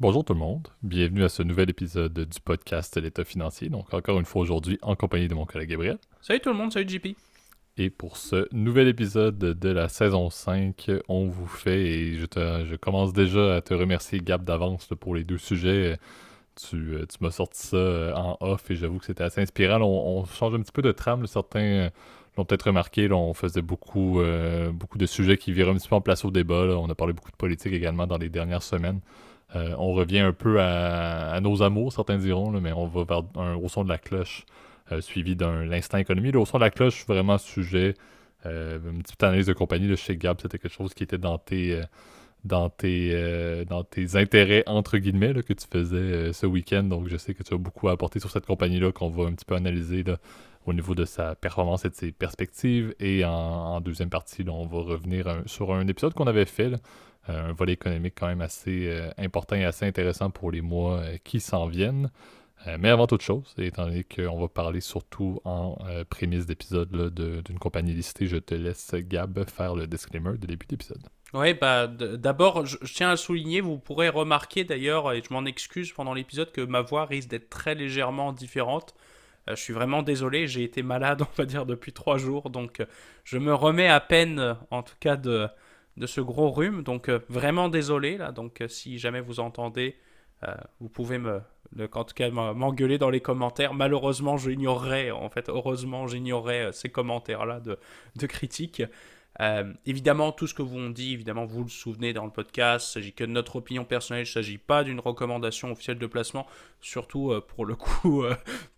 Bonjour 0.00 0.24
tout 0.24 0.32
le 0.32 0.38
monde, 0.38 0.66
bienvenue 0.82 1.24
à 1.24 1.28
ce 1.28 1.42
nouvel 1.42 1.68
épisode 1.68 2.14
du 2.14 2.40
podcast 2.40 2.96
L'État 2.96 3.22
financier. 3.22 3.68
Donc 3.68 3.92
encore 3.92 4.18
une 4.18 4.24
fois 4.24 4.40
aujourd'hui 4.40 4.78
en 4.80 4.96
compagnie 4.96 5.28
de 5.28 5.34
mon 5.34 5.44
collègue 5.44 5.68
Gabriel. 5.68 5.98
Salut 6.22 6.40
tout 6.40 6.48
le 6.48 6.54
monde, 6.56 6.72
salut 6.72 6.88
JP. 6.88 7.08
Et 7.76 7.90
pour 7.90 8.16
ce 8.16 8.48
nouvel 8.50 8.88
épisode 8.88 9.36
de 9.36 9.68
la 9.68 9.90
saison 9.90 10.30
5, 10.30 10.90
on 11.10 11.26
vous 11.26 11.46
fait, 11.46 11.82
et 11.82 12.14
je, 12.14 12.24
je 12.24 12.76
commence 12.76 13.12
déjà 13.12 13.56
à 13.56 13.60
te 13.60 13.74
remercier 13.74 14.20
Gab 14.20 14.42
d'avance 14.42 14.88
pour 14.98 15.14
les 15.14 15.22
deux 15.22 15.36
sujets. 15.36 15.98
Tu, 16.56 16.76
euh, 16.76 17.04
tu 17.04 17.22
m'as 17.22 17.30
sorti 17.30 17.66
ça 17.66 17.76
euh, 17.76 18.14
en 18.14 18.38
off 18.40 18.70
et 18.70 18.76
j'avoue 18.76 19.00
que 19.00 19.04
c'était 19.04 19.24
assez 19.24 19.42
inspirant. 19.42 19.82
On, 19.82 20.24
change 20.24 20.54
un 20.54 20.62
petit 20.62 20.72
peu 20.72 20.80
de 20.80 20.92
trame, 20.92 21.26
certains 21.26 21.60
euh, 21.60 21.90
l'ont 22.38 22.46
peut-être 22.46 22.68
remarqué, 22.68 23.06
là, 23.06 23.16
on 23.16 23.34
faisait 23.34 23.60
beaucoup, 23.60 24.22
beaucoup 24.72 24.96
de 24.96 25.06
sujets 25.06 25.36
qui 25.36 25.52
viraient 25.52 25.72
un 25.72 25.76
petit 25.76 25.88
peu 25.90 25.96
en 25.96 26.00
place 26.00 26.24
au 26.24 26.30
débat. 26.30 26.78
On 26.78 26.88
a 26.88 26.94
parlé 26.94 27.12
beaucoup 27.12 27.30
de 27.30 27.36
politique 27.36 27.74
également 27.74 28.06
dans 28.06 28.16
les 28.16 28.30
dernières 28.30 28.62
semaines. 28.62 29.00
Euh, 29.56 29.74
on 29.78 29.92
revient 29.92 30.20
un 30.20 30.32
peu 30.32 30.60
à, 30.60 31.38
nos 31.40 31.62
amours, 31.62 31.92
certains 31.92 32.18
diront, 32.18 32.50
mais 32.60 32.72
on 32.72 32.86
va 32.86 33.04
vers 33.04 33.22
un 33.36 33.54
au 33.54 33.68
son 33.68 33.84
de 33.84 33.88
la 33.88 33.98
cloche, 33.98 34.44
euh, 34.92 35.00
suivi 35.00 35.36
d'un 35.36 35.64
l'instant 35.64 35.98
économie. 35.98 36.30
Le 36.30 36.38
au 36.38 36.46
son 36.46 36.58
de 36.58 36.64
la 36.64 36.70
cloche, 36.70 37.04
vraiment 37.06 37.38
sujet, 37.38 37.94
euh, 38.46 38.78
une 38.90 39.02
petite 39.02 39.22
analyse 39.22 39.46
de 39.46 39.52
compagnie 39.52 39.88
de 39.88 39.96
chez 39.96 40.16
Gab, 40.16 40.40
c'était 40.40 40.58
quelque 40.58 40.72
chose 40.72 40.94
qui 40.94 41.02
était 41.02 41.18
dans 41.18 41.38
tes, 41.38 41.80
dans 42.44 42.70
tes, 42.70 43.64
dans 43.68 43.82
tes 43.82 44.16
intérêts, 44.16 44.62
entre 44.66 44.98
guillemets, 44.98 45.34
que 45.42 45.52
tu 45.52 45.66
faisais 45.70 46.32
ce 46.32 46.46
week-end. 46.46 46.84
Donc 46.84 47.08
je 47.08 47.16
sais 47.16 47.34
que 47.34 47.42
tu 47.42 47.52
as 47.54 47.58
beaucoup 47.58 47.88
à 47.88 47.92
apporter 47.92 48.20
sur 48.20 48.30
cette 48.30 48.46
compagnie-là 48.46 48.92
qu'on 48.92 49.10
va 49.10 49.24
un 49.24 49.32
petit 49.32 49.44
peu 49.44 49.56
analyser 49.56 50.04
au 50.66 50.72
niveau 50.72 50.94
de 50.94 51.04
sa 51.04 51.34
performance 51.34 51.84
et 51.84 51.90
de 51.90 51.94
ses 51.94 52.12
perspectives. 52.12 52.94
Et 53.00 53.24
en, 53.24 53.80
deuxième 53.80 54.10
partie, 54.10 54.44
on 54.48 54.66
va 54.66 54.78
revenir 54.78 55.42
sur 55.46 55.74
un 55.74 55.86
épisode 55.88 56.14
qu'on 56.14 56.26
avait 56.26 56.44
fait. 56.44 56.72
Euh, 56.74 56.76
un 57.30 57.52
volet 57.52 57.74
économique 57.74 58.14
quand 58.18 58.26
même 58.26 58.40
assez 58.40 58.88
euh, 58.88 59.10
important 59.18 59.56
et 59.56 59.64
assez 59.64 59.86
intéressant 59.86 60.30
pour 60.30 60.50
les 60.50 60.60
mois 60.60 61.00
euh, 61.00 61.16
qui 61.24 61.40
s'en 61.40 61.66
viennent. 61.66 62.10
mais 62.78 62.90
avant 62.90 63.06
toute 63.06 63.22
chose, 63.22 63.54
étant 63.56 63.86
donné 63.86 64.04
qu'on 64.04 64.38
va 64.38 64.48
parler 64.48 64.82
surtout 64.82 65.40
en 65.44 65.78
prémisse 66.10 66.44
d'épisode 66.44 66.90
d'une 67.14 67.58
compagnie 67.58 67.94
listée, 67.94 68.26
je 68.26 68.36
te 68.36 68.54
laisse, 68.54 68.94
Gab, 68.94 69.48
faire 69.48 69.74
le 69.74 69.86
disclaimer 69.86 70.36
de 70.36 70.46
début 70.46 70.66
d'épisode. 70.66 71.02
Oui, 71.32 71.54
bah, 71.54 71.86
d'abord, 71.86 72.66
je, 72.66 72.76
tiens 72.84 73.12
à 73.12 73.16
souligner, 73.16 73.62
vous 73.62 73.78
pourrez 73.78 74.10
remarquer 74.10 74.64
d'ailleurs, 74.64 75.10
et 75.12 75.22
je 75.26 75.32
m'en 75.32 75.46
excuse 75.46 75.92
pendant 75.92 76.12
l'épisode, 76.12 76.52
que 76.52 76.60
ma 76.60 76.82
voix 76.82 77.06
risque 77.06 77.30
d'être 77.30 77.48
très 77.48 77.74
légèrement 77.74 78.34
différente. 78.34 78.94
je 79.48 79.54
suis 79.54 79.72
vraiment 79.72 80.02
désolé, 80.02 80.46
j'ai 80.46 80.62
été 80.62 80.82
malade, 80.82 81.22
on 81.30 81.34
va 81.38 81.46
dire, 81.46 81.64
depuis 81.64 81.94
trois 81.94 82.18
jours, 82.18 82.50
donc 82.50 82.82
je 83.24 83.38
me 83.38 83.54
remets 83.54 83.88
à 83.88 84.00
peine, 84.00 84.54
en 84.70 84.82
tout 84.82 84.96
cas, 85.00 85.16
de, 85.16 85.48
de 86.00 86.06
ce 86.06 86.20
gros 86.20 86.50
rhume. 86.50 86.82
Donc 86.82 87.08
euh, 87.08 87.20
vraiment 87.28 87.68
désolé 87.68 88.16
là. 88.16 88.32
Donc 88.32 88.60
euh, 88.60 88.68
si 88.68 88.98
jamais 88.98 89.20
vous 89.20 89.38
entendez, 89.38 89.96
euh, 90.42 90.54
vous 90.80 90.88
pouvez 90.88 91.18
me, 91.18 91.42
en 91.92 92.04
tout 92.04 92.14
cas 92.14 92.30
m'engueuler 92.30 92.98
dans 92.98 93.10
les 93.10 93.20
commentaires. 93.20 93.74
Malheureusement, 93.74 94.38
j'ignorerai, 94.38 95.10
en 95.12 95.28
fait, 95.28 95.50
heureusement, 95.50 96.08
j'ignorerai 96.08 96.70
ces 96.72 96.88
commentaires-là 96.88 97.60
de, 97.60 97.78
de 98.16 98.26
critiques. 98.26 98.82
évidemment, 99.84 100.32
tout 100.32 100.46
ce 100.46 100.54
que 100.54 100.62
vous 100.62 100.78
on 100.78 100.88
dit, 100.88 101.12
évidemment, 101.12 101.44
vous 101.44 101.62
le 101.62 101.68
souvenez 101.68 102.14
dans 102.14 102.24
le 102.24 102.30
podcast, 102.30 102.88
il 102.88 102.92
s'agit 102.92 103.12
que 103.12 103.24
de 103.24 103.30
notre 103.30 103.56
opinion 103.56 103.84
personnelle, 103.84 104.24
il 104.24 104.30
ne 104.30 104.32
s'agit 104.32 104.56
pas 104.56 104.82
d'une 104.82 104.98
recommandation 104.98 105.70
officielle 105.70 105.98
de 105.98 106.06
placement, 106.06 106.46
surtout 106.80 107.34
pour 107.48 107.66
le 107.66 107.74
coup, 107.84 108.24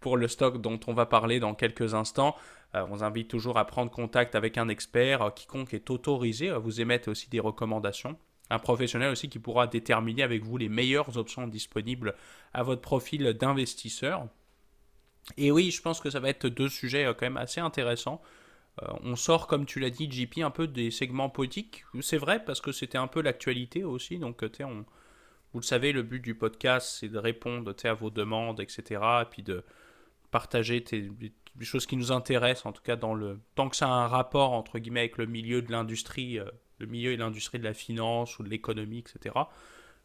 pour 0.00 0.16
le 0.16 0.26
stock 0.26 0.60
dont 0.60 0.80
on 0.88 0.94
va 0.94 1.06
parler 1.06 1.38
dans 1.38 1.54
quelques 1.54 1.94
instants. 1.94 2.34
Euh, 2.74 2.86
on 2.88 2.96
vous 2.96 3.04
invite 3.04 3.28
toujours 3.28 3.58
à 3.58 3.66
prendre 3.66 3.90
contact 3.90 4.34
avec 4.34 4.58
un 4.58 4.68
expert. 4.68 5.22
Euh, 5.22 5.30
quiconque 5.30 5.74
est 5.74 5.90
autorisé 5.90 6.50
à 6.50 6.58
vous 6.58 6.80
émettre 6.80 7.10
aussi 7.10 7.28
des 7.28 7.40
recommandations. 7.40 8.16
Un 8.50 8.58
professionnel 8.58 9.10
aussi 9.10 9.28
qui 9.28 9.38
pourra 9.38 9.66
déterminer 9.66 10.22
avec 10.22 10.42
vous 10.42 10.56
les 10.56 10.68
meilleures 10.68 11.16
options 11.16 11.46
disponibles 11.46 12.14
à 12.52 12.62
votre 12.62 12.82
profil 12.82 13.32
d'investisseur. 13.32 14.26
Et 15.36 15.50
oui, 15.50 15.70
je 15.70 15.80
pense 15.80 16.00
que 16.00 16.10
ça 16.10 16.20
va 16.20 16.28
être 16.28 16.48
deux 16.48 16.68
sujets 16.68 17.04
euh, 17.04 17.14
quand 17.14 17.26
même 17.26 17.36
assez 17.36 17.60
intéressants. 17.60 18.20
on 19.02 19.16
sort, 19.16 19.46
comme 19.46 19.66
tu 19.66 19.80
l'as 19.80 19.90
dit, 19.90 20.10
JP, 20.10 20.38
un 20.38 20.50
peu 20.50 20.66
des 20.66 20.90
segments 20.90 21.28
politiques. 21.28 21.84
C'est 22.00 22.16
vrai, 22.16 22.42
parce 22.44 22.60
que 22.60 22.72
c'était 22.72 22.98
un 22.98 23.06
peu 23.06 23.20
l'actualité 23.20 23.84
aussi. 23.84 24.18
Donc, 24.18 24.42
on, 24.60 24.84
vous 25.52 25.60
le 25.60 25.64
savez, 25.64 25.92
le 25.92 26.02
but 26.02 26.20
du 26.20 26.34
podcast, 26.34 26.96
c'est 26.98 27.08
de 27.08 27.18
répondre 27.18 27.74
à 27.84 27.94
vos 27.94 28.10
demandes, 28.10 28.60
etc. 28.60 29.00
Et 29.22 29.24
puis 29.30 29.42
de 29.42 29.62
partager 30.30 30.82
tes, 30.82 31.10
des 31.56 31.64
choses 31.64 31.86
qui 31.86 31.96
nous 31.96 32.12
intéressent, 32.12 32.66
en 32.66 32.72
tout 32.72 32.82
cas 32.82 32.96
dans 32.96 33.14
le 33.14 33.40
tant 33.54 33.68
que 33.68 33.76
ça 33.76 33.86
a 33.86 33.90
un 33.90 34.08
rapport 34.08 34.52
entre 34.52 34.78
guillemets 34.78 35.00
avec 35.00 35.18
le 35.18 35.26
milieu 35.26 35.62
de 35.62 35.70
l'industrie, 35.70 36.38
euh, 36.38 36.46
le 36.78 36.86
milieu 36.86 37.12
et 37.12 37.16
l'industrie 37.16 37.58
de 37.58 37.64
la 37.64 37.74
finance 37.74 38.38
ou 38.38 38.42
de 38.42 38.48
l'économie, 38.48 38.98
etc. 38.98 39.34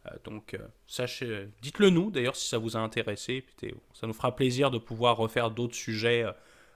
Euh, 0.06 0.10
donc 0.26 0.54
euh, 0.54 0.60
sachez, 0.88 1.48
dites-le 1.62 1.90
nous 1.90 2.12
d'ailleurs 2.12 2.36
si 2.36 2.48
ça 2.48 2.58
vous 2.58 2.76
a 2.76 2.80
intéressé, 2.80 3.46
ça 3.94 4.08
nous 4.08 4.14
fera 4.14 4.36
plaisir 4.36 4.72
de 4.72 4.78
pouvoir 4.78 5.18
refaire 5.18 5.52
d'autres 5.52 5.76
sujets 5.76 6.26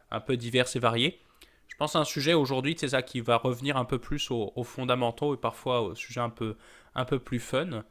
un 0.10 0.20
peu 0.20 0.38
divers 0.38 0.68
et 0.76 0.80
variés. 0.80 1.20
Je 1.68 1.76
pense 1.76 1.96
à 1.96 2.00
un 2.00 2.06
sujet 2.06 2.34
aujourd'hui, 2.34 2.76
c'est 2.78 2.90
ça 2.90 3.02
qui 3.02 3.22
va 3.22 3.38
revenir 3.38 3.78
un 3.78 3.86
peu 3.86 3.98
plus 3.98 4.30
aux, 4.30 4.54
aux, 4.56 4.64
fondamentaux 4.64 5.34
et 5.34 5.38
parfois 5.38 5.82
aux 5.82 5.96
sujets 5.96 6.20
un 6.20 6.30
peu, 6.30 6.56
un 6.96 7.06
peu 7.06 7.18
plus 7.18 7.40
fun. 7.40 7.84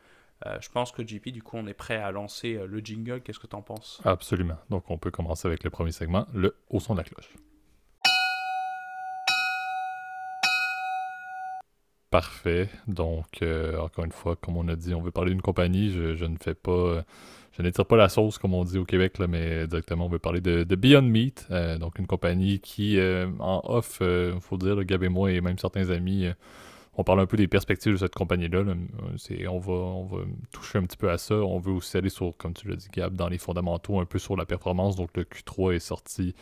Euh, 0.46 0.56
je 0.60 0.70
pense 0.70 0.90
que 0.90 1.06
JP, 1.06 1.28
du 1.28 1.42
coup, 1.42 1.56
on 1.58 1.66
est 1.66 1.74
prêt 1.74 1.96
à 1.96 2.10
lancer 2.10 2.56
euh, 2.56 2.66
le 2.66 2.80
jingle. 2.80 3.20
Qu'est-ce 3.20 3.38
que 3.38 3.46
tu 3.46 3.56
en 3.56 3.62
penses? 3.62 4.00
Absolument. 4.04 4.56
Donc, 4.70 4.90
on 4.90 4.96
peut 4.96 5.10
commencer 5.10 5.46
avec 5.46 5.64
le 5.64 5.70
premier 5.70 5.92
segment, 5.92 6.26
le 6.32 6.56
au 6.70 6.80
son 6.80 6.94
de 6.94 6.98
la 6.98 7.04
cloche. 7.04 7.28
Parfait. 12.10 12.70
Donc, 12.88 13.42
euh, 13.42 13.78
encore 13.78 14.04
une 14.04 14.12
fois, 14.12 14.34
comme 14.34 14.56
on 14.56 14.66
a 14.68 14.76
dit, 14.76 14.94
on 14.94 15.02
veut 15.02 15.10
parler 15.10 15.30
d'une 15.30 15.42
compagnie. 15.42 15.90
Je, 15.90 16.24
ne 16.24 16.36
fais 16.40 16.54
pas. 16.54 17.04
je 17.52 17.62
n'étire 17.62 17.84
pas 17.84 17.96
la 17.96 18.08
sauce, 18.08 18.38
comme 18.38 18.54
on 18.54 18.64
dit 18.64 18.78
au 18.78 18.86
Québec, 18.86 19.18
mais 19.28 19.66
directement, 19.66 20.06
on 20.06 20.08
veut 20.08 20.18
parler 20.18 20.40
de, 20.40 20.64
Beyond 20.74 21.02
Meat. 21.02 21.48
donc, 21.78 21.98
une 21.98 22.06
compagnie 22.08 22.60
qui, 22.60 22.98
en 23.38 23.60
off, 23.64 23.98
il 24.00 24.40
faut 24.40 24.56
dire, 24.56 24.82
Gab 24.84 25.04
et 25.04 25.08
moi 25.08 25.30
et 25.30 25.40
même 25.40 25.58
certains 25.58 25.90
amis, 25.90 26.26
on 26.94 27.04
parle 27.04 27.20
un 27.20 27.26
peu 27.26 27.36
des 27.36 27.48
perspectives 27.48 27.92
de 27.92 27.98
cette 27.98 28.14
compagnie-là. 28.14 28.64
On, 29.48 29.58
va, 29.58 29.72
on 29.72 30.04
va 30.04 30.18
toucher 30.52 30.78
un 30.78 30.82
petit 30.82 30.96
peu 30.96 31.10
à 31.10 31.18
ça. 31.18 31.34
On 31.36 31.58
veut 31.58 31.72
aussi 31.72 31.96
aller 31.96 32.08
sur, 32.08 32.36
comme 32.36 32.52
tu 32.52 32.68
l'as 32.68 32.76
dit, 32.76 32.88
Gab, 32.92 33.14
dans 33.14 33.28
les 33.28 33.38
fondamentaux, 33.38 34.00
un 34.00 34.04
peu 34.04 34.18
sur 34.18 34.36
la 34.36 34.44
performance. 34.44 34.96
Donc 34.96 35.10
le 35.16 35.22
Q3 35.22 35.74
est 35.74 35.78
sorti 35.78 36.34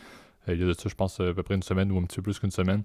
euh, 0.48 0.54
il 0.54 0.60
y 0.60 0.64
a 0.64 0.66
de 0.66 0.72
ça, 0.72 0.88
je 0.88 0.94
pense, 0.94 1.20
à 1.20 1.32
peu 1.32 1.42
près 1.42 1.54
une 1.54 1.62
semaine 1.62 1.90
ou 1.92 1.98
un 1.98 2.02
petit 2.04 2.16
peu 2.16 2.22
plus 2.22 2.38
qu'une 2.38 2.50
semaine, 2.50 2.82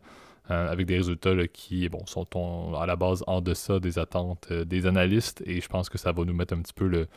euh, 0.52 0.72
avec 0.72 0.86
des 0.86 0.98
résultats 0.98 1.48
qui 1.48 1.90
sont 2.06 2.74
à 2.76 2.86
la 2.86 2.96
base 2.96 3.24
en 3.28 3.42
deçà 3.42 3.80
des 3.80 4.00
attentes 4.00 4.48
euh, 4.52 4.66
des 4.66 4.86
analystes. 4.86 5.44
Et 5.46 5.62
je 5.62 5.68
pense 5.68 5.90
que 5.90 5.98
ça 5.98 6.12
va 6.12 6.24
nous 6.24 6.34
mettre 6.34 6.54
un 6.54 6.62
petit 6.62 6.74
peu 6.74 6.88
le, 6.88 7.08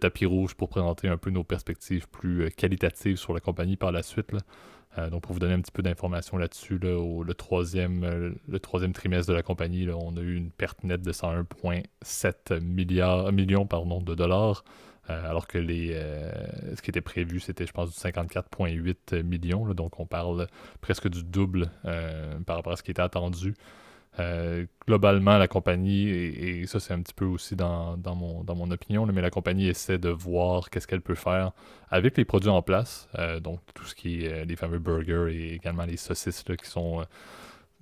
tapis 0.00 0.24
rouge 0.24 0.54
pour 0.54 0.70
présenter 0.70 1.06
un 1.06 1.18
peu 1.18 1.28
nos 1.28 1.44
perspectives 1.44 2.08
plus 2.08 2.50
qualitatives 2.52 3.18
sur 3.18 3.34
la 3.34 3.40
compagnie 3.40 3.76
par 3.76 3.92
la 3.92 4.02
suite. 4.02 4.32
Euh, 4.98 5.08
donc, 5.08 5.22
pour 5.22 5.32
vous 5.32 5.38
donner 5.38 5.54
un 5.54 5.60
petit 5.60 5.72
peu 5.72 5.82
d'informations 5.82 6.36
là-dessus, 6.36 6.78
le, 6.78 7.32
troisième, 7.34 8.04
euh, 8.04 8.30
le 8.46 8.60
troisième 8.60 8.92
trimestre 8.92 9.30
de 9.30 9.34
la 9.34 9.42
compagnie, 9.42 9.88
on 9.90 10.16
a 10.16 10.20
eu 10.20 10.36
une 10.36 10.50
perte 10.50 10.84
nette 10.84 11.02
de 11.02 11.12
101,7 11.12 12.60
millions 12.60 13.64
de 13.64 14.14
dollars, 14.14 14.64
euh, 15.10 15.30
alors 15.30 15.46
que 15.46 15.58
ce 15.58 16.82
qui 16.82 16.90
était 16.90 17.00
prévu, 17.00 17.40
c'était, 17.40 17.66
je 17.66 17.72
pense, 17.72 17.90
du 17.90 17.96
54,8 17.98 19.22
millions. 19.22 19.72
donc, 19.74 19.98
on 19.98 20.06
parle 20.06 20.46
presque 20.80 21.08
du 21.08 21.24
double 21.24 21.70
par 22.46 22.56
rapport 22.56 22.74
à 22.74 22.76
ce 22.76 22.82
qui 22.82 22.90
était 22.90 23.02
attendu. 23.02 23.54
Euh, 24.18 24.66
globalement, 24.86 25.38
la 25.38 25.48
compagnie, 25.48 26.08
et, 26.08 26.66
ça 26.66 26.80
c'est 26.80 26.92
un 26.92 27.00
petit 27.00 27.14
peu 27.14 27.24
aussi 27.24 27.56
dans, 27.56 27.96
mon, 28.14 28.44
dans 28.44 28.54
mon 28.54 28.70
opinion, 28.70 29.06
mais 29.06 29.22
la 29.22 29.30
compagnie 29.30 29.68
essaie 29.68 29.98
de 29.98 30.10
voir 30.10 30.68
qu'est-ce 30.68 30.86
qu'elle 30.86 31.00
peut 31.00 31.14
faire 31.14 31.52
avec 31.90 32.18
les 32.18 32.26
produits 32.26 32.50
en 32.50 32.60
place, 32.60 33.08
euh, 33.18 33.40
donc 33.40 33.60
tout 33.74 33.84
ce 33.86 33.94
qui 33.94 34.24
est 34.24 34.32
euh, 34.32 34.44
les 34.44 34.56
fameux 34.56 34.78
burgers 34.78 35.28
et 35.30 35.54
également 35.54 35.86
les 35.86 35.96
saucisses 35.96 36.44
qui 36.44 36.68
sont 36.68 37.04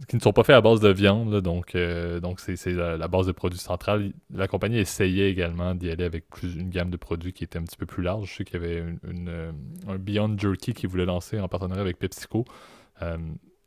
qui 0.09 0.17
ne 0.17 0.21
sont 0.23 0.33
pas 0.33 0.45
faits 0.45 0.57
à 0.57 0.63
base 0.63 0.81
de 0.81 0.89
viande, 0.89 1.43
donc 1.43 1.77
donc 2.23 2.41
c'est 2.41 2.65
la, 2.73 3.09
base 3.09 3.27
de 3.27 3.33
produits 3.33 3.59
centrale. 3.59 4.13
La 4.33 4.49
compagnie 4.49 4.79
essayait 4.79 5.31
également 5.31 5.75
d'y 5.75 5.91
aller 5.91 6.05
avec 6.05 6.27
plus, 6.31 6.57
une 6.57 6.71
gamme 6.71 6.89
de 6.91 6.97
produits 6.97 7.35
qui 7.35 7.45
était 7.45 7.59
un 7.59 7.65
petit 7.65 7.77
peu 7.77 7.85
plus 7.85 8.03
large. 8.03 8.31
Je 8.31 8.37
sais 8.37 8.45
qu'il 8.45 8.55
y 8.55 8.65
avait 8.65 8.83
une, 9.07 9.53
un 9.89 9.99
Beyond 9.99 10.39
Jerky 10.39 10.73
qui 10.73 10.87
voulait 10.87 11.05
lancer 11.05 11.39
en 11.39 11.49
partenariat 11.49 11.83
avec 11.83 11.99
PepsiCo 11.99 12.47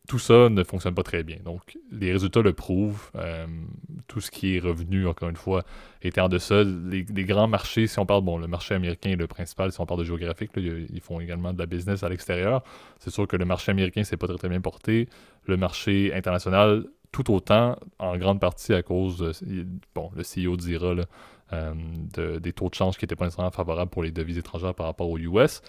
tout 0.08 0.20
ça 0.20 0.50
ne 0.50 0.64
fonctionne 0.64 0.94
pas 0.94 1.04
très 1.04 1.24
bien. 1.24 1.38
Donc, 1.46 1.78
les 1.92 2.12
résultats 2.12 2.42
le 2.42 2.52
prouvent. 2.52 3.10
Euh, 3.16 3.48
tout 4.08 4.20
ce 4.20 4.32
qui 4.32 4.58
est 4.58 4.60
revenu, 4.60 5.08
encore 5.08 5.30
une 5.30 5.38
fois, 5.38 5.64
était 6.02 6.20
en 6.20 6.28
deçà. 6.28 6.64
Les, 6.64 7.06
les, 7.10 7.24
grands 7.24 7.48
marchés, 7.48 7.88
si 7.88 8.00
on 8.00 8.06
parle, 8.06 8.22
bon, 8.22 8.38
le 8.38 8.48
marché 8.48 8.76
américain 8.76 9.12
est 9.12 9.16
le 9.16 9.28
principal, 9.28 9.72
si 9.72 9.80
on 9.80 9.86
parle 9.86 10.02
de 10.02 10.06
géographique, 10.06 10.52
ils 10.56 11.02
font 11.02 11.22
également 11.22 11.54
de 11.54 11.60
la 11.60 11.66
business 11.66 12.04
à 12.04 12.10
l'extérieur. 12.10 12.64
C'est 13.00 13.12
sûr 13.12 13.28
que 13.28 13.38
le 13.38 13.46
marché 13.46 13.72
américain 13.72 14.04
s'est 14.04 14.18
pas 14.18 14.28
très, 14.28 14.38
très 14.38 14.50
bien 14.50 14.60
porté. 14.60 15.08
Le 15.46 15.56
marché 15.56 16.14
international, 16.14 16.86
tout 17.14 17.34
autant, 17.34 17.78
en 17.98 18.18
grande 18.18 18.42
partie 18.42 18.74
à 18.74 18.84
cause, 18.84 19.20
de, 19.20 19.66
bon, 19.96 20.12
le 20.18 20.24
CEO 20.24 20.58
dira, 20.58 20.96
euh, 21.54 21.74
des 22.40 22.52
taux 22.52 22.70
de 22.70 22.76
change 22.76 22.98
qui 22.98 23.06
n'étaient 23.06 23.16
pas 23.16 23.26
nécessairement 23.26 23.52
favorables 23.52 23.92
pour 23.92 24.04
les 24.04 24.12
devises 24.12 24.38
étrangères 24.38 24.76
par 24.76 24.88
rapport 24.88 25.10
aux 25.10 25.18
US 25.18 25.62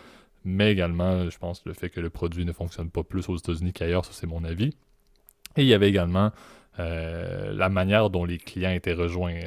mais 0.44 0.72
également, 0.72 1.28
je 1.28 1.38
pense, 1.38 1.62
le 1.64 1.72
fait 1.72 1.90
que 1.90 2.00
le 2.00 2.10
produit 2.10 2.44
ne 2.44 2.52
fonctionne 2.52 2.90
pas 2.90 3.02
plus 3.02 3.28
aux 3.28 3.36
États-Unis 3.36 3.72
qu'ailleurs, 3.72 4.04
ça 4.04 4.12
c'est 4.12 4.26
mon 4.26 4.44
avis. 4.44 4.70
Et 5.56 5.62
il 5.62 5.66
y 5.66 5.74
avait 5.74 5.88
également 5.88 6.32
la 6.76 7.68
manière 7.68 8.10
dont 8.10 8.24
les 8.24 8.38
clients 8.38 8.72
étaient 8.72 8.94
rejoints. 8.94 9.38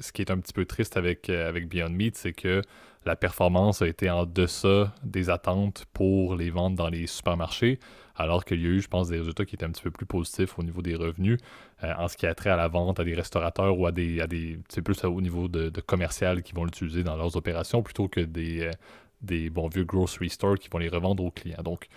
ce 0.00 0.12
qui 0.12 0.20
est 0.20 0.30
un 0.30 0.38
petit 0.38 0.52
peu 0.52 0.66
triste 0.66 0.98
avec, 0.98 1.30
avec 1.30 1.66
Beyond 1.66 1.88
Meat, 1.88 2.14
c'est 2.14 2.34
que 2.34 2.60
la 3.06 3.16
performance 3.16 3.82
a 3.82 3.86
été 3.86 4.10
en 4.10 4.26
deçà 4.26 4.92
des 5.02 5.30
attentes 5.30 5.84
pour 5.92 6.36
les 6.36 6.50
ventes 6.50 6.74
dans 6.74 6.88
les 6.88 7.06
supermarchés, 7.06 7.78
alors 8.16 8.44
qu'il 8.44 8.60
y 8.62 8.66
a 8.66 8.68
eu, 8.68 8.80
je 8.80 8.88
pense, 8.88 9.08
des 9.08 9.18
résultats 9.18 9.44
qui 9.44 9.56
étaient 9.56 9.66
un 9.66 9.70
petit 9.70 9.82
peu 9.82 9.90
plus 9.90 10.06
positifs 10.06 10.58
au 10.58 10.62
niveau 10.62 10.82
des 10.82 10.94
revenus 10.94 11.38
euh, 11.82 11.92
en 11.98 12.08
ce 12.08 12.16
qui 12.16 12.26
a 12.26 12.34
trait 12.34 12.50
à 12.50 12.56
la 12.56 12.68
vente 12.68 13.00
à 13.00 13.04
des 13.04 13.14
restaurateurs 13.14 13.78
ou 13.78 13.86
à 13.86 13.92
des. 13.92 14.20
À 14.20 14.26
des 14.26 14.58
c'est 14.68 14.82
plus 14.82 15.02
au 15.04 15.20
niveau 15.20 15.48
de, 15.48 15.68
commercial 15.80 16.42
qui 16.42 16.54
vont 16.54 16.64
l'utiliser 16.64 17.02
dans 17.02 17.16
leurs 17.16 17.36
opérations 17.36 17.82
plutôt 17.82 18.08
que 18.08 18.20
des, 18.20 18.62
euh, 18.62 18.70
des 19.24 19.50
bons 19.50 19.68
vieux 19.68 19.84
grocery 19.84 20.30
stores 20.30 20.58
qui 20.58 20.68
vont 20.68 20.78
les 20.78 20.88
revendre 20.88 21.24
aux 21.24 21.30
clients. 21.30 21.62
Donc, 21.62 21.88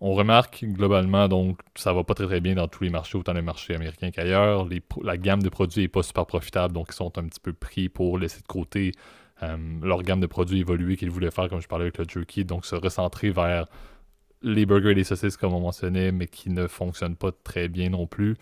on 0.00 0.14
remarque 0.14 0.64
globalement, 0.64 1.28
donc, 1.28 1.60
ça 1.74 1.92
va 1.92 2.04
pas 2.04 2.14
très 2.14 2.26
très 2.26 2.40
bien 2.40 2.54
dans 2.54 2.68
tous 2.68 2.84
les 2.84 2.90
marchés, 2.90 3.18
autant 3.18 3.34
les 3.34 3.42
marchés 3.42 3.74
américains 3.74 4.10
qu'ailleurs. 4.10 4.66
La 5.02 5.18
gamme 5.18 5.42
de 5.42 5.50
produits 5.50 5.82
n'est 5.82 5.88
pas 5.88 6.02
super 6.02 6.24
profitable, 6.24 6.72
donc 6.72 6.88
ils 6.90 6.94
sont 6.94 7.18
un 7.18 7.24
petit 7.24 7.40
peu 7.40 7.52
pris 7.52 7.88
pour 7.90 8.18
laisser 8.18 8.40
de 8.40 8.46
côté 8.46 8.92
euh, 9.42 9.56
leur 9.82 10.02
gamme 10.02 10.20
de 10.20 10.26
produits 10.26 10.60
évoluer 10.60 10.96
qu'ils 10.96 11.10
voulaient 11.10 11.30
faire, 11.30 11.48
comme 11.48 11.60
je 11.60 11.68
parlais 11.68 11.84
avec 11.84 11.98
le 11.98 12.04
jerky, 12.08 12.44
donc 12.44 12.64
se 12.64 12.76
recentrer 12.76 13.30
vers 13.30 13.66
les 14.42 14.64
burgers 14.64 14.92
et 14.92 14.94
les 14.94 15.04
saucisses, 15.04 15.36
comme 15.36 15.52
on 15.52 15.60
mentionnait, 15.60 16.12
mais 16.12 16.26
qui 16.26 16.48
ne 16.50 16.66
fonctionnent 16.66 17.16
pas 17.16 17.30
très 17.44 17.68
bien 17.68 17.90
non 17.90 18.06
plus. 18.06 18.36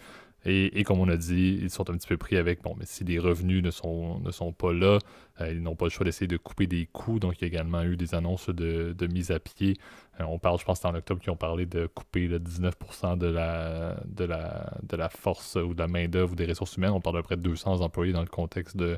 Et, 0.50 0.82
comme 0.84 0.98
on 1.00 1.08
a 1.08 1.16
dit, 1.16 1.58
ils 1.60 1.68
sont 1.68 1.90
un 1.90 1.94
petit 1.94 2.06
peu 2.08 2.16
pris 2.16 2.36
avec, 2.36 2.62
bon, 2.62 2.74
mais 2.78 2.86
si 2.86 3.04
les 3.04 3.18
revenus 3.18 3.62
ne 3.62 3.70
sont, 3.70 4.18
ne 4.20 4.30
sont 4.30 4.52
pas 4.52 4.72
là, 4.72 4.98
euh, 5.40 5.52
ils 5.52 5.62
n'ont 5.62 5.76
pas 5.76 5.84
le 5.84 5.90
choix 5.90 6.04
d'essayer 6.04 6.26
de 6.26 6.38
couper 6.38 6.66
des 6.66 6.88
coûts. 6.90 7.18
Donc, 7.18 7.34
il 7.38 7.42
y 7.42 7.44
a 7.44 7.48
également 7.48 7.82
eu 7.82 7.96
des 7.96 8.14
annonces 8.14 8.48
de, 8.48 8.94
mise 9.12 9.30
à 9.30 9.40
pied. 9.40 9.76
Euh, 10.20 10.24
on 10.26 10.38
parle, 10.38 10.58
je 10.58 10.64
pense, 10.64 10.82
en 10.86 10.94
octobre, 10.94 11.20
qui 11.20 11.28
ont 11.28 11.36
parlé 11.36 11.66
de 11.66 11.86
couper 11.86 12.28
le 12.28 12.38
19% 12.38 13.18
de 13.18 13.26
la, 13.26 14.00
de, 14.06 14.24
la, 14.24 14.72
de 14.82 14.96
la 14.96 15.10
force 15.10 15.56
ou 15.56 15.74
de 15.74 15.78
la 15.78 15.88
main-d'œuvre 15.88 16.32
ou 16.32 16.36
des 16.36 16.46
ressources 16.46 16.76
humaines. 16.78 16.92
On 16.92 17.00
parle 17.00 17.16
de 17.16 17.22
près 17.22 17.36
de 17.36 17.42
200 17.42 17.82
employés 17.82 18.14
dans 18.14 18.22
le 18.22 18.26
contexte 18.26 18.76
de, 18.76 18.96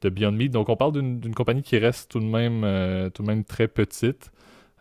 de 0.00 0.08
Beyond 0.08 0.32
Meat. 0.32 0.50
Donc, 0.50 0.68
on 0.68 0.76
parle 0.76 0.92
d'une 0.92 1.34
compagnie 1.34 1.62
qui 1.62 1.78
reste 1.78 2.10
tout 2.10 2.20
de 2.20 2.24
même, 2.24 2.64
euh, 2.64 3.08
tout 3.08 3.22
de 3.22 3.28
même 3.28 3.44
très 3.44 3.68
petite. 3.68 4.32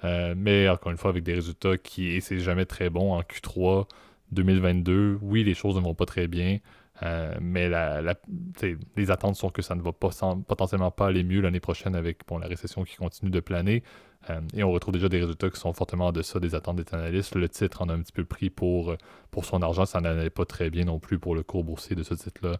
mais 0.03 0.67
encore 0.67 0.91
une 0.91 0.97
fois, 0.97 1.11
avec 1.11 1.23
des 1.23 1.35
résultats 1.35 1.77
qui, 1.77 2.07
et 2.07 2.21
c'est 2.21 2.39
jamais 2.39 2.65
très 2.65 2.89
bon 2.89 3.13
en 3.13 3.21
Q3, 3.21 3.85
2022, 4.31 5.19
oui, 5.21 5.44
les 5.44 5.53
choses 5.53 5.75
ne 5.75 5.81
vont 5.81 5.94
pas 5.94 6.06
très 6.06 6.27
bien, 6.27 6.59
euh, 7.03 7.35
mais 7.39 7.69
les 8.95 9.12
attentes 9.12 9.35
sont 9.35 9.50
que 9.50 9.62
ça 9.62 9.75
ne 9.75 9.81
va 9.81 9.91
pas 9.91 10.09
potentiellement 10.47 10.91
pas 10.91 11.07
aller 11.07 11.24
mieux 11.24 11.41
l'année 11.41 11.59
prochaine 11.59 11.95
avec 11.95 12.19
la 12.29 12.47
récession 12.47 12.83
qui 12.83 12.95
continue 12.95 13.31
de 13.31 13.39
planer. 13.39 13.83
Euh, 14.29 14.41
et 14.56 14.63
on 14.63 14.71
retrouve 14.71 14.94
déjà 14.94 15.09
des 15.09 15.19
résultats 15.19 15.50
qui 15.50 15.59
sont 15.59 15.71
fortement 15.74 16.07
en 16.07 16.12
deçà 16.12 16.39
des 16.39 16.56
attentes 16.56 16.77
des 16.77 16.94
analystes. 16.94 17.35
Le 17.35 17.47
titre 17.47 17.81
en 17.81 17.89
a 17.89 17.94
un 17.94 18.01
petit 18.01 18.12
peu 18.12 18.25
pris 18.25 18.50
pour, 18.50 18.95
pour 19.31 19.45
son 19.45 19.62
argent. 19.62 19.85
Ça 19.85 20.01
n'allait 20.01 20.30
pas 20.30 20.45
très 20.45 20.69
bien 20.69 20.85
non 20.85 21.00
plus 21.00 21.19
pour 21.19 21.35
le 21.35 21.44
cours 21.44 21.63
boursier 21.63 21.95
de 21.95 22.03
ce 22.03 22.13
titre-là 22.13 22.57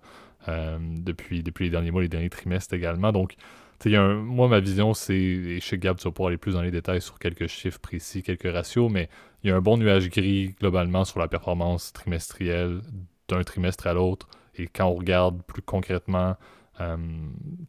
euh, 0.48 0.78
depuis, 0.80 1.44
depuis 1.44 1.66
les 1.66 1.72
derniers 1.72 1.92
mois, 1.92 2.02
les 2.02 2.08
derniers 2.08 2.30
trimestres 2.30 2.74
également. 2.74 3.12
Donc, 3.12 3.36
moi, 3.86 4.48
ma 4.48 4.60
vision, 4.60 4.94
c'est, 4.94 5.60
chez 5.60 5.78
Gab, 5.78 5.98
tu 5.98 6.06
vas 6.06 6.12
pouvoir 6.12 6.30
aller 6.30 6.38
plus 6.38 6.54
dans 6.54 6.62
les 6.62 6.72
détails 6.72 7.02
sur 7.02 7.20
quelques 7.20 7.48
chiffres 7.48 7.80
précis, 7.80 8.24
quelques 8.24 8.52
ratios, 8.52 8.92
mais 8.92 9.10
il 9.44 9.50
y 9.50 9.54
a 9.54 9.56
un 9.56 9.62
bon 9.62 9.78
nuage 9.78 10.10
gris 10.10 10.56
globalement 10.60 11.06
sur 11.06 11.20
la 11.20 11.28
performance 11.28 11.94
trimestrielle 11.94 12.82
d'un 13.28 13.44
trimestre 13.44 13.88
à 13.88 13.94
l'autre. 13.94 14.28
Et 14.56 14.68
quand 14.68 14.88
on 14.88 14.96
regarde 14.96 15.44
plus 15.44 15.62
concrètement 15.62 16.36
euh, 16.82 16.98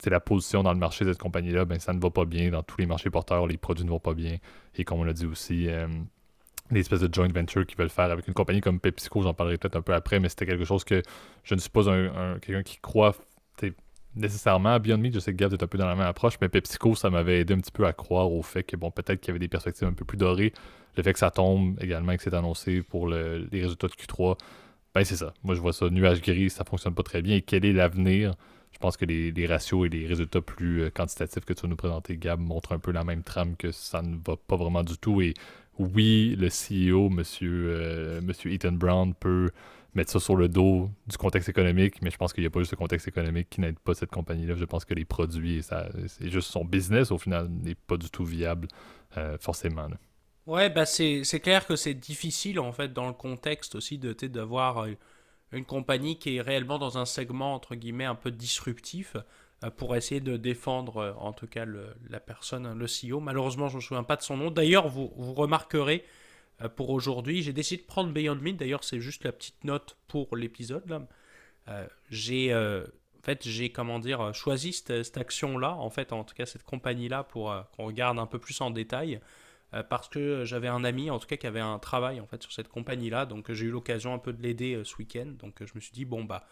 la 0.07 0.21
position 0.21 0.63
dans 0.63 0.73
le 0.73 0.79
marché 0.79 1.05
de 1.05 1.13
cette 1.13 1.21
compagnie-là, 1.21 1.65
ben, 1.65 1.79
ça 1.79 1.93
ne 1.93 2.01
va 2.01 2.11
pas 2.11 2.25
bien. 2.25 2.51
Dans 2.51 2.63
tous 2.63 2.79
les 2.79 2.87
marchés 2.87 3.11
porteurs, 3.11 3.47
les 3.47 3.57
produits 3.57 3.85
ne 3.85 3.91
vont 3.91 4.01
pas 4.01 4.15
bien. 4.15 4.39
Et 4.77 4.85
comme 4.85 5.01
on 5.01 5.05
l'a 5.05 5.13
dit 5.13 5.27
aussi, 5.27 5.69
euh, 5.69 5.87
les 6.71 6.81
espèces 6.81 7.01
de 7.01 7.13
joint 7.13 7.29
venture 7.29 7.67
qu'ils 7.67 7.79
veulent 7.79 7.89
faire 7.91 8.11
avec 8.11 8.27
une 8.29 8.35
compagnie 8.35 8.61
comme 8.61 8.81
PepsiCo, 8.81 9.23
j'en 9.23 9.35
parlerai 9.35 9.57
peut-être 9.59 9.77
un 9.77 9.83
peu 9.83 9.95
après, 9.95 10.21
mais 10.21 10.29
c'était 10.29 10.47
quelque 10.47 10.65
chose 10.65 10.85
que 10.85 11.03
je 11.45 11.55
ne 11.55 11.61
suis 11.61 11.71
pas 11.71 11.89
un, 11.91 12.39
quelqu'un 12.39 12.63
qui 12.63 12.79
croit 12.79 13.15
nécessairement 14.19 14.79
Beyond 14.79 14.99
Meat. 14.99 15.15
Je 15.15 15.21
sais 15.21 15.33
que 15.33 15.37
Gab 15.37 15.53
est 15.53 15.63
un 15.63 15.67
peu 15.67 15.79
dans 15.79 15.87
la 15.87 15.95
même 15.95 16.07
approche, 16.07 16.35
mais 16.41 16.49
PepsiCo, 16.49 16.95
ça 16.95 17.11
m'avait 17.11 17.41
aidé 17.41 17.55
un 17.55 17.59
petit 17.59 17.73
peu 17.73 17.87
à 17.87 17.93
croire 17.93 18.31
au 18.31 18.43
fait 18.43 18.63
que, 18.63 18.77
bon, 18.77 18.91
peut-être 18.91 19.21
qu'il 19.21 19.29
y 19.29 19.33
avait 19.33 19.39
des 19.39 19.49
perspectives 19.49 19.89
un 19.89 19.93
peu 19.93 20.05
plus 20.05 20.19
dorées. 20.19 20.53
Le 20.97 21.03
fait 21.03 21.13
que 21.13 21.19
ça 21.19 21.31
tombe 21.31 21.77
également, 21.81 22.17
que 22.17 22.23
c'est 22.23 22.35
annoncé 22.35 22.83
pour 22.83 23.09
les 23.09 23.47
résultats 23.53 23.87
de 23.87 23.93
Q3, 23.93 24.37
ben 24.95 25.05
c'est 25.05 25.17
ça. 25.17 25.35
Moi, 25.45 25.55
je 25.55 25.61
vois 25.61 25.73
ça, 25.73 25.89
nuage 25.91 26.21
gris, 26.21 26.51
ça 26.51 26.65
fonctionne 26.65 26.95
pas 26.95 27.03
très 27.03 27.23
bien. 27.23 27.37
Et 27.37 27.43
quel 27.43 27.65
est 27.65 27.73
l'avenir? 27.73 28.35
Je 28.73 28.79
pense 28.79 28.97
que 28.97 29.05
les, 29.05 29.47
ratios 29.47 29.87
et 29.87 29.89
les 29.89 30.07
résultats 30.07 30.41
plus 30.41 30.83
euh, 30.83 30.91
quantitatifs 30.91 31.45
que 31.45 31.53
tu 31.53 31.63
vas 31.63 31.69
nous 31.69 31.77
présenter, 31.77 32.17
Gab, 32.17 32.41
montrent 32.41 32.73
un 32.73 32.79
peu 32.79 32.93
la 32.93 33.05
même 33.05 33.23
trame 33.23 33.57
que 33.57 33.71
ça 33.73 34.03
ne 34.03 34.17
va 34.17 34.37
pas 34.37 34.57
vraiment 34.57 34.83
du 34.83 34.97
tout. 34.99 35.21
Et 35.21 35.35
oui, 35.79 36.37
le 36.39 36.49
CEO, 36.49 37.09
monsieur, 37.09 37.71
euh, 37.71 38.21
monsieur 38.21 38.53
Ethan 38.53 38.73
Brown, 38.73 39.15
peut 39.15 39.51
mettre 39.95 40.11
ça 40.11 40.21
sur 40.21 40.37
le 40.37 40.49
dos 40.49 40.91
du 41.07 41.17
contexte 41.17 41.49
économique, 41.49 42.03
mais 42.03 42.11
je 42.11 42.17
pense 42.17 42.33
qu'il 42.33 42.43
n'y 42.43 42.47
a 42.47 42.51
pas 42.51 42.61
juste 42.61 42.73
le 42.73 42.77
contexte 42.77 43.09
économique 43.09 43.49
qui 43.51 43.61
n'aide 43.61 43.79
pas 43.79 43.95
cette 43.95 44.11
compagnie-là. 44.11 44.55
Je 44.55 44.65
pense 44.65 44.85
que 44.85 44.95
les 44.95 45.05
produits, 45.05 45.63
c'est 45.63 46.31
juste 46.31 46.51
son 46.51 46.65
business, 46.65 47.11
au 47.11 47.19
final, 47.19 47.49
n'est 47.49 47.75
pas 47.75 47.97
du 47.97 48.11
tout 48.11 48.25
viable, 48.25 48.69
euh, 49.17 49.39
forcément. 49.41 49.89
Ouais, 50.47 50.71
bah 50.71 50.87
c'est, 50.87 51.23
clair 51.43 51.67
que 51.67 51.77
c'est 51.77 51.95
difficile, 51.95 52.61
en 52.61 52.73
fait, 52.73 52.93
dans 52.93 53.07
le 53.07 53.13
contexte 53.13 53.75
aussi, 53.75 53.99
de, 53.99 54.13
d'avoir 54.27 54.85
euh, 54.85 54.93
une 55.53 55.65
compagnie 55.65 56.19
qui 56.19 56.37
est 56.37 56.41
réellement 56.41 56.79
dans 56.79 56.99
un 56.99 57.05
segment, 57.05 57.55
entre 57.55 57.75
guillemets, 57.75 58.05
un 58.05 58.15
peu 58.15 58.31
disruptif, 58.31 59.17
euh, 59.65 59.71
pour 59.71 59.97
essayer 59.97 60.21
de 60.21 60.37
défendre, 60.37 61.17
en 61.19 61.33
tout 61.33 61.47
cas, 61.47 61.65
la 61.67 62.21
personne, 62.21 62.79
le 62.79 62.87
CEO. 62.87 63.21
Malheureusement, 63.21 63.69
je 63.69 63.75
ne 63.75 63.79
me 63.79 63.83
souviens 63.83 64.05
pas 64.05 64.17
de 64.17 64.23
son 64.23 64.37
nom. 64.37 64.51
D'ailleurs, 64.51 64.89
vous, 64.89 65.13
vous 65.17 65.35
remarquerez 65.35 66.05
pour 66.77 66.91
aujourd'hui. 66.91 67.43
J'ai 67.43 67.53
décidé 67.53 67.83
de 67.83 67.87
prendre 67.87 68.13
Beyond 68.13 68.37
Meat, 68.37 68.57
d'ailleurs 68.57 68.85
c'est 68.85 69.01
juste 69.01 69.25
la 69.25 69.33
petite 69.33 69.63
note 69.65 69.97
pour 70.09 70.37
l'épisode. 70.37 71.07
Euh, 71.69 71.87
j'ai 72.11 72.53
euh, 72.53 72.85
en 73.19 73.23
fait 73.23 73.47
j'ai 73.47 73.71
comment 73.71 73.99
dire 73.99 74.35
choisi 74.35 74.73
cette, 74.73 75.17
action 75.17 75.59
là, 75.59 75.73
en 75.75 75.91
fait 75.91 76.13
en 76.13 76.25
tout 76.25 76.35
cas 76.35 76.47
cette 76.47 76.65
compagnie 76.65 77.09
là 77.09 77.23
pour 77.23 77.55
qu'on 77.77 77.87
regarde 77.87 78.19
un 78.19 78.27
peu 78.27 78.39
plus 78.39 78.61
en 78.61 78.71
détail 78.71 79.21
parce 79.91 80.09
que 80.09 80.47
j'avais 80.47 80.69
un 80.69 80.83
ami 80.83 81.11
en 81.11 81.19
tout 81.19 81.27
cas 81.27 81.37
qui 81.37 81.47
avait 81.47 81.61
un 81.61 81.79
travail 81.79 82.21
en 82.21 82.27
fait 82.27 82.43
sur 82.43 82.53
cette 82.53 82.69
compagnie 82.69 83.11
là, 83.11 83.27
donc 83.27 83.53
j'ai 83.53 83.67
eu 83.67 83.71
l'occasion 83.71 84.15
un 84.15 84.19
peu 84.19 84.33
de 84.33 84.43
l'aider 84.43 84.81
ce 84.83 84.97
week-end, 84.97 85.27
donc 85.39 85.57
je 85.61 85.73
me 85.75 85.81
suis 85.81 85.93
dit 85.93 86.07
bon 86.07 86.25
bah 86.25 86.47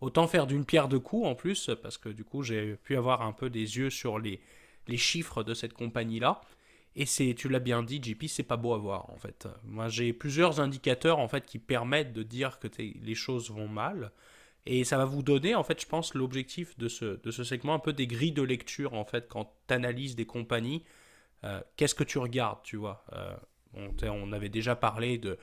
autant 0.00 0.28
faire 0.28 0.46
d'une 0.46 0.64
pierre 0.64 0.86
deux 0.86 1.00
coups 1.00 1.26
en 1.26 1.34
plus 1.34 1.68
parce 1.82 1.98
que 1.98 2.08
du 2.08 2.22
coup 2.22 2.44
j'ai 2.44 2.76
pu 2.76 2.96
avoir 2.96 3.22
un 3.22 3.32
peu 3.32 3.50
des 3.50 3.76
yeux 3.78 3.90
sur 3.90 4.20
les 4.20 4.40
les 4.86 4.96
chiffres 4.96 5.42
de 5.42 5.52
cette 5.52 5.72
compagnie 5.72 6.20
là 6.20 6.40
et 6.96 7.06
c'est, 7.06 7.34
tu 7.34 7.48
l'as 7.48 7.60
bien 7.60 7.82
dit, 7.82 8.00
JP, 8.02 8.26
c'est 8.26 8.42
pas 8.42 8.56
beau 8.56 8.74
à 8.74 8.78
voir 8.78 9.10
en 9.10 9.16
fait. 9.16 9.48
Moi, 9.64 9.88
j'ai 9.88 10.12
plusieurs 10.12 10.60
indicateurs 10.60 11.18
en 11.18 11.28
fait 11.28 11.46
qui 11.46 11.58
permettent 11.58 12.12
de 12.12 12.22
dire 12.22 12.58
que 12.58 12.68
les 12.78 13.14
choses 13.14 13.50
vont 13.50 13.68
mal. 13.68 14.12
Et 14.66 14.84
ça 14.84 14.98
va 14.98 15.04
vous 15.04 15.22
donner, 15.22 15.54
en 15.54 15.64
fait, 15.64 15.80
je 15.80 15.86
pense, 15.86 16.14
l'objectif 16.14 16.76
de 16.78 16.88
ce, 16.88 17.18
de 17.22 17.30
ce 17.30 17.44
segment, 17.44 17.74
un 17.74 17.78
peu 17.78 17.92
des 17.92 18.06
grilles 18.06 18.32
de 18.32 18.42
lecture, 18.42 18.94
en 18.94 19.04
fait, 19.04 19.26
quand 19.28 19.52
tu 19.66 19.74
analyses 19.74 20.16
des 20.16 20.26
compagnies. 20.26 20.84
Euh, 21.44 21.62
qu'est-ce 21.76 21.94
que 21.94 22.04
tu 22.04 22.18
regardes, 22.18 22.62
tu 22.62 22.76
vois? 22.76 23.04
Euh, 23.14 23.34
on, 24.02 24.32
avait 24.32 24.50
déjà 24.50 24.76
parlé 24.76 25.16
de, 25.16 25.38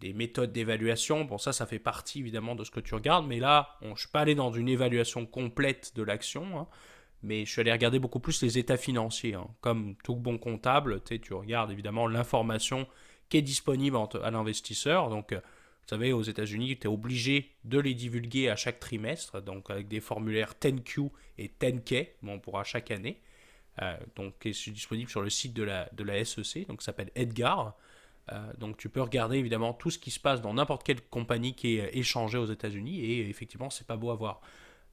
des 0.00 0.12
méthodes 0.12 0.52
d'évaluation. 0.52 1.24
Bon, 1.24 1.38
ça, 1.38 1.52
ça 1.52 1.64
fait 1.64 1.78
partie, 1.78 2.20
évidemment, 2.20 2.54
de 2.54 2.64
ce 2.64 2.70
que 2.70 2.80
tu 2.80 2.94
regardes. 2.94 3.26
Mais 3.26 3.38
là, 3.38 3.78
on, 3.80 3.86
je 3.86 3.92
ne 3.92 3.96
suis 3.96 4.08
pas 4.08 4.20
allé 4.20 4.34
dans 4.34 4.52
une 4.52 4.68
évaluation 4.68 5.24
complète 5.24 5.92
de 5.94 6.02
l'action. 6.02 6.58
Hein 6.58 6.68
mais 7.22 7.44
je 7.44 7.50
suis 7.50 7.60
allé 7.60 7.72
regarder 7.72 7.98
beaucoup 7.98 8.20
plus 8.20 8.42
les 8.42 8.58
états 8.58 8.76
financiers. 8.76 9.34
Hein. 9.34 9.48
Comme 9.60 9.96
tout 10.04 10.16
bon 10.16 10.38
comptable, 10.38 11.02
tu 11.02 11.34
regardes 11.34 11.70
évidemment 11.70 12.06
l'information 12.06 12.86
qui 13.28 13.38
est 13.38 13.42
disponible 13.42 13.96
à 14.22 14.30
l'investisseur. 14.30 15.10
Donc, 15.10 15.32
euh, 15.32 15.36
vous 15.40 15.88
savez, 15.88 16.12
aux 16.12 16.22
États-Unis, 16.22 16.78
tu 16.78 16.86
es 16.86 16.90
obligé 16.90 17.50
de 17.64 17.78
les 17.78 17.94
divulguer 17.94 18.50
à 18.50 18.56
chaque 18.56 18.78
trimestre, 18.78 19.42
donc 19.42 19.70
avec 19.70 19.88
des 19.88 20.00
formulaires 20.00 20.54
10Q 20.60 21.10
et 21.38 21.50
10K, 21.60 22.08
bon, 22.22 22.38
pour 22.38 22.58
à 22.58 22.64
chaque 22.64 22.90
année. 22.90 23.20
Euh, 23.82 23.96
donc, 24.16 24.34
c'est 24.42 24.70
disponible 24.70 25.10
sur 25.10 25.22
le 25.22 25.30
site 25.30 25.54
de 25.54 25.62
la, 25.62 26.24
SEC, 26.24 26.66
donc 26.66 26.82
s'appelle 26.82 27.10
Edgar. 27.14 27.76
Euh, 28.32 28.52
donc, 28.58 28.76
tu 28.76 28.88
peux 28.88 29.00
regarder 29.00 29.38
évidemment 29.38 29.72
tout 29.72 29.90
ce 29.90 29.98
qui 29.98 30.10
se 30.10 30.20
passe 30.20 30.42
dans 30.42 30.54
n'importe 30.54 30.84
quelle 30.84 31.00
compagnie 31.00 31.54
qui 31.54 31.78
est 31.78 31.96
échangée 31.96 32.38
aux 32.38 32.46
États-Unis, 32.46 33.00
et 33.00 33.28
effectivement, 33.28 33.70
c'est 33.70 33.86
pas 33.86 33.96
beau 33.96 34.10
à 34.10 34.14
voir. 34.14 34.40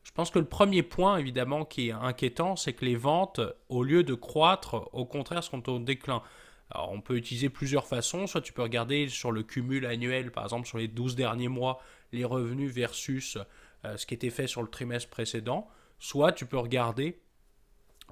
Je 0.06 0.12
pense 0.12 0.30
que 0.30 0.40
le 0.40 0.46
premier 0.46 0.84
point, 0.84 1.18
évidemment, 1.18 1.66
qui 1.66 1.90
est 1.90 1.92
inquiétant, 1.92 2.56
c'est 2.56 2.74
que 2.74 2.86
les 2.86 2.96
ventes, 2.96 3.42
au 3.70 3.84
lieu 3.84 4.04
de 4.04 4.14
croître, 4.14 4.88
au 4.94 5.06
contraire, 5.06 5.44
sont 5.44 5.68
au 5.68 5.80
déclin. 5.80 6.22
Alors, 6.70 6.92
on 6.92 7.02
peut 7.02 7.18
utiliser 7.18 7.50
plusieurs 7.50 7.88
façons. 7.88 8.28
Soit 8.28 8.42
tu 8.42 8.54
peux 8.54 8.62
regarder 8.62 9.10
sur 9.10 9.32
le 9.32 9.44
cumul 9.44 9.86
annuel, 9.86 10.32
par 10.32 10.44
exemple, 10.44 10.68
sur 10.68 10.78
les 10.78 10.88
12 10.88 11.16
derniers 11.16 11.48
mois, 11.48 11.82
les 12.12 12.24
revenus 12.24 12.72
versus 12.72 13.38
euh, 13.84 13.98
ce 13.98 14.06
qui 14.06 14.14
était 14.14 14.30
fait 14.30 14.48
sur 14.48 14.62
le 14.62 14.68
trimestre 14.68 15.10
précédent. 15.10 15.68
Soit 16.00 16.32
tu 16.32 16.46
peux 16.46 16.60
regarder 16.60 17.20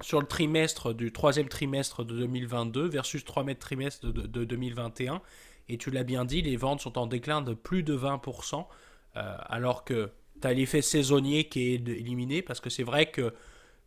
sur 0.00 0.20
le 0.20 0.26
trimestre 0.26 0.92
du 0.92 1.12
troisième 1.12 1.48
trimestre 1.48 2.04
de 2.04 2.18
2022 2.18 2.88
versus 2.88 3.24
troisième 3.24 3.56
trimestre 3.56 4.06
de, 4.06 4.22
de, 4.26 4.44
2021. 4.44 5.22
Et 5.68 5.78
tu 5.78 5.90
l'as 5.90 6.02
bien 6.02 6.24
dit, 6.24 6.42
les 6.42 6.56
ventes 6.56 6.80
sont 6.80 6.98
en 6.98 7.06
déclin 7.06 7.40
de 7.40 7.54
plus 7.54 7.84
de 7.84 7.96
20%, 7.96 8.66
euh, 9.16 9.36
alors 9.46 9.84
que 9.84 10.10
tu 10.40 10.46
as 10.46 10.52
l'effet 10.52 10.82
saisonnier 10.82 11.44
qui 11.44 11.72
est 11.72 11.88
éliminé 11.88 12.42
parce 12.42 12.60
que 12.60 12.70
c'est 12.70 12.82
vrai 12.82 13.10
que 13.10 13.32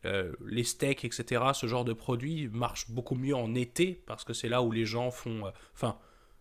euh, 0.06 0.32
les 0.46 0.64
steaks, 0.64 1.06
etc., 1.06 1.42
ce 1.54 1.68
genre 1.68 1.84
de 1.84 1.94
produits 1.94 2.50
marchent 2.52 2.90
beaucoup 2.90 3.16
mieux 3.16 3.36
en 3.36 3.56
été 3.56 4.02
parce 4.06 4.24
que 4.24 4.34
c'est 4.34 4.48
là 4.48 4.62
où 4.62 4.72
les 4.72 4.86
gens 4.86 5.10
font. 5.10 5.48
Euh, 5.48 5.50
enfin, 5.74 5.98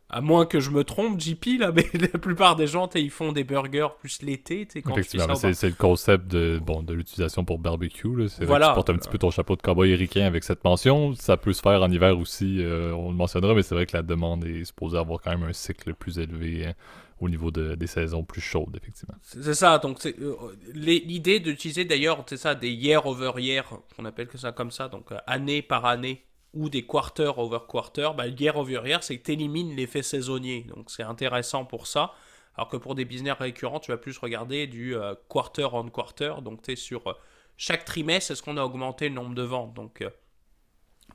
À 0.09 0.21
moins 0.21 0.47
que 0.47 0.61
je 0.61 0.71
me 0.71 0.85
trompe, 0.85 1.19
JP, 1.19 1.59
là, 1.59 1.73
mais 1.75 1.87
la 1.95 2.19
plupart 2.19 2.55
des 2.55 2.67
gens, 2.67 2.89
ils 2.95 3.11
font 3.11 3.33
des 3.33 3.45
burgers 3.45 3.89
plus 3.99 4.23
l'été. 4.23 4.69
Effectivement, 4.75 5.35
c'est 5.35 5.69
le 5.69 5.73
concept 5.73 6.29
de, 6.29 6.61
bon, 6.63 6.83
de 6.83 6.93
l'utilisation 6.93 7.45
pour 7.45 7.59
barbecue. 7.59 8.29
C'est 8.29 8.45
voilà. 8.45 8.69
tu 8.69 8.75
portes 8.75 8.91
un 8.91 8.97
petit 8.97 9.09
peu 9.09 9.19
ton 9.19 9.31
chapeau 9.31 9.57
de 9.57 9.63
cowboy 9.63 9.91
éricain 9.91 10.27
avec 10.27 10.45
cette 10.45 10.63
mention. 10.63 11.15
Ça 11.15 11.37
peut 11.37 11.55
se 11.55 11.63
faire 11.63 11.83
en 11.83 11.91
hiver 11.91 12.17
aussi, 12.19 12.59
euh, 12.61 12.93
on 12.93 13.11
le 13.11 13.17
mentionnera, 13.17 13.55
mais 13.55 13.63
c'est 13.63 13.75
vrai 13.75 13.87
que 13.87 13.97
la 13.97 14.03
demande 14.03 14.45
est 14.45 14.65
supposée 14.65 14.99
avoir 14.99 15.21
quand 15.21 15.31
même 15.31 15.49
un 15.49 15.55
cycle 15.55 15.95
plus 15.95 16.19
élevé 16.19 16.67
hein, 16.67 16.75
au 17.19 17.29
niveau 17.29 17.51
de, 17.51 17.75
des 17.75 17.87
saisons 17.87 18.25
plus 18.25 18.41
chaudes, 18.41 18.77
effectivement. 18.77 19.15
C'est 19.23 19.55
ça, 19.55 19.79
donc 19.79 20.05
euh, 20.05 20.37
l'idée 20.75 21.41
d'utiliser 21.41 21.85
d'ailleurs, 21.85 22.23
c'est 22.29 22.37
ça, 22.37 22.55
des 22.55 22.71
year 22.71 23.07
over 23.07 23.33
year, 23.39 23.81
on 23.99 24.05
appelle 24.05 24.29
que 24.29 24.39
ça 24.39 24.53
comme 24.53 24.71
ça, 24.71 24.89
donc 24.89 25.13
euh, 25.13 25.19
année 25.27 25.63
par 25.63 25.87
année 25.87 26.25
ou 26.53 26.69
des 26.69 26.85
quarter 26.87 27.33
over 27.37 27.61
quarter, 27.69 28.11
bah, 28.17 28.27
year 28.27 28.57
over 28.57 28.81
year, 28.87 29.03
c'est 29.03 29.19
que 29.19 29.25
tu 29.25 29.33
élimines 29.33 29.75
l'effet 29.75 30.03
saisonnier. 30.03 30.67
Donc 30.75 30.91
c'est 30.91 31.03
intéressant 31.03 31.65
pour 31.65 31.87
ça. 31.87 32.13
Alors 32.55 32.69
que 32.69 32.79
pour 32.79 32.95
des 32.95 33.05
business 33.05 33.35
récurrents, 33.39 33.81
tu 33.81 33.91
vas 33.91 33.99
plus 33.99 34.17
regarder 34.17 34.67
du 34.67 34.97
euh, 34.97 35.15
quarter 35.29 35.69
on 35.73 35.89
quarter. 35.89 36.35
Donc 36.43 36.63
tu 36.63 36.73
es 36.73 36.77
sur 36.77 37.19
chaque 37.59 37.85
trimestre, 37.85 38.31
est-ce 38.31 38.43
qu'on 38.43 38.57
a 38.57 38.65
augmenté 38.65 39.09
le 39.09 39.15
nombre 39.15 39.35
de 39.35 39.43
ventes? 39.43 39.75
Donc 39.75 40.03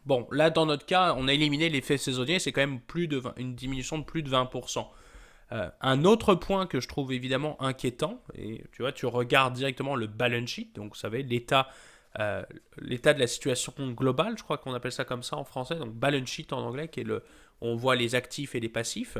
bon, 0.05 0.27
là 0.31 0.51
dans 0.51 0.67
notre 0.67 0.86
cas, 0.86 1.15
on 1.17 1.27
a 1.27 1.34
éliminé 1.34 1.70
l'effet 1.70 1.98
saisonnier, 1.98 2.38
c'est 2.38 2.51
quand 2.51 2.62
même 2.62 2.79
plus 2.79 3.08
de 3.08 3.22
une 3.38 3.55
diminution 3.55 3.98
de 3.98 4.03
plus 4.03 4.22
de 4.22 4.29
20%. 4.29 4.88
Un 5.51 6.05
autre 6.05 6.34
point 6.36 6.65
que 6.65 6.79
je 6.79 6.88
trouve 6.88 7.12
évidemment 7.12 7.62
inquiétant, 7.62 8.22
et 8.36 8.63
tu 8.72 8.81
vois, 8.81 8.91
tu 8.91 9.05
regardes 9.05 9.53
directement 9.53 9.96
le 9.96 10.08
balance 10.08 10.50
sheet, 10.50 10.72
donc 10.75 10.93
vous 10.93 11.00
savez, 11.00 11.24
l'état 11.24 11.67
euh, 12.20 12.43
l'état 12.77 13.13
de 13.13 13.20
la 13.20 13.27
situation 13.27 13.74
globale, 13.91 14.38
je 14.38 14.43
crois 14.43 14.58
qu'on 14.58 14.74
appelle 14.74 14.91
ça 14.91 15.05
comme 15.05 15.24
ça 15.24 15.38
en 15.38 15.46
français, 15.46 15.75
donc 15.75 15.93
balance 15.93 16.27
sheet 16.27 16.51
en 16.51 16.60
anglais, 16.60 16.89
qui 16.89 17.01
est 17.01 17.05
le, 17.05 17.24
on 17.62 17.75
voit 17.75 17.96
les 17.96 18.15
actifs 18.15 18.53
et 18.55 18.60
les 18.60 18.70
passifs. 18.70 19.17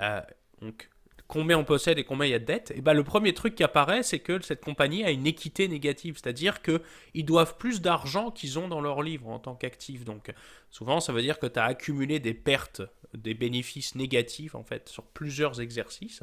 Euh, 0.00 0.20
donc 0.60 0.88
combien 1.28 1.58
on 1.58 1.64
possède 1.64 1.98
et 1.98 2.04
combien 2.04 2.26
il 2.26 2.30
y 2.30 2.34
a 2.34 2.38
de 2.38 2.44
dettes, 2.46 2.72
et 2.74 2.80
ben 2.80 2.94
le 2.94 3.04
premier 3.04 3.34
truc 3.34 3.54
qui 3.54 3.62
apparaît, 3.62 4.02
c'est 4.02 4.18
que 4.18 4.40
cette 4.40 4.64
compagnie 4.64 5.04
a 5.04 5.10
une 5.10 5.26
équité 5.26 5.68
négative, 5.68 6.18
c'est-à-dire 6.20 6.62
qu'ils 6.62 7.24
doivent 7.26 7.58
plus 7.58 7.82
d'argent 7.82 8.30
qu'ils 8.30 8.58
ont 8.58 8.66
dans 8.66 8.80
leur 8.80 9.02
livre 9.02 9.28
en 9.28 9.38
tant 9.38 9.54
qu'actifs. 9.54 10.04
Donc 10.04 10.32
souvent, 10.70 11.00
ça 11.00 11.12
veut 11.12 11.20
dire 11.20 11.38
que 11.38 11.46
tu 11.46 11.58
as 11.58 11.64
accumulé 11.64 12.18
des 12.18 12.32
pertes, 12.32 12.80
des 13.12 13.34
bénéfices 13.34 13.94
négatifs 13.94 14.54
en 14.54 14.64
fait 14.64 14.88
sur 14.88 15.04
plusieurs 15.04 15.60
exercices. 15.60 16.22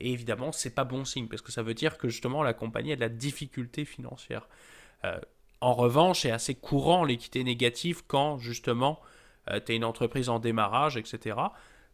Et 0.00 0.12
évidemment, 0.12 0.50
c'est 0.50 0.74
pas 0.74 0.84
bon 0.84 1.04
signe 1.04 1.28
parce 1.28 1.42
que 1.42 1.52
ça 1.52 1.62
veut 1.62 1.74
dire 1.74 1.96
que 1.96 2.08
justement 2.08 2.42
la 2.42 2.52
compagnie 2.52 2.92
a 2.92 2.96
de 2.96 3.00
la 3.00 3.08
difficulté 3.08 3.84
financière. 3.84 4.48
Euh, 5.04 5.20
en 5.60 5.74
revanche, 5.74 6.22
c'est 6.22 6.30
assez 6.30 6.54
courant 6.56 7.04
l'équité 7.04 7.44
négative 7.44 8.02
quand 8.06 8.38
justement 8.38 8.98
euh, 9.50 9.60
tu 9.64 9.72
es 9.72 9.76
une 9.76 9.84
entreprise 9.84 10.28
en 10.28 10.40
démarrage, 10.40 10.96
etc. 10.96 11.36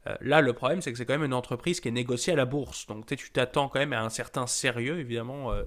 Euh, 0.06 0.16
là, 0.20 0.40
le 0.40 0.52
problème, 0.52 0.80
c'est 0.80 0.92
que 0.92 0.98
c'est 0.98 1.06
quand 1.06 1.14
même 1.14 1.24
une 1.24 1.34
entreprise 1.34 1.80
qui 1.80 1.88
est 1.88 1.92
négociée 1.92 2.32
à 2.32 2.36
la 2.36 2.44
bourse. 2.44 2.86
Donc 2.86 3.06
tu 3.06 3.30
t'attends 3.30 3.68
quand 3.68 3.78
même 3.78 3.92
à 3.92 4.02
un 4.02 4.10
certain 4.10 4.46
sérieux, 4.46 4.98
évidemment. 4.98 5.52
Euh, 5.52 5.64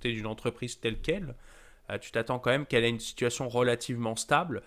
tu 0.00 0.08
es 0.08 0.12
une 0.12 0.26
entreprise 0.26 0.80
telle 0.80 1.00
qu'elle. 1.00 1.34
tu 2.00 2.10
t'attends 2.10 2.38
quand 2.38 2.50
même 2.50 2.66
qu'elle 2.66 2.84
ait 2.84 2.90
une 2.90 3.00
situation 3.00 3.48
relativement 3.48 4.16
stable. 4.16 4.62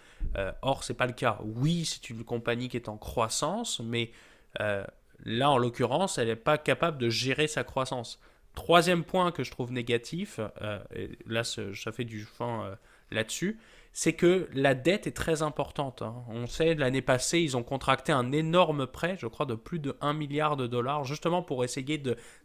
or, 0.62 0.84
c'est 0.84 0.94
pas 0.94 1.08
le 1.08 1.14
cas. 1.14 1.40
Oui, 1.44 1.86
c'est 1.86 2.10
une 2.10 2.24
compagnie 2.24 2.70
qui 2.70 2.78
est 2.78 2.90
en 2.90 2.98
croissance, 2.98 3.80
mais 3.80 4.12
là, 4.60 5.50
en 5.50 5.58
l'occurrence, 5.58 6.18
elle 6.18 6.28
n'est 6.28 6.36
pas 6.36 6.58
capable 6.58 6.98
de 6.98 7.10
gérer 7.10 7.48
sa 7.48 7.64
croissance. 7.64 8.20
Troisième 8.58 9.04
point 9.04 9.32
que 9.32 9.44
je 9.44 9.52
trouve 9.52 9.72
négatif, 9.72 10.40
euh, 10.64 10.80
et 10.96 11.12
là 11.28 11.44
ça 11.44 11.92
fait 11.92 12.06
du 12.06 12.24
fin 12.24 12.66
euh, 12.66 12.76
là-dessus, 13.12 13.60
c'est 14.00 14.14
que 14.14 14.48
la 14.54 14.76
dette 14.76 15.08
est 15.08 15.18
très 15.18 15.42
importante. 15.42 16.04
Hein. 16.04 16.24
On 16.28 16.46
sait, 16.46 16.76
l'année 16.76 17.02
passée, 17.02 17.40
ils 17.40 17.58
ont 17.58 17.64
contracté 17.64 18.12
un 18.12 18.32
énorme 18.32 18.86
prêt, 18.86 19.18
je 19.18 19.26
crois 19.26 19.48
de 19.48 19.56
plus 19.56 19.80
de 19.80 19.98
1 20.02 20.14
milliard 20.14 20.56
de 20.56 20.68
dollars, 20.68 21.04
justement 21.04 21.42
pour 21.42 21.64
essayer 21.64 21.98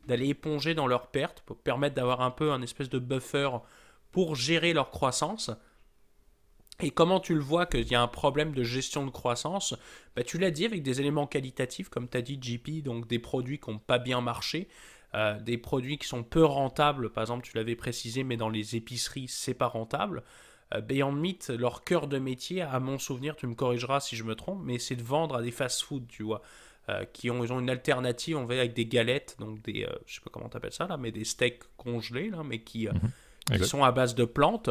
d'aller 0.07 0.29
éponger 0.29 0.73
dans 0.73 0.87
leurs 0.87 1.09
pertes, 1.09 1.43
pour 1.43 1.59
permettre 1.59 1.95
d'avoir 1.95 2.23
un 2.23 2.31
peu 2.31 2.53
un 2.53 2.63
espèce 2.63 2.89
de 2.89 2.99
buffer 2.99 3.51
pour 4.13 4.35
gérer 4.35 4.73
leur 4.73 4.91
croissance. 4.91 5.51
Et 6.81 6.91
comment 6.91 7.21
tu 7.21 7.35
le 7.35 7.43
vois 7.43 7.67
qu'il 7.67 7.87
y 7.87 7.95
a 7.95 8.01
un 8.01 8.09
problème 8.09 8.55
de 8.55 8.63
gestion 8.63 9.05
de 9.05 9.11
croissance? 9.11 9.75
Bah, 10.17 10.23
Tu 10.23 10.39
l'as 10.39 10.51
dit 10.51 10.65
avec 10.65 10.83
des 10.83 11.03
éléments 11.03 11.27
qualitatifs, 11.27 11.91
comme 11.91 12.09
tu 12.09 12.17
as 12.17 12.23
dit 12.23 12.39
JP, 12.41 12.83
donc 12.83 13.07
des 13.09 13.19
produits 13.19 13.61
qui 13.61 13.71
n'ont 13.71 13.79
pas 13.79 13.99
bien 13.99 14.23
marché. 14.23 14.69
Euh, 15.15 15.39
des 15.39 15.59
produits 15.59 15.99
qui 15.99 16.09
sont 16.09 16.23
peu 16.23 16.47
rentables, 16.47 17.13
par 17.13 17.25
exemple 17.25 17.45
tu 17.45 17.55
l'avais 17.59 17.77
précisé, 17.77 18.25
mais 18.25 18.39
dans 18.39 18.49
les 18.49 18.75
épiceries 18.75 19.29
c'est 19.29 19.53
pas 19.53 19.67
rentable. 19.67 20.23
Euh, 20.75 20.81
Beyond 20.81 21.13
Meat, 21.13 21.51
leur 21.51 21.85
cœur 21.85 22.09
de 22.09 22.19
métier, 22.19 22.63
à 22.63 22.79
mon 22.81 22.99
souvenir, 22.99 23.37
tu 23.37 23.47
me 23.47 23.55
corrigeras 23.55 24.01
si 24.01 24.17
je 24.17 24.25
me 24.25 24.35
trompe, 24.35 24.61
mais 24.63 24.79
c'est 24.79 24.97
de 24.97 25.03
vendre 25.03 25.37
à 25.37 25.43
des 25.43 25.51
fast-food, 25.51 26.07
tu 26.09 26.23
vois, 26.23 26.43
euh, 26.89 27.05
qui 27.13 27.31
ont, 27.31 27.45
ils 27.45 27.53
ont 27.53 27.61
une 27.61 27.71
alternative, 27.71 28.37
on 28.37 28.45
va 28.45 28.55
avec 28.55 28.75
des 28.75 28.87
galettes, 28.87 29.37
donc 29.39 29.63
des, 29.63 29.87
je 30.07 30.15
sais 30.15 30.21
pas 30.21 30.31
comment 30.31 30.49
tu 30.49 30.57
appelles 30.57 30.73
ça 30.73 30.87
là, 30.87 30.97
mais 30.97 31.13
des 31.13 31.25
steaks 31.25 31.63
congelés 31.77 32.31
là, 32.31 32.43
mais 32.45 32.61
qui, 32.61 32.89
mhm. 32.89 33.63
sont 33.65 33.85
à 33.85 33.93
base 33.93 34.15
de 34.15 34.25
plantes. 34.25 34.71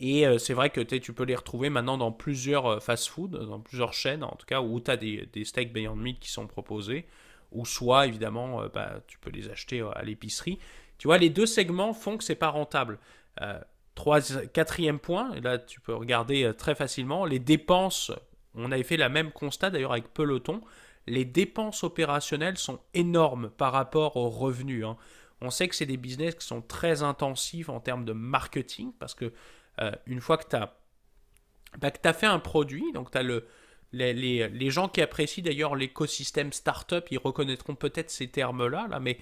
Et 0.00 0.26
c'est 0.38 0.54
vrai 0.54 0.70
que 0.70 0.80
tu 0.80 1.12
peux 1.12 1.24
les 1.24 1.36
retrouver 1.36 1.70
maintenant 1.70 1.96
dans 1.96 2.12
plusieurs 2.12 2.82
fast-food, 2.82 3.30
dans 3.46 3.60
plusieurs 3.60 3.92
chaînes 3.92 4.24
en 4.24 4.34
tout 4.36 4.46
cas, 4.46 4.60
où 4.60 4.80
tu 4.80 4.90
as 4.90 4.96
des, 4.96 5.28
des, 5.32 5.44
steaks 5.44 5.72
Beyond 5.72 5.96
Meat 5.96 6.18
qui 6.18 6.30
sont 6.30 6.46
proposés 6.46 7.06
ou 7.54 7.64
soit 7.64 8.06
évidemment 8.06 8.62
euh, 8.62 8.68
bah, 8.68 9.00
tu 9.06 9.18
peux 9.18 9.30
les 9.30 9.48
acheter 9.48 9.80
euh, 9.80 9.96
à 9.96 10.02
l'épicerie. 10.02 10.58
Tu 10.98 11.08
vois, 11.08 11.18
les 11.18 11.30
deux 11.30 11.46
segments 11.46 11.94
font 11.94 12.18
que 12.18 12.24
c'est 12.24 12.34
pas 12.34 12.48
rentable. 12.48 12.98
Euh, 14.06 14.46
quatrième 14.52 14.98
point, 14.98 15.32
et 15.34 15.40
là 15.40 15.58
tu 15.58 15.80
peux 15.80 15.94
regarder 15.94 16.52
très 16.56 16.74
facilement, 16.74 17.24
les 17.24 17.38
dépenses, 17.38 18.12
on 18.54 18.72
avait 18.72 18.82
fait 18.82 18.96
la 18.96 19.08
même 19.08 19.30
constat 19.30 19.70
d'ailleurs 19.70 19.92
avec 19.92 20.12
Peloton, 20.12 20.60
les 21.06 21.24
dépenses 21.24 21.84
opérationnelles 21.84 22.58
sont 22.58 22.80
énormes 22.94 23.50
par 23.50 23.72
rapport 23.72 24.16
aux 24.16 24.30
revenus. 24.30 24.84
Hein. 24.84 24.96
On 25.40 25.50
sait 25.50 25.68
que 25.68 25.74
c'est 25.74 25.86
des 25.86 25.96
business 25.96 26.34
qui 26.34 26.46
sont 26.46 26.62
très 26.62 27.02
intensifs 27.02 27.68
en 27.68 27.80
termes 27.80 28.04
de 28.04 28.12
marketing 28.12 28.92
parce 28.98 29.14
que 29.14 29.32
une 30.06 30.20
fois 30.20 30.38
que 30.38 30.48
tu 30.48 30.56
as, 30.56 30.72
bah, 31.78 31.90
fait 32.12 32.26
un 32.26 32.38
produit, 32.38 32.92
donc 32.92 33.10
tu 33.10 33.22
le, 33.22 33.44
les, 33.94 34.70
gens 34.70 34.88
qui 34.88 35.00
apprécient 35.00 35.42
d'ailleurs 35.42 35.76
l'écosystème 35.76 36.52
startup, 36.52 37.06
ils 37.10 37.18
reconnaîtront 37.18 37.74
peut-être 37.74 38.10
ces 38.10 38.28
termes-là, 38.28 38.86
là, 38.88 39.00
mais 39.00 39.18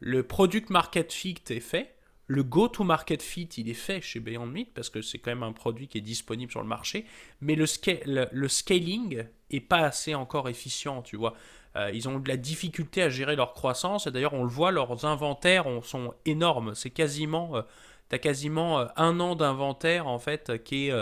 le 0.00 0.22
product 0.22 0.70
market 0.70 1.12
fit 1.12 1.42
est 1.48 1.60
fait, 1.60 1.94
le 2.30 2.44
go-to-market 2.44 3.22
fit, 3.22 3.48
il 3.56 3.68
est 3.68 3.74
fait 3.74 4.00
chez 4.00 4.20
Beyond 4.20 4.46
Meat 4.46 4.72
parce 4.72 4.88
que 4.88 5.02
c'est 5.02 5.18
quand 5.18 5.32
même 5.32 5.42
un 5.42 5.50
produit 5.50 5.88
qui 5.88 5.98
est 5.98 6.00
disponible 6.00 6.52
sur 6.52 6.60
le 6.60 6.68
marché, 6.68 7.04
mais 7.40 7.56
le, 7.56 7.66
scaling 8.46 9.24
est 9.50 9.60
pas 9.60 9.80
assez 9.80 10.14
encore 10.14 10.48
efficient, 10.48 11.02
tu 11.02 11.16
vois. 11.16 11.34
Euh, 11.74 11.90
ils 11.92 12.08
ont 12.08 12.20
de 12.20 12.28
la 12.28 12.36
difficulté 12.36 13.02
à 13.02 13.08
gérer 13.08 13.34
leur 13.34 13.52
croissance, 13.52 14.06
et 14.06 14.12
d'ailleurs 14.12 14.34
on 14.34 14.44
le 14.44 14.48
voit, 14.48 14.70
leurs 14.70 15.04
inventaires 15.04 15.66
sont 15.82 16.14
énormes. 16.24 16.76
C'est 16.76 16.90
quasiment, 16.90 17.56
euh, 17.56 17.62
tu 18.10 18.14
as 18.14 18.20
quasiment 18.20 18.78
euh, 18.78 18.86
un 18.94 19.18
an 19.18 19.34
d'inventaire 19.34 20.06
en 20.06 20.20
fait 20.20 20.62
qui 20.62 20.86
est 20.86 20.94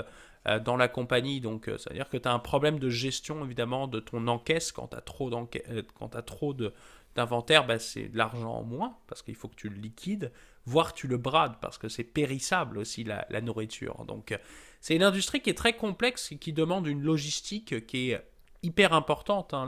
dans 0.65 0.77
la 0.79 0.89
compagnie. 0.89 1.43
Donc, 1.43 1.65
c'est-à-dire 1.67 2.09
que 2.09 2.17
tu 2.17 2.27
as 2.27 2.33
un 2.33 2.39
problème 2.39 2.79
de 2.79 2.89
gestion, 2.89 3.45
évidemment, 3.45 3.87
de 3.87 4.01
ton 4.01 4.27
encaisse. 4.29 4.73
Quand 4.73 4.89
tu 4.89 4.97
as 4.97 5.03
trop 5.03 5.31
euh, 5.31 6.71
d'inventaire, 7.19 7.67
bah, 7.67 7.79
c'est 7.79 8.09
de 8.09 8.17
l'argent 8.17 8.53
en 8.53 8.63
moins, 8.63 8.97
parce 9.09 9.23
qu'il 9.23 9.35
faut 9.35 9.49
que 9.49 9.57
tu 9.57 9.69
le 9.69 9.77
liquides, 9.77 10.33
voire 10.65 10.95
tu 10.95 11.09
le 11.09 11.19
brades, 11.19 11.57
parce 11.61 11.77
que 11.77 11.89
c'est 11.89 12.05
périssable 12.05 12.79
aussi 12.79 13.05
la, 13.05 13.41
nourriture. 13.41 14.05
Donc, 14.07 14.39
c'est 14.81 14.95
une 14.95 15.03
industrie 15.03 15.41
qui 15.41 15.51
est 15.51 15.59
très 15.59 15.73
complexe 15.73 16.31
et 16.33 16.39
qui 16.39 16.53
demande 16.53 16.87
une 16.87 17.03
logistique 17.03 17.87
qui 17.87 18.11
est 18.11 18.25
hyper 18.63 18.93
importante, 18.93 19.53
hein, 19.53 19.67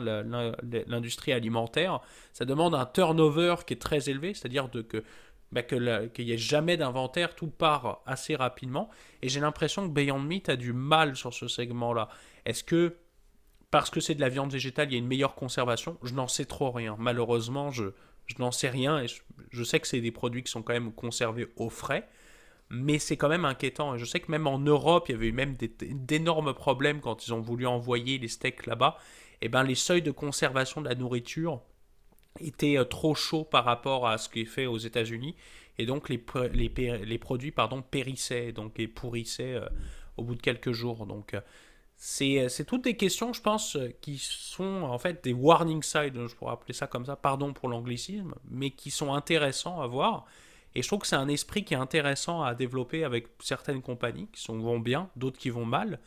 l'industrie 0.86 1.32
alimentaire. 1.32 2.00
Ça 2.32 2.44
demande 2.44 2.74
un 2.74 2.86
turnover 2.86 3.56
qui 3.66 3.74
est 3.74 3.82
très 3.82 4.08
élevé, 4.08 4.34
c'est-à-dire 4.34 4.70
que 4.88 5.02
bah, 5.52 5.62
qu'il 5.62 6.26
n'y 6.26 6.30
ait 6.30 6.38
jamais 6.38 6.76
d'inventaire, 6.76 7.34
tout 7.34 7.48
part 7.48 8.02
assez 8.06 8.36
rapidement. 8.36 8.88
Et 9.22 9.28
j'ai 9.28 9.40
l'impression 9.40 9.88
que 9.88 9.92
Beyond 9.92 10.20
Meat 10.20 10.48
a 10.48 10.56
du 10.56 10.72
mal 10.72 11.16
sur 11.16 11.34
ce 11.34 11.48
segment-là. 11.48 12.08
Est-ce 12.44 12.62
que 12.62 12.96
parce 13.70 13.90
que 13.90 14.00
c'est 14.00 14.14
de 14.14 14.20
la 14.20 14.28
viande 14.28 14.52
végétale, 14.52 14.88
il 14.88 14.92
y 14.92 14.96
a 14.96 14.98
une 14.98 15.06
meilleure 15.06 15.34
conservation 15.34 15.96
Je 16.02 16.14
n'en 16.14 16.28
sais 16.28 16.44
trop 16.44 16.70
rien. 16.70 16.96
Malheureusement, 16.98 17.70
je, 17.70 17.84
je 18.26 18.34
n'en 18.38 18.50
sais 18.50 18.68
rien. 18.68 19.00
Et 19.00 19.06
je, 19.50 19.64
sais 19.64 19.80
que 19.80 19.86
c'est 19.86 20.00
des 20.00 20.10
produits 20.10 20.42
qui 20.42 20.50
sont 20.50 20.62
quand 20.62 20.72
même 20.72 20.92
conservés 20.92 21.48
au 21.56 21.70
frais. 21.70 22.08
Mais 22.68 22.98
c'est 22.98 23.16
quand 23.16 23.28
même 23.28 23.44
inquiétant. 23.44 23.96
Je 23.96 24.04
sais 24.04 24.20
que 24.20 24.30
même 24.30 24.46
en 24.46 24.58
Europe, 24.58 25.08
il 25.08 25.12
y 25.12 25.14
avait 25.14 25.28
eu 25.28 25.32
même 25.32 25.56
d'énormes 25.56 26.54
problèmes 26.54 27.00
quand 27.00 27.26
ils 27.26 27.34
ont 27.34 27.40
voulu 27.40 27.66
envoyer 27.66 28.18
les 28.18 28.28
steaks 28.28 28.66
là-bas. 28.66 28.96
Et 29.42 29.46
eh 29.46 29.48
ben 29.48 29.62
les 29.62 29.74
seuils 29.74 30.02
de 30.02 30.10
conservation 30.10 30.82
de 30.82 30.88
la 30.88 30.94
nourriture 30.94 31.62
était 32.38 32.76
euh, 32.76 32.84
trop 32.84 33.14
chaud 33.14 33.42
par 33.42 33.64
rapport 33.64 34.06
à 34.06 34.18
ce 34.18 34.28
qui 34.28 34.42
est 34.42 34.44
fait 34.44 34.66
aux 34.66 34.76
États-Unis 34.76 35.34
et 35.80 35.86
donc 35.86 36.10
les, 36.10 36.22
les, 36.52 36.68
les, 36.98 37.18
produits 37.18 37.52
pardon, 37.52 37.80
périssaient 37.80 38.52
donc, 38.52 38.78
et 38.78 38.86
pourrissaient 38.86 39.54
euh, 39.54 39.66
au 40.18 40.24
bout 40.24 40.34
de 40.34 40.42
quelques 40.42 40.72
jours. 40.72 41.06
Donc 41.06 41.32
euh, 41.32 41.40
c'est 42.02 42.64
toutes 42.66 42.84
des 42.84 42.96
questions, 42.96 43.34
je 43.34 43.42
pense, 43.42 43.76
qui 44.00 44.16
sont 44.18 44.82
en 44.84 44.98
fait 44.98 45.22
des 45.22 45.34
warning 45.34 45.82
signs, 45.82 46.28
je 46.28 46.34
pourrais 46.34 46.54
appeler 46.54 46.72
ça 46.72 46.86
comme 46.86 47.04
ça, 47.04 47.14
pardon 47.14 47.52
pour 47.52 47.68
l'anglicisme, 47.68 48.34
mais 48.50 48.70
qui 48.70 48.90
sont 48.90 49.12
intéressants 49.12 49.82
à 49.82 49.86
voir. 49.86 50.24
Et 50.74 50.82
je 50.82 50.88
trouve 50.88 51.00
que 51.00 51.06
c'est 51.06 51.16
un 51.16 51.28
esprit 51.28 51.62
qui 51.62 51.74
est 51.74 51.76
intéressant 51.78 52.42
à 52.42 52.54
développer 52.54 53.04
avec 53.04 53.26
certaines 53.40 53.82
compagnies 53.82 54.28
qui 54.32 54.46
vont 54.48 54.78
bien, 54.78 55.10
d'autres 55.16 55.38
qui 55.38 55.50
vont 55.50 55.66
mal. 55.66 55.98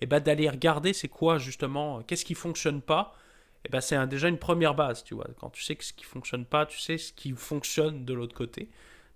Et 0.00 0.06
ben 0.06 0.20
d'aller 0.20 0.48
regarder 0.48 0.94
c'est 0.94 1.08
quoi 1.08 1.36
justement, 1.36 2.02
qu'est-ce 2.02 2.24
qui 2.24 2.34
fonctionne 2.34 2.80
pas 2.80 3.14
eh 3.64 3.68
ben 3.68 3.80
c'est 3.80 4.06
déjà 4.08 4.28
une 4.28 4.38
première 4.38 4.74
base, 4.74 5.04
tu 5.04 5.14
vois. 5.14 5.26
Quand 5.38 5.50
tu 5.50 5.62
sais 5.62 5.76
que 5.76 5.84
ce 5.84 5.92
qui 5.92 6.04
fonctionne 6.04 6.44
pas, 6.44 6.66
tu 6.66 6.78
sais 6.78 6.98
ce 6.98 7.12
qui 7.12 7.30
fonctionne 7.32 8.04
de 8.04 8.14
l'autre 8.14 8.34
côté. 8.34 8.68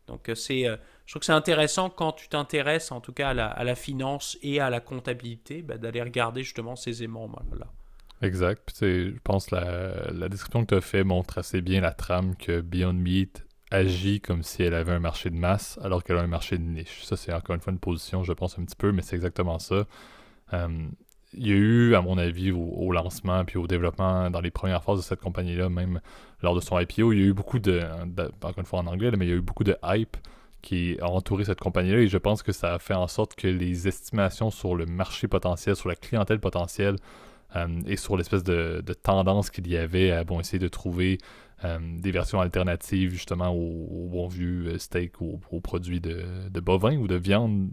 Donc 0.07 0.31
c'est, 0.35 0.65
je 0.65 1.13
trouve 1.13 1.21
que 1.21 1.27
c'est 1.27 1.33
intéressant 1.33 1.91
quand 1.91 2.13
tu 2.13 2.29
t'intéresses 2.29 2.93
en 2.93 3.01
tout 3.01 3.13
cas 3.13 3.31
à 3.31 3.65
la, 3.65 3.75
finance 3.75 4.39
et 4.43 4.61
à 4.61 4.71
la 4.71 4.81
comptabilité, 4.81 5.63
ben, 5.63 5.79
d'aller 5.79 6.03
regarder 6.03 6.43
justement 6.43 6.77
ces 6.77 7.03
aimants 7.03 7.31
là. 7.59 7.67
Exact. 8.23 8.73
Je 8.81 9.19
pense 9.25 9.47
que 9.47 9.57
la, 9.57 10.11
la 10.13 10.29
description 10.29 10.65
que 10.65 10.75
tu 10.75 10.75
as 10.75 10.81
fait 10.81 11.05
montre 11.05 11.39
assez 11.39 11.61
bien 11.61 11.81
la 11.81 11.93
trame 11.93 12.37
que 12.37 12.61
Beyond 12.61 12.95
Meat 12.95 13.47
agit 13.71 14.21
comme 14.21 14.43
si 14.43 14.63
elle 14.63 14.75
avait 14.75 14.93
un 14.93 15.01
marché 15.01 15.31
de 15.31 15.37
masse 15.37 15.79
alors 15.83 16.05
qu'elle 16.05 16.19
a 16.19 16.23
un 16.23 16.29
marché 16.29 16.59
de 16.59 16.63
niche. 16.63 17.05
Ça, 17.05 17.17
c'est 17.17 17.33
encore 17.33 17.55
une 17.55 17.61
fois 17.61 17.73
une 17.73 17.79
position, 17.79 18.23
je 18.23 18.33
pense, 18.33 18.59
un 18.59 18.65
petit 18.65 18.77
peu, 18.77 18.93
mais 18.93 19.03
c'est 19.03 19.17
exactement 19.17 19.59
ça. 19.59 19.87
Euh, 20.53 20.89
il 21.35 21.47
y 21.47 21.51
a 21.51 21.55
eu, 21.55 21.95
à 21.95 22.03
mon 22.03 22.19
avis, 22.19 22.53
au, 22.53 22.93
lancement 22.93 23.45
puis 23.45 23.59
au 23.59 23.67
développement 23.67 24.31
dans 24.31 24.41
les 24.41 24.51
premières 24.51 24.83
phases 24.83 24.99
de 24.99 25.03
cette 25.03 25.21
compagnie-là, 25.21 25.69
même 25.69 26.01
lors 26.43 26.55
de 26.55 26.61
son 26.61 26.79
IPO, 26.79 27.13
il 27.13 27.19
y 27.19 27.23
a 27.23 27.27
eu 27.27 27.33
beaucoup 27.33 27.59
de, 27.59 27.83
encore 28.43 28.59
une 28.59 28.65
fois 28.65 28.81
en 28.81 28.87
anglais, 28.87 29.11
mais 29.17 29.27
il 29.27 29.29
y 29.29 29.33
a 29.33 29.37
eu 29.37 29.41
beaucoup 29.41 29.65
de 29.65 29.77
hype 29.85 30.17
qui 30.63 30.97
a 31.01 31.09
entouré 31.09 31.45
cette 31.45 31.61
compagnie-là 31.61 31.99
et 31.99 32.09
je 32.09 32.19
pense 32.19 32.43
que 32.43 32.53
ça 32.53 32.75
a 32.75 32.79
fait 32.79 32.95
en 32.95 33.07
sorte 33.07 33.35
que 33.35 33.47
les 33.47 33.87
estimations 33.87 34.51
sur 34.51 34.75
le 34.75 34.87
marché 34.87 35.29
potentiel, 35.29 35.77
sur 35.77 35.89
la 35.89 35.95
clientèle 35.95 36.41
potentielle 36.41 36.97
euh, 37.55 37.69
et 37.87 37.97
sur 37.97 38.17
l'espèce 38.17 38.43
de, 38.43 38.83
tendance 39.03 39.51
qu'il 39.51 39.69
y 39.69 39.77
avait 39.77 40.11
à 40.11 40.25
essayer 40.41 40.59
de 40.59 40.69
trouver 40.69 41.19
euh, 41.65 41.79
des 41.81 42.11
versions 42.11 42.41
alternatives 42.41 43.11
justement 43.13 43.51
au, 43.51 44.09
bon 44.11 44.29
vieux 44.29 44.67
euh, 44.67 44.79
steak 44.79 45.23
ou 45.23 45.41
aux 45.51 45.61
produits 45.61 46.01
de, 46.01 46.51
de, 46.51 46.61
bovin 46.61 46.99
ou 46.99 47.07
de 47.07 47.15
viande 47.15 47.71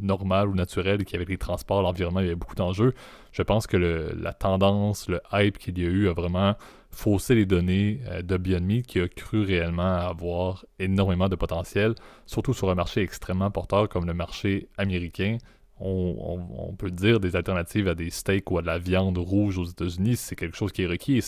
normale 0.00 0.48
ou 0.48 0.54
naturelle 0.54 1.04
qui 1.04 1.16
avec 1.16 1.28
les 1.28 1.36
transports, 1.36 1.82
l'environnement, 1.82 2.20
il 2.20 2.26
y 2.26 2.28
avait 2.28 2.36
beaucoup 2.36 2.54
d'enjeux. 2.54 2.94
Je 3.32 3.42
pense 3.42 3.66
que 3.66 3.76
la 3.76 4.32
tendance, 4.32 5.08
le 5.08 5.20
hype 5.32 5.58
qu'il 5.58 5.78
y 5.80 5.84
a 5.84 5.88
eu 5.88 6.08
a 6.08 6.12
vraiment 6.12 6.54
faussé 6.92 7.34
les 7.34 7.44
données 7.44 8.00
de 8.22 8.36
Beyond 8.36 8.60
Meat 8.60 8.86
qui 8.86 9.00
a 9.00 9.08
cru 9.08 9.42
réellement 9.42 9.96
avoir 9.96 10.64
énormément 10.78 11.28
de 11.28 11.34
potentiel, 11.34 11.96
surtout 12.26 12.54
sur 12.54 12.70
un 12.70 12.76
marché 12.76 13.00
extrêmement 13.00 13.50
porteur 13.50 13.88
comme 13.88 14.06
le 14.06 14.14
marché 14.14 14.68
américain 14.78 15.38
on, 15.80 16.74
peut 16.78 16.90
dire 16.90 17.20
des 17.20 17.36
alternatives 17.36 17.88
à 17.88 17.94
des 17.94 18.10
steaks 18.10 18.50
ou 18.50 18.58
à 18.58 18.62
de 18.62 18.66
la 18.66 18.78
viande 18.78 19.18
rouge 19.18 19.58
aux 19.58 19.64
États-Unis, 19.64 20.16
c'est 20.16 20.36
quelque 20.36 20.56
chose 20.56 20.72
qui 20.72 20.82
est 20.82 20.86
requis 20.86 21.22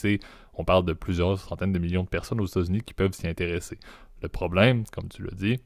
on 0.54 0.64
parle 0.64 0.84
de 0.84 0.92
plusieurs 0.92 1.38
centaines 1.38 1.72
de 1.72 1.78
millions 1.78 2.04
de 2.04 2.08
personnes 2.08 2.40
aux 2.40 2.46
États-Unis 2.46 2.82
qui 2.82 2.94
peuvent 2.94 3.12
s'y 3.12 3.26
intéresser. 3.26 3.78
Le 4.22 4.28
problème, 4.28 4.84
comme 4.92 5.08
tu 5.08 5.22
l'as 5.22 5.34
dit, 5.34 5.60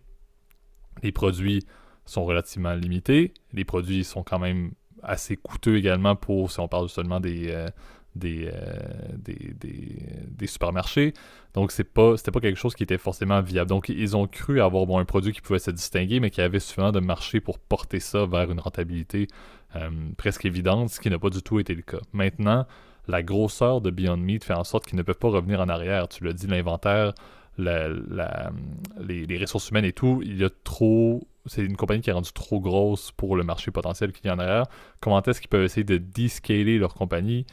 les 1.02 1.12
produits 1.12 1.64
sont 2.04 2.24
relativement 2.24 2.74
limités, 2.74 3.32
les 3.52 3.64
produits 3.64 4.02
sont 4.02 4.22
quand 4.22 4.38
même 4.38 4.72
assez 5.02 5.36
coûteux 5.36 5.76
également 5.76 6.16
pour, 6.16 6.50
si 6.50 6.60
on 6.60 6.68
parle 6.68 6.88
seulement 6.88 7.20
des, 7.20 7.50
euh, 7.50 7.68
euh, 8.24 8.50
des, 9.16 9.54
des, 9.54 10.46
supermarchés. 10.46 11.12
Donc, 11.54 11.70
c'est 11.70 11.84
pas, 11.84 12.16
c'était 12.16 12.30
pas 12.30 12.40
quelque 12.40 12.58
chose 12.58 12.74
qui 12.74 12.82
était 12.82 12.98
forcément 12.98 13.40
viable. 13.40 13.68
Donc, 13.68 13.88
ils 13.88 14.16
ont 14.16 14.26
cru 14.26 14.60
avoir 14.60 14.86
bon, 14.86 14.98
un 14.98 15.04
produit 15.04 15.32
qui 15.32 15.40
pouvait 15.40 15.58
se 15.58 15.70
distinguer, 15.70 16.20
mais 16.20 16.30
qui 16.30 16.40
avait 16.40 16.58
suffisamment 16.58 16.92
de 16.92 17.00
marché 17.00 17.40
pour 17.40 17.58
porter 17.58 18.00
ça 18.00 18.26
vers 18.26 18.50
une 18.50 18.60
rentabilité 18.60 19.28
euh, 19.76 19.90
presque 20.16 20.44
évidente, 20.44 20.90
ce 20.90 21.00
qui 21.00 21.08
n'a 21.08 21.18
pas 21.18 21.30
du 21.30 21.42
tout 21.42 21.60
été 21.60 21.74
le 21.74 21.82
cas. 21.82 22.00
Maintenant, 22.12 22.66
la 23.06 23.22
grosseur 23.22 23.80
de 23.80 23.90
Beyond 23.90 24.16
Meat 24.16 24.44
fait 24.44 24.54
en 24.54 24.64
sorte 24.64 24.86
qu'ils 24.86 24.98
ne 24.98 25.02
peuvent 25.02 25.18
pas 25.18 25.28
revenir 25.30 25.60
en 25.60 25.68
arrière. 25.68 26.08
Tu 26.08 26.24
l'as 26.24 26.32
dit, 26.32 26.46
l'inventaire, 26.46 27.12
les, 27.58 29.38
ressources 29.40 29.70
humaines 29.70 29.84
et 29.84 29.92
tout, 29.92 30.20
il 30.24 30.38
y 30.40 30.44
a 30.44 30.50
trop. 30.64 31.26
C'est 31.46 31.62
une 31.62 31.76
compagnie 31.76 32.02
qui 32.02 32.10
est 32.10 32.12
rendue 32.12 32.32
trop 32.32 32.60
grosse 32.60 33.12
pour 33.12 33.36
le 33.36 33.44
marché 33.44 33.70
potentiel 33.70 34.12
qu'il 34.12 34.26
y 34.26 34.28
a 34.28 34.34
en 34.34 34.38
arrière. 34.38 34.66
Comment 35.00 35.22
est-ce 35.22 35.40
qu'ils 35.40 35.48
peuvent 35.48 35.64
essayer 35.64 35.84
de 35.84 35.96
descaler 35.96 36.78
leur 36.78 36.94
compagnie? 36.94 37.46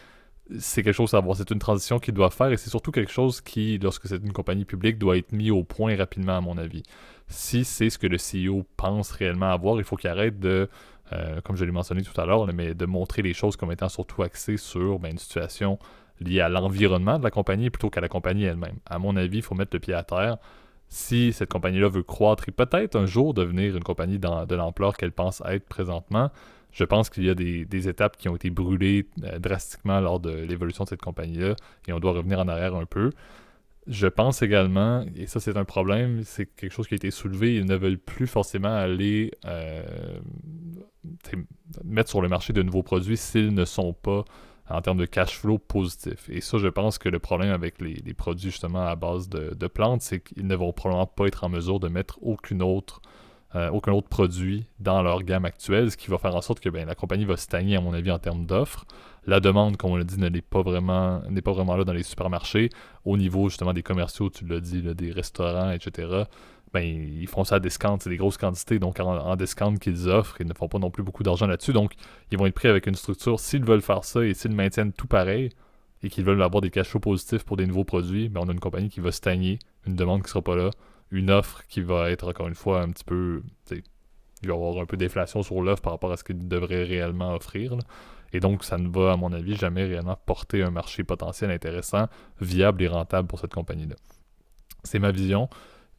C'est 0.60 0.84
quelque 0.84 0.96
chose 0.96 1.14
à 1.14 1.20
voir. 1.20 1.36
C'est 1.36 1.52
une 1.52 1.60
transition 1.60 2.00
qu'ils 2.00 2.14
doivent 2.14 2.34
faire 2.34 2.52
et 2.52 2.58
c'est 2.58 2.70
surtout 2.70 2.92
quelque 2.92 3.12
chose 3.12 3.42
qui, 3.42 3.78
lorsque 3.78 4.08
c'est 4.08 4.24
une 4.24 4.34
compagnie 4.34 4.66
publique, 4.66 4.98
doit 4.98 5.18
être 5.18 5.32
mis 5.32 5.52
au 5.52 5.64
point 5.64 5.96
rapidement, 5.96 6.38
à 6.38 6.42
mon 6.42 6.58
avis. 6.58 6.84
Si 7.28 7.66
c'est 7.66 7.90
ce 7.90 7.98
que 7.98 8.08
le 8.08 8.18
CEO 8.18 8.66
pense 8.78 9.12
réellement 9.12 9.52
avoir, 9.52 9.78
il 9.78 9.84
faut 9.84 9.96
qu'il 9.96 10.10
arrête 10.10 10.40
de, 10.40 10.70
euh, 11.14 11.42
comme 11.42 11.56
je 11.56 11.66
l'ai 11.66 11.72
mentionné 11.72 12.02
tout 12.02 12.20
à 12.20 12.26
l'heure, 12.26 12.48
mais 12.54 12.74
de 12.74 12.86
montrer 12.86 13.22
les 13.22 13.34
choses 13.34 13.56
comme 13.56 13.72
étant 13.72 13.90
surtout 13.90 14.24
axées 14.24 14.58
sur 14.58 15.00
ben, 15.00 15.12
une 15.12 15.18
situation 15.18 15.78
liée 16.20 16.42
à 16.42 16.50
l'environnement 16.50 17.20
de 17.20 17.24
la 17.24 17.32
compagnie 17.32 17.70
plutôt 17.70 17.90
qu'à 17.90 18.02
la 18.02 18.10
compagnie 18.10 18.46
elle-même. 18.46 18.78
À 18.86 19.00
mon 19.00 19.16
avis, 19.16 19.38
il 19.38 19.44
faut 19.44 19.56
mettre 19.56 19.76
le 19.76 19.80
pied 19.80 19.94
à 19.94 20.04
terre. 20.04 20.38
Si 20.90 21.34
cette 21.34 21.52
compagnie-là 21.52 21.90
veut 21.90 22.04
croître 22.04 22.48
et 22.48 22.52
peut-être 22.52 22.96
un 22.96 23.06
jour 23.06 23.34
devenir 23.34 23.76
une 23.76 23.84
compagnie 23.84 24.20
de 24.20 24.56
l'ampleur 24.56 24.96
qu'elle 24.96 25.12
pense 25.12 25.44
être 25.46 25.68
présentement, 25.68 26.32
je 26.78 26.84
pense 26.84 27.10
qu'il 27.10 27.26
y 27.26 27.30
a 27.30 27.34
des, 27.34 27.90
étapes 27.90 28.18
qui 28.18 28.30
ont 28.30 28.36
été 28.36 28.52
brûlées 28.52 29.08
euh, 29.24 29.40
drastiquement 29.40 30.00
lors 30.00 30.20
de 30.20 30.30
l'évolution 30.30 30.84
de 30.84 30.90
cette 30.90 31.02
compagnie-là 31.02 31.56
et 31.88 31.94
on 31.94 32.00
doit 32.00 32.12
revenir 32.12 32.40
en 32.40 32.48
arrière 32.48 32.76
un 32.76 32.86
peu. 32.86 33.10
Je 33.88 34.06
pense 34.06 34.44
également, 34.44 35.04
et 35.16 35.26
ça 35.26 35.40
c'est 35.40 35.58
un 35.58 35.66
problème, 35.66 36.22
c'est 36.24 36.46
quelque 36.46 36.72
chose 36.72 36.88
qui 36.88 36.94
a 36.94 36.98
été 36.98 37.10
soulevé, 37.10 37.56
ils 37.56 37.66
ne 37.66 37.76
veulent 37.76 37.98
plus 37.98 38.28
forcément 38.28 38.72
aller 38.76 39.32
euh, 39.46 40.20
mettre 41.84 42.12
sur 42.12 42.22
le 42.22 42.28
marché 42.28 42.54
de 42.54 42.62
nouveaux 42.62 42.84
produits 42.84 43.18
s'ils 43.18 43.56
ne 43.56 43.66
sont 43.66 43.94
pas 43.94 44.24
en 44.70 44.82
termes 44.82 44.98
de 45.00 45.06
cash 45.06 45.40
flow 45.40 45.58
positifs. 45.58 46.30
Et 46.30 46.42
ça, 46.42 46.60
je 46.60 46.68
pense 46.68 47.00
que 47.00 47.10
le 47.10 47.18
problème 47.18 47.54
avec 47.54 47.82
les, 47.82 48.14
produits 48.14 48.52
justement 48.52 48.86
à 48.86 48.96
base 48.96 49.30
de 49.30 49.68
plantes, 49.68 50.02
c'est 50.04 50.20
qu'ils 50.20 50.46
ne 50.46 50.56
vont 50.56 50.74
probablement 50.74 51.08
pas 51.08 51.26
être 51.26 51.44
en 51.44 51.50
mesure 51.50 51.80
de 51.80 51.88
mettre 51.88 52.20
aucune 52.22 52.62
autre 52.62 53.02
euh, 53.56 53.70
aucun 53.70 53.94
autre 53.94 54.10
produit 54.10 54.66
dans 54.80 55.02
leur 55.02 55.24
gamme 55.24 55.46
actuelle, 55.46 55.90
ce 55.90 55.98
qui 55.98 56.10
va 56.10 56.18
faire 56.18 56.36
en 56.36 56.42
sorte 56.42 56.60
que 56.60 56.70
ben, 56.70 56.86
la 56.86 56.96
compagnie 56.96 57.26
va 57.26 57.38
stagner, 57.38 57.76
à 57.78 57.82
mon 57.82 57.94
avis, 57.94 58.12
en 58.12 58.20
termes 58.20 58.46
d'offres. 58.46 58.86
La 59.26 59.40
demande, 59.40 59.78
comme 59.78 59.92
on 59.92 59.96
l'a 59.96 60.04
dit, 60.04 60.20
n'est 60.20 60.42
pas 60.42 60.62
vraiment 60.62 61.22
pas 61.44 61.52
vraiment 61.52 61.76
là 61.76 61.84
dans 61.84 61.94
les 61.94 62.04
supermarchés. 62.04 62.70
Au 63.06 63.18
niveau 63.18 63.50
justement 63.50 63.74
des 63.74 63.84
commerciaux, 63.84 64.30
tu 64.30 64.46
l'as 64.46 64.60
dit, 64.60 64.82
des 64.82 65.12
restaurants, 65.12 65.72
etc. 65.72 66.24
Ben, 66.74 66.82
ils 66.82 67.28
font 67.28 67.46
ça 67.46 67.56
à 67.56 67.60
discount, 67.60 67.98
c'est 68.02 68.10
des 68.10 68.18
grosses 68.18 68.38
quantités, 68.38 68.80
donc 68.80 69.00
en, 69.00 69.18
en 69.18 69.76
qu'ils 69.80 70.10
offrent, 70.10 70.42
ils 70.42 70.48
ne 70.48 70.54
font 70.54 70.68
pas 70.68 70.80
non 70.80 70.92
plus 70.92 71.04
beaucoup 71.04 71.24
d'argent 71.24 71.48
là-dessus, 71.48 71.72
donc 71.72 71.94
ils 72.32 72.38
vont 72.38 72.46
être 72.46 72.56
pris 72.56 72.68
avec 72.68 72.88
une 72.88 72.96
structure. 72.96 73.40
S'ils 73.40 73.64
veulent 73.64 73.82
faire 73.82 74.04
ça 74.04 74.26
et 74.26 74.34
s'ils 74.34 74.52
maintiennent 74.52 74.92
tout 74.92 75.08
pareil, 75.08 75.50
et 76.04 76.10
qu'ils 76.10 76.24
veulent 76.24 76.42
avoir 76.42 76.62
des 76.62 76.70
cash 76.70 76.96
positifs 76.98 77.44
pour 77.44 77.58
des 77.58 77.66
nouveaux 77.66 77.84
produits, 77.84 78.30
ben 78.30 78.42
on 78.44 78.50
a 78.50 78.52
une 78.52 78.60
compagnie 78.60 78.90
qui 78.90 79.00
va 79.00 79.12
stagner, 79.12 79.60
une 79.86 79.96
demande 79.96 80.22
qui 80.22 80.26
ne 80.28 80.30
sera 80.30 80.42
pas 80.42 80.56
là, 80.56 80.70
une 81.12 81.32
offre 81.32 81.64
qui 81.68 81.82
va 81.82 82.12
être 82.12 82.30
encore 82.30 82.48
une 82.48 82.56
fois 82.56 82.82
un 82.82 82.90
petit 82.90 83.04
peu. 83.04 83.42
Il 83.72 84.50
va 84.50 84.54
y 84.54 84.58
avoir 84.58 84.82
un 84.82 84.86
peu 84.86 84.98
d'inflation 84.98 85.42
sur 85.42 85.62
l'offre 85.62 85.82
par 85.82 85.94
rapport 85.94 86.12
à 86.12 86.18
ce 86.18 86.24
qu'il 86.24 86.48
devrait 86.48 86.84
réellement 86.84 87.34
offrir. 87.34 87.78
Et 88.34 88.40
donc, 88.40 88.64
ça 88.64 88.78
ne 88.78 88.90
va, 88.90 89.14
à 89.14 89.18
mon 89.18 89.32
avis, 89.32 89.56
jamais 89.56 89.86
réellement 89.86 90.18
porter 90.26 90.62
un 90.62 90.70
marché 90.70 91.04
potentiel 91.04 91.50
intéressant, 91.50 92.08
viable 92.42 92.84
et 92.84 92.88
rentable 92.88 93.28
pour 93.28 93.40
cette 93.40 93.54
compagnie-là. 93.54 93.96
C'est 94.84 95.00
ma 95.00 95.12
vision. 95.12 95.50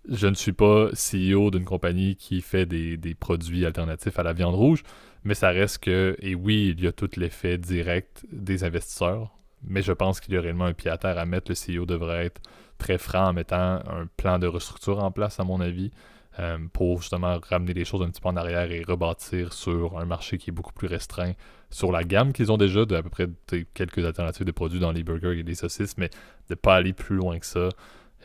Je 0.09 0.27
ne 0.27 0.35
suis 0.35 0.53
pas 0.53 0.91
CEO 0.93 1.51
d'une 1.51 1.65
compagnie 1.65 2.17
qui 2.17 2.41
fait 2.41 2.67
des, 2.67 2.97
des, 2.97 3.15
produits 3.15 3.67
alternatifs 3.67 4.19
à 4.19 4.23
la 4.23 4.33
viande 4.33 4.55
rouge, 4.55 4.83
mais 5.25 5.35
ça 5.35 5.49
reste 5.49 5.79
que, 5.79 6.17
et 6.21 6.35
oui, 6.35 6.75
il 6.77 6.85
y 6.85 6.87
a 6.87 6.93
tout 6.93 7.11
l'effet 7.17 7.59
direct 7.59 8.25
des 8.31 8.65
investisseurs, 8.65 9.39
mais 9.63 9.83
je 9.83 9.93
pense 9.93 10.21
qu'il 10.21 10.35
y 10.35 10.37
a 10.37 10.41
réellement 10.41 10.67
un 10.67 10.73
pied 10.73 10.91
à 10.91 10.99
terre 10.99 11.19
à 11.19 11.27
mettre. 11.27 11.51
Le 11.51 11.81
CEO 11.81 11.85
devrait 11.85 12.27
être 12.27 12.41
très 12.79 12.99
franc 12.99 13.29
en 13.29 13.33
mettant 13.33 13.57
un 13.57 14.09
plan 14.17 14.39
de 14.39 14.47
restructure 14.47 15.03
en 15.03 15.11
place, 15.11 15.41
à 15.41 15.45
mon 15.45 15.61
avis, 15.61 15.91
euh, 16.39 16.59
pour 16.73 17.01
justement 17.01 17.39
ramener 17.49 17.75
les 17.75 17.85
choses 17.85 18.03
un 18.03 18.11
petit 18.11 18.21
peu 18.21 18.29
en 18.29 18.37
arrière 18.37 18.71
et 18.71 18.83
rebâtir 18.83 19.53
sur 19.53 19.99
un 19.99 20.05
marché 20.05 20.39
qui 20.39 20.51
est 20.51 20.53
beaucoup 20.53 20.73
plus 20.73 20.87
restreint 20.87 21.33
sur 21.71 21.91
la 21.91 22.05
gamme 22.05 22.33
qu'ils 22.33 22.53
ont 22.53 22.57
déjà 22.57 22.85
de 22.85 22.95
à 22.95 23.03
peu 23.03 23.11
près 23.11 23.29
quelques 23.75 24.05
alternatives 24.05 24.47
de 24.47 24.53
produits 24.53 24.81
dans 24.81 24.93
les 24.93 25.03
burgers 25.03 25.39
et 25.39 25.43
les 25.43 25.55
saucisses, 25.55 25.99
mais 25.99 26.09
de 26.09 26.15
ne 26.51 26.55
pas 26.55 26.77
aller 26.77 26.93
plus 26.93 27.17
loin 27.17 27.39
que 27.39 27.47
ça. 27.47 27.69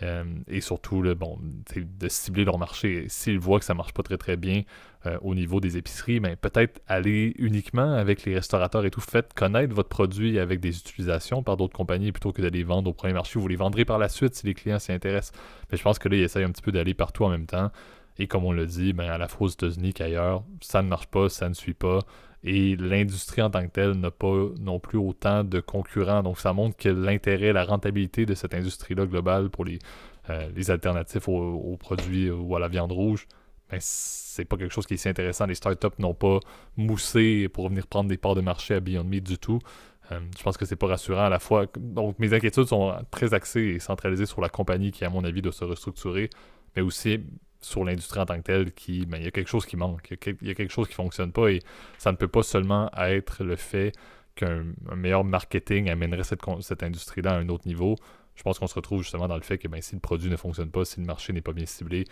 Euh, 0.01 0.23
et 0.47 0.61
surtout, 0.61 1.03
bon, 1.15 1.39
de 1.75 2.07
cibler 2.07 2.45
leur 2.45 2.57
marché. 2.57 3.05
S'ils 3.09 3.39
voient 3.39 3.59
que 3.59 3.65
ça 3.65 3.73
marche 3.73 3.93
pas 3.93 4.01
très 4.01 4.17
très 4.17 4.37
bien 4.37 4.63
euh, 5.05 5.17
au 5.21 5.35
niveau 5.35 5.59
des 5.59 5.77
épiceries, 5.77 6.19
ben, 6.19 6.35
peut-être 6.35 6.81
aller 6.87 7.33
uniquement 7.37 7.93
avec 7.93 8.25
les 8.25 8.33
restaurateurs 8.33 8.85
et 8.85 8.91
tout. 8.91 9.01
Faites 9.01 9.33
connaître 9.33 9.73
votre 9.73 9.89
produit 9.89 10.39
avec 10.39 10.59
des 10.59 10.77
utilisations 10.77 11.43
par 11.43 11.57
d'autres 11.57 11.75
compagnies 11.75 12.11
plutôt 12.11 12.31
que 12.31 12.41
d'aller 12.41 12.63
vendre 12.63 12.89
au 12.89 12.93
premier 12.93 13.13
marché. 13.13 13.39
Vous 13.39 13.47
les 13.47 13.55
vendrez 13.55 13.85
par 13.85 13.99
la 13.99 14.09
suite 14.09 14.33
si 14.33 14.47
les 14.47 14.55
clients 14.55 14.79
s'y 14.79 14.91
intéressent. 14.91 15.39
Mais 15.71 15.77
je 15.77 15.83
pense 15.83 15.99
que 15.99 16.09
là, 16.09 16.15
ils 16.15 16.23
essayent 16.23 16.43
un 16.43 16.51
petit 16.51 16.63
peu 16.63 16.71
d'aller 16.71 16.93
partout 16.93 17.25
en 17.25 17.29
même 17.29 17.45
temps. 17.45 17.71
Et 18.17 18.27
comme 18.27 18.45
on 18.45 18.51
le 18.51 18.65
dit, 18.65 18.93
ben, 18.93 19.09
à 19.09 19.17
la 19.17 19.27
fois 19.27 19.47
aux 19.47 19.49
États-Unis 19.49 19.93
qu'ailleurs, 19.93 20.43
ça 20.61 20.81
ne 20.81 20.87
marche 20.87 21.07
pas, 21.07 21.29
ça 21.29 21.49
ne 21.49 21.53
suit 21.53 21.73
pas. 21.73 21.99
Et 22.43 22.75
l'industrie 22.75 23.41
en 23.41 23.49
tant 23.49 23.63
que 23.63 23.71
telle 23.71 23.91
n'a 23.93 24.11
pas 24.11 24.47
non 24.59 24.79
plus 24.79 24.97
autant 24.97 25.43
de 25.43 25.59
concurrents. 25.61 26.23
Donc 26.23 26.39
ça 26.39 26.51
montre 26.51 26.75
que 26.75 26.89
l'intérêt, 26.89 27.53
la 27.53 27.63
rentabilité 27.63 28.25
de 28.25 28.33
cette 28.33 28.53
industrie-là 28.53 29.05
globale 29.05 29.49
pour 29.49 29.63
les, 29.63 29.79
euh, 30.29 30.49
les 30.55 30.69
alternatifs 30.69 31.27
aux, 31.29 31.77
produits 31.77 32.29
ou 32.29 32.55
à 32.55 32.59
la 32.59 32.67
viande 32.67 32.91
rouge, 32.91 33.27
ben, 33.69 33.77
c'est 33.81 34.45
pas 34.45 34.57
quelque 34.57 34.73
chose 34.73 34.85
qui 34.85 34.95
est 34.95 34.97
si 34.97 35.07
intéressant. 35.07 35.45
Les 35.45 35.55
startups 35.55 35.99
n'ont 35.99 36.13
pas 36.13 36.39
moussé 36.75 37.47
pour 37.47 37.69
venir 37.69 37.87
prendre 37.87 38.09
des 38.09 38.17
parts 38.17 38.35
de 38.35 38.41
marché 38.41 38.73
à 38.73 38.81
Beyond 38.81 39.05
Meat 39.05 39.23
du 39.23 39.37
tout. 39.37 39.59
Euh, 40.11 40.19
je 40.37 40.43
pense 40.43 40.57
que 40.57 40.65
c'est 40.65 40.75
pas 40.75 40.87
rassurant 40.87 41.25
à 41.25 41.29
la 41.29 41.39
fois. 41.39 41.65
Donc 41.77 42.19
mes 42.19 42.33
inquiétudes 42.33 42.65
sont 42.65 42.93
très 43.09 43.33
axées 43.33 43.73
et 43.75 43.79
centralisées 43.79 44.25
sur 44.25 44.41
la 44.41 44.49
compagnie 44.49 44.91
qui, 44.91 45.05
à 45.05 45.09
mon 45.09 45.23
avis, 45.23 45.41
doit 45.41 45.53
se 45.53 45.63
restructurer, 45.63 46.29
mais 46.75 46.81
aussi 46.81 47.19
sur 47.63 47.83
l'industrie 47.83 48.19
en 48.19 48.25
tant 48.25 48.37
que 48.37 48.43
telle 48.43 48.71
qui 48.73 49.05
ben, 49.05 49.17
il 49.17 49.25
y 49.25 49.27
a 49.27 49.31
quelque 49.31 49.49
chose 49.49 49.65
qui 49.65 49.77
manque 49.77 50.09
il 50.09 50.47
y 50.47 50.51
a, 50.51 50.55
quelque 50.55 50.71
chose 50.71 50.87
qui 50.87 50.93
fonctionne 50.93 51.31
pas 51.31 51.49
et 51.49 51.59
ça 51.97 52.11
ne 52.11 52.17
peut 52.17 52.27
pas 52.27 52.43
seulement 52.43 52.91
être 52.97 53.43
le 53.43 53.55
fait 53.55 53.93
qu'un 54.35 54.65
meilleur 54.95 55.23
marketing 55.23 55.89
amènerait 55.89 56.23
cette, 56.23 56.41
cette 56.61 56.83
industrie-là 56.83 57.33
à 57.33 57.37
un 57.37 57.49
autre 57.49 57.67
niveau. 57.67 57.95
Je 58.35 58.41
pense 58.41 58.57
qu'on 58.57 58.67
se 58.67 58.73
retrouve 58.73 59.03
justement 59.03 59.27
dans 59.27 59.35
le 59.35 59.43
fait 59.43 59.57
que 59.57 59.67
ben, 59.67 59.81
si 59.81 59.95
le 59.95 60.01
produit 60.01 60.29
ne 60.29 60.35
fonctionne 60.35 60.71
pas, 60.71 60.85
si 60.85 60.99
le 60.99 61.05
marché 61.05 61.33
n'est 61.33 61.41
pas 61.41 61.53
bien 61.53 61.65
ciblé, 61.65 62.05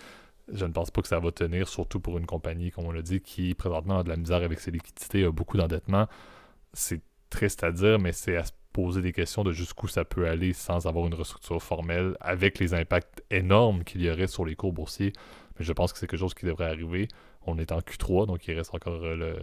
je 0.54 0.66
ne 0.66 0.72
pense 0.72 0.92
pas 0.92 1.02
que 1.02 1.08
ça 1.08 1.20
va 1.20 1.32
tenir, 1.32 1.68
surtout 1.68 2.00
pour 2.00 2.18
une 2.18 2.26
compagnie, 2.26 2.72
comme 2.72 2.86
on 2.86 2.92
l'a 2.92 3.02
dit, 3.02 3.22
qui 3.22 3.54
présentement 3.56 4.00
a 4.00 4.04
de 4.04 4.10
la 4.10 4.18
misère 4.18 4.44
avec 4.44 4.60
ses 4.60 4.72
liquidités, 4.72 5.24
a 5.24 5.32
beaucoup 5.32 5.58
d'endettement. 5.58 6.08
C'est 6.74 7.02
triste 7.30 7.64
à 7.64 7.72
dire, 7.72 8.00
mais 8.00 8.12
c'est 8.12 8.36
à 8.36 8.44
se 8.44 8.52
poser 8.74 9.02
des 9.02 9.12
questions 9.12 9.44
de 9.44 9.52
jusqu'où 9.52 9.88
ça 9.88 10.06
peut 10.06 10.28
aller 10.28 10.54
sans 10.54 10.88
avoir 10.88 11.08
une 11.08 11.14
restructure 11.14 11.62
formelle, 11.62 12.16
avec 12.20 12.60
les 12.60 12.74
impacts 12.74 13.24
énormes 13.30 13.84
qu'il 13.84 14.02
y 14.02 14.10
aurait 14.10 14.28
sur 14.28 14.46
les 14.46 14.56
cours 14.56 14.74
boursiers. 14.74 15.14
Je 15.62 15.74
pense 15.74 15.94
que 15.94 16.00
c'est 16.00 16.08
quelque 16.08 16.20
chose 16.20 16.34
qui 16.34 16.46
devrait 16.46 16.66
arriver. 16.66 17.08
On 17.46 17.58
est 17.58 17.72
en 17.72 17.80
Q3, 17.80 18.28
donc 18.28 18.48
il 18.48 18.56
reste 18.56 18.74
encore 18.74 19.02
euh, 19.04 19.36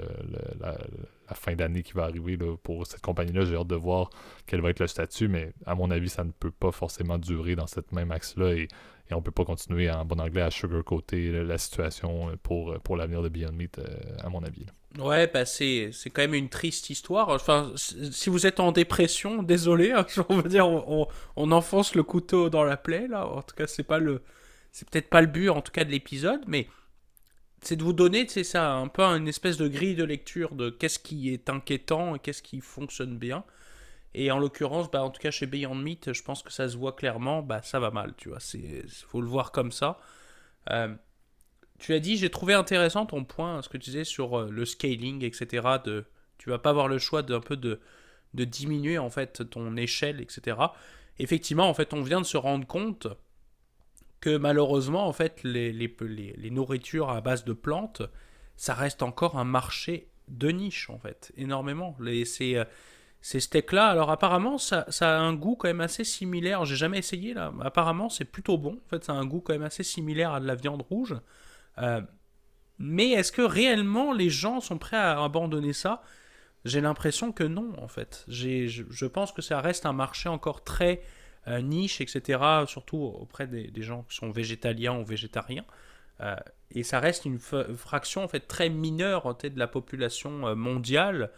la, 0.61 1.35
fin 1.35 1.55
d'année 1.55 1.83
qui 1.83 1.93
va 1.93 2.05
arriver 2.05 2.39
pour 2.63 2.87
cette 2.87 3.01
compagnie-là. 3.01 3.45
J'ai 3.45 3.57
hâte 3.57 3.67
de 3.67 3.75
voir 3.75 4.11
quel 4.47 4.61
va 4.61 4.71
être 4.71 4.81
le 4.81 4.87
statut, 4.87 5.29
mais 5.29 5.53
à 5.67 5.75
mon 5.75 5.91
avis, 5.91 6.09
ça 6.09 6.23
ne 6.23 6.31
peut 6.31 6.53
pas 6.53 6.71
forcément 6.71 7.19
durer 7.19 7.57
dans 7.57 7.67
cette 7.67 7.93
même 7.93 8.13
axe-là 8.13 8.53
et, 8.53 8.69
on 9.11 9.23
peut 9.23 9.31
pas 9.31 9.47
continuer 9.47 9.91
en 9.91 10.05
bon 10.05 10.21
anglais 10.21 10.43
à 10.43 10.51
sugarcoater 10.51 11.43
la 11.43 11.57
situation 11.57 12.31
pour, 12.43 12.79
pour 12.81 12.95
l'avenir 12.95 13.23
de 13.23 13.31
Beyond 13.31 13.53
Meat, 13.53 13.79
euh, 13.79 13.87
à 14.23 14.29
mon 14.29 14.45
avis. 14.45 14.67
Ouais, 14.99 15.27
bah 15.27 15.45
c'est, 15.45 15.91
quand 16.13 16.23
même 16.23 16.35
une 16.35 16.49
triste 16.49 16.91
histoire. 16.91 17.29
Enfin, 17.29 17.73
si 17.77 18.31
vous 18.31 18.47
êtes 18.47 18.59
en 18.59 18.73
dépression, 18.73 19.43
désolé, 19.43 19.93
hein, 19.93 20.07
on 20.29 20.41
va 20.41 20.49
dire, 20.49 20.67
on, 20.67 21.07
enfonce 21.53 21.95
le 21.95 22.03
couteau 22.03 22.49
dans 22.49 22.65
la 22.65 22.77
plaie, 22.77 23.07
là. 23.07 23.27
En 23.27 23.43
tout 23.43 23.55
cas, 23.55 23.67
c'est 23.67 23.83
pas 23.83 23.99
le, 23.99 24.23
c'est 24.73 24.89
peut-être 24.89 25.09
pas 25.11 25.21
le 25.21 25.27
but, 25.27 25.49
en 25.49 25.63
tout 25.63 25.73
cas, 25.73 25.85
de 25.85 25.91
l'épisode, 25.91 26.43
mais 26.47 26.69
c'est 27.63 27.77
de 27.77 27.83
vous 27.83 27.93
donner, 27.93 28.27
c'est 28.29 28.45
ça, 28.45 28.73
un 28.73 28.89
peu 28.89 29.03
une 29.03 29.29
espèce 29.29 29.57
de 29.57 29.69
grille 29.69 29.95
de 29.95 30.05
lecture 30.05 30.55
de 30.55 30.71
qu'est-ce 30.71 30.99
qui 30.99 31.31
est 31.33 31.51
inquiétant 31.51 32.15
et 32.15 32.19
qu'est-ce 32.19 32.43
qui 32.43 32.61
fonctionne 32.61 33.19
bien. 33.19 33.45
Et 34.15 34.31
en 34.31 34.39
l'occurrence, 34.39 34.91
bah, 34.91 35.03
en 35.03 35.11
tout 35.11 35.21
cas 35.21 35.31
chez 35.31 35.47
Beyond 35.47 35.75
Meat, 35.75 36.13
je 36.13 36.23
pense 36.23 36.43
que 36.43 36.53
ça 36.53 36.69
se 36.69 36.77
voit 36.77 36.93
clairement, 36.93 37.43
bah, 37.43 37.63
ça 37.63 37.79
va 37.81 37.91
mal, 37.91 38.15
tu 38.17 38.29
vois. 38.29 38.39
Il 38.55 38.89
faut 38.89 39.21
le 39.21 39.29
voir 39.29 39.53
comme 39.53 39.73
ça. 39.73 39.99
Euh, 40.71 40.95
tu 41.79 41.95
as 41.95 42.01
dit, 42.01 42.17
j'ai 42.17 42.31
trouvé 42.31 42.55
intéressant 42.55 43.07
ton 43.07 43.25
point, 43.25 43.63
ce 43.63 43.69
que 43.69 43.77
tu 43.77 43.91
disais 43.91 44.05
sur 44.05 44.39
euh, 44.39 44.51
le 44.51 44.65
scaling, 44.65 45.25
etc. 45.25 45.67
De, 45.85 46.05
tu 46.39 46.51
vas 46.51 46.59
pas 46.59 46.71
avoir 46.71 46.89
le 46.89 46.99
choix 46.99 47.23
d'un 47.23 47.41
peu 47.41 47.57
de, 47.57 47.81
de 48.35 48.45
diminuer 48.45 48.99
en 48.99 49.11
fait 49.11 49.49
ton 49.51 49.77
échelle, 49.77 50.21
etc. 50.21 50.57
Effectivement, 51.19 51.69
en 51.69 51.75
fait, 51.75 51.93
on 51.93 52.03
vient 52.03 52.21
de 52.21 52.27
se 52.27 52.37
rendre 52.37 52.67
compte 52.67 53.09
que 54.21 54.37
malheureusement, 54.37 55.07
en 55.07 55.13
fait, 55.13 55.43
les, 55.45 55.73
les, 55.73 55.95
les, 56.37 56.51
nourritures 56.51 57.11
à 57.11 57.21
base 57.21 57.45
de 57.45 57.53
plantes, 57.53 58.03
ça 58.57 58.75
reste 58.75 59.03
encore 59.03 59.39
un 59.39 59.45
marché 59.45 60.09
de 60.29 60.49
niche, 60.49 60.91
en 60.91 60.99
fait, 60.99 61.33
énormément. 61.37 61.97
C'est 62.25 62.57
euh, 62.57 62.65
ces 63.21 63.41
steaks-là, 63.41 63.87
alors 63.87 64.11
apparemment, 64.11 64.59
ça, 64.59 64.87
a 65.01 65.19
un 65.19 65.35
goût 65.35 65.57
quand 65.57 65.69
même 65.69 65.81
assez 65.81 66.05
similaire. 66.05 66.65
J'ai 66.65 66.77
jamais 66.77 66.99
essayé 66.99 67.35
là. 67.35 67.53
Apparemment, 67.63 68.09
c'est 68.09 68.25
plutôt 68.25 68.59
bon. 68.59 68.79
En 68.87 68.89
fait, 68.89 69.05
ça 69.05 69.13
a 69.13 69.17
un 69.17 69.27
goût 69.27 69.41
quand 69.41 69.53
même 69.53 69.63
assez 69.63 69.83
similaire 69.83 70.33
à 70.33 70.41
de 70.41 70.47
la 70.47 70.55
viande 70.55 70.83
rouge. 70.83 71.17
Euh, 71.79 72.01
mais 72.79 73.11
est-ce 73.11 73.33
que 73.33 73.43
réellement 73.43 74.13
les 74.13 74.31
gens 74.31 74.61
sont 74.61 74.79
prêts 74.79 74.97
à 74.97 75.23
abandonner 75.23 75.73
ça? 75.73 76.03
J'ai 76.65 76.81
l'impression 76.81 77.33
que 77.33 77.45
non, 77.45 77.73
en 77.79 77.89
fait. 77.89 78.25
Je, 78.29 79.07
pense 79.07 79.33
que 79.33 79.43
ça 79.43 79.61
reste 79.61 79.87
un 79.87 79.93
marché 79.93 80.29
encore 80.29 80.63
très 80.63 81.03
euh, 81.49 81.61
niche, 81.61 82.01
etc. 82.01 82.41
Surtout 82.67 82.99
auprès 82.99 83.47
des, 83.47 83.83
gens 83.83 84.05
qui 84.09 84.17
sont 84.17 84.31
végétaliens 84.31 84.99
ou 84.99 85.05
végétariens. 85.05 85.65
Euh, 86.21 86.37
et 86.73 86.83
ça 86.83 87.01
reste 87.01 87.25
une 87.25 87.39
fraction 87.39 88.25
en 88.25 88.29
fait 88.29 88.41
très 88.41 88.69
mineure 88.69 89.37
de 89.37 89.59
la 89.59 89.67
population 89.67 90.55
mondiale. 90.55 91.31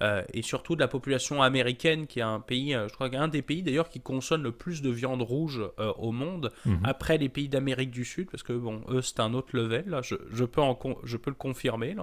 Euh, 0.00 0.22
et 0.32 0.42
surtout 0.42 0.76
de 0.76 0.80
la 0.80 0.88
population 0.88 1.42
américaine, 1.42 2.06
qui 2.06 2.20
est 2.20 2.22
un 2.22 2.40
pays, 2.40 2.72
je 2.72 2.92
crois 2.92 3.10
qu'un 3.10 3.26
des 3.26 3.42
pays 3.42 3.62
d'ailleurs 3.62 3.88
qui 3.88 4.00
consomme 4.00 4.44
le 4.44 4.52
plus 4.52 4.80
de 4.80 4.90
viande 4.90 5.22
rouge 5.22 5.60
euh, 5.80 5.92
au 5.94 6.12
monde, 6.12 6.52
mhm. 6.66 6.80
après 6.84 7.18
les 7.18 7.28
pays 7.28 7.48
d'Amérique 7.48 7.90
du 7.90 8.04
Sud, 8.04 8.30
parce 8.30 8.44
que 8.44 8.52
bon, 8.52 8.82
eux 8.90 9.02
c'est 9.02 9.18
un 9.18 9.34
autre 9.34 9.56
level, 9.56 9.88
là, 9.88 10.00
je, 10.02 10.14
je 10.30 10.44
peux, 10.44 10.60
en, 10.60 10.78
je 11.02 11.16
peux 11.16 11.30
le 11.30 11.36
confirmer. 11.36 11.96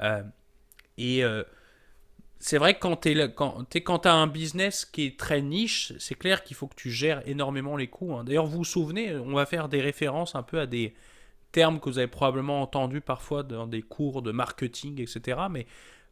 Là. 0.00 0.24
et 0.98 1.24
c'est 2.38 2.58
vrai 2.58 2.74
que 2.74 2.80
quand 2.80 2.96
tu 2.96 3.80
quand, 3.80 4.06
as 4.06 4.12
un 4.12 4.26
business 4.26 4.84
qui 4.84 5.06
est 5.06 5.18
très 5.18 5.40
niche, 5.42 5.92
c'est 5.98 6.14
clair 6.14 6.44
qu'il 6.44 6.56
faut 6.56 6.66
que 6.66 6.74
tu 6.74 6.90
gères 6.90 7.26
énormément 7.26 7.76
les 7.76 7.88
coûts. 7.88 8.14
Hein. 8.14 8.24
D'ailleurs, 8.24 8.46
vous 8.46 8.58
vous 8.58 8.64
souvenez, 8.64 9.16
on 9.16 9.32
va 9.32 9.46
faire 9.46 9.68
des 9.68 9.80
références 9.80 10.34
un 10.34 10.42
peu 10.42 10.60
à 10.60 10.66
des 10.66 10.94
termes 11.52 11.80
que 11.80 11.88
vous 11.88 11.98
avez 11.98 12.08
probablement 12.08 12.62
entendus 12.62 13.00
parfois 13.00 13.42
dans 13.42 13.66
des 13.66 13.82
cours 13.82 14.20
de 14.20 14.32
marketing, 14.32 15.00
etc. 15.00 15.40
Mais 15.50 15.66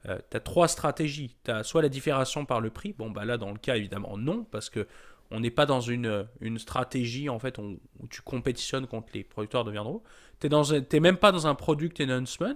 euh, 0.08 0.18
tu 0.30 0.36
as 0.36 0.40
trois 0.40 0.68
stratégies. 0.68 1.36
Tu 1.44 1.50
as 1.50 1.62
soit 1.62 1.82
la 1.82 1.88
différenciation 1.88 2.46
par 2.46 2.60
le 2.60 2.70
prix. 2.70 2.94
Bon, 2.94 3.10
bah 3.10 3.24
là, 3.24 3.36
dans 3.36 3.52
le 3.52 3.58
cas, 3.58 3.76
évidemment, 3.76 4.16
non, 4.16 4.44
parce 4.50 4.70
que 4.70 4.86
on 5.30 5.40
n'est 5.40 5.50
pas 5.50 5.66
dans 5.66 5.80
une, 5.80 6.26
stratégie 6.58 7.28
en 7.28 7.38
fait 7.38 7.58
où, 7.58 7.78
tu 8.10 8.22
compétitionnes 8.22 8.86
contre 8.86 9.08
les 9.14 9.24
producteurs 9.24 9.64
de 9.64 9.70
viande 9.70 10.00
Tu 10.38 10.48
n'es 10.48 11.00
même 11.00 11.16
pas 11.16 11.32
dans 11.32 11.46
un 11.46 11.54
product 11.54 12.00
announcement. 12.00 12.54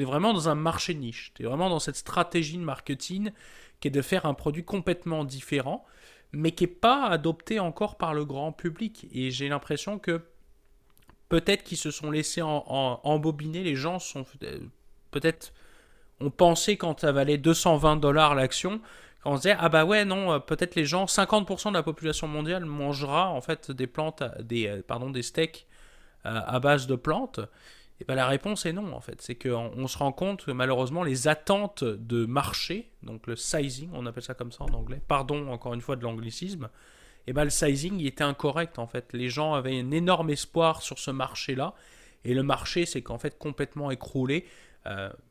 Tu 0.00 0.04
vraiment 0.04 0.34
dans 0.34 0.48
un 0.48 0.54
marché 0.54 0.94
niche. 0.94 1.32
Tu 1.34 1.42
es 1.42 1.46
vraiment 1.46 1.70
dans 1.70 1.78
cette 1.78 1.96
stratégie 1.96 2.58
de 2.58 2.62
marketing 2.62 3.30
qui 3.80 3.88
est 3.88 3.90
de 3.90 4.02
faire 4.02 4.26
un 4.26 4.34
produit 4.34 4.64
complètement 4.64 5.24
différent, 5.24 5.84
mais 6.32 6.52
qui 6.52 6.64
n'est 6.64 6.68
pas 6.68 7.06
adopté 7.06 7.60
encore 7.60 7.96
par 7.96 8.14
le 8.14 8.24
grand 8.24 8.52
public. 8.52 9.06
Et 9.12 9.30
j'ai 9.30 9.48
l'impression 9.48 9.98
que 9.98 10.22
peut-être 11.28 11.62
qu'ils 11.62 11.78
se 11.78 11.90
sont 11.90 12.10
laissés 12.10 12.42
embobiner. 12.42 13.62
Les 13.62 13.74
gens 13.74 13.98
sont 13.98 14.26
euh, 14.42 14.58
peut-être 15.10 15.52
on 16.20 16.30
pensait 16.30 16.76
quand 16.76 17.00
ça 17.00 17.12
valait 17.12 17.38
220 17.38 17.96
dollars 17.96 18.34
l'action, 18.34 18.80
quand 19.22 19.32
on 19.32 19.36
disait 19.36 19.56
ah 19.58 19.68
bah 19.68 19.84
ouais 19.84 20.04
non 20.04 20.32
euh, 20.32 20.38
peut-être 20.38 20.74
les 20.74 20.84
gens 20.84 21.06
50% 21.06 21.68
de 21.68 21.74
la 21.74 21.82
population 21.82 22.26
mondiale 22.26 22.64
mangera 22.64 23.30
en 23.30 23.40
fait 23.40 23.70
des 23.70 23.86
plantes 23.86 24.22
des 24.40 24.66
euh, 24.66 24.82
pardon 24.86 25.10
des 25.10 25.22
steaks 25.22 25.66
à 26.24 26.58
base 26.58 26.88
de 26.88 26.96
plantes 26.96 27.38
et 28.00 28.04
ben 28.04 28.14
la 28.14 28.26
réponse 28.26 28.66
est 28.66 28.72
non 28.72 28.92
en 28.92 29.00
fait. 29.00 29.20
C'est 29.22 29.34
qu'on 29.34 29.72
on 29.76 29.86
se 29.86 29.98
rend 29.98 30.12
compte 30.12 30.44
que 30.44 30.50
malheureusement 30.50 31.02
les 31.02 31.28
attentes 31.28 31.84
de 31.84 32.26
marché 32.26 32.90
donc 33.02 33.26
le 33.26 33.36
sizing 33.36 33.90
on 33.92 34.06
appelle 34.06 34.22
ça 34.22 34.34
comme 34.34 34.52
ça 34.52 34.64
en 34.64 34.74
anglais 34.74 35.00
pardon 35.06 35.48
encore 35.48 35.74
une 35.74 35.80
fois 35.80 35.96
de 35.96 36.02
l'anglicisme 36.02 36.68
et 37.26 37.32
ben 37.32 37.44
le 37.44 37.50
sizing 37.50 38.04
était 38.04 38.24
incorrect 38.24 38.78
en 38.78 38.86
fait. 38.86 39.12
Les 39.12 39.28
gens 39.28 39.54
avaient 39.54 39.78
un 39.80 39.90
énorme 39.90 40.30
espoir 40.30 40.82
sur 40.82 40.98
ce 40.98 41.10
marché 41.10 41.54
là 41.54 41.74
et 42.24 42.34
le 42.34 42.42
marché 42.42 42.86
s'est 42.86 43.02
qu'en 43.02 43.18
fait 43.18 43.38
complètement 43.38 43.90
écroulé. 43.90 44.46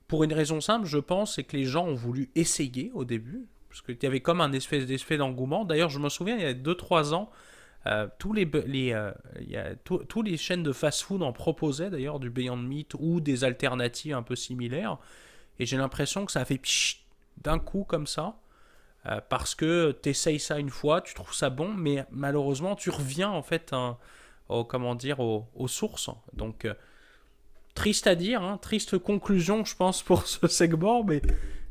Pour 0.08 0.24
une 0.24 0.34
raison 0.34 0.62
simple, 0.62 0.86
je 0.86 0.98
pense, 0.98 1.36
c'est 1.36 1.44
que 1.44 1.58
les 1.58 1.64
gens 1.64 1.86
ont 1.86 1.96
voulu 1.96 2.30
essayer 2.36 2.92
au 2.94 3.06
début, 3.06 3.48
parce 3.70 3.82
qu'il 3.82 3.98
y 4.02 4.06
avait 4.06 4.20
comme 4.20 4.40
un 4.40 4.52
espèce 4.52 4.86
d'effet 4.86 5.18
d'engouement. 5.18 5.66
D'ailleurs, 5.66 5.90
je 5.90 5.98
me 5.98 6.10
souviens, 6.10 6.36
il 6.36 6.42
y 6.44 6.46
a 6.46 6.54
2-3 6.54 7.14
ans, 7.14 7.30
euh, 7.88 8.08
tous 8.18 8.34
les, 8.34 8.50
euh, 8.94 9.12
y 9.48 9.58
a 9.58 9.76
tous 9.76 10.22
les 10.24 10.38
chaînes 10.38 10.64
de 10.64 10.72
fast-food 10.72 11.22
en 11.22 11.32
proposaient 11.34 11.90
d'ailleurs 11.90 12.20
du 12.20 12.30
Beyond 12.30 12.58
Meat 12.58 12.96
ou 12.98 13.20
des 13.20 13.44
alternatives 13.44 14.16
un 14.16 14.24
peu 14.24 14.36
similaires. 14.36 14.98
Et 15.60 15.66
j'ai 15.66 15.78
l'impression 15.78 16.26
que 16.26 16.32
ça 16.32 16.42
a 16.42 16.46
fait 16.46 16.60
d'un 17.38 17.60
coup 17.60 17.84
comme 17.84 18.08
ça. 18.08 18.36
Euh, 19.06 19.22
parce 19.30 19.54
que 19.54 19.96
tu 20.02 20.10
essayes 20.10 20.40
ça 20.40 20.58
une 20.58 20.72
fois, 20.72 21.02
tu 21.02 21.14
trouves 21.14 21.36
ça 21.36 21.52
bon, 21.52 21.70
mais 21.70 22.06
malheureusement 22.10 22.76
tu 22.76 22.90
reviens 22.90 23.30
en 23.30 23.44
fait 23.44 23.72
au, 24.50 24.64
comment 24.64 24.96
dire, 24.96 25.20
aux 25.20 25.68
sources. 25.68 26.10
Donc 26.34 26.68
triste 27.76 28.08
à 28.08 28.16
dire, 28.16 28.42
hein, 28.42 28.58
triste 28.58 28.98
conclusion, 28.98 29.64
je 29.64 29.76
pense, 29.76 30.02
pour 30.02 30.26
ce 30.28 30.48
segment, 30.48 31.04
mais 31.04 31.22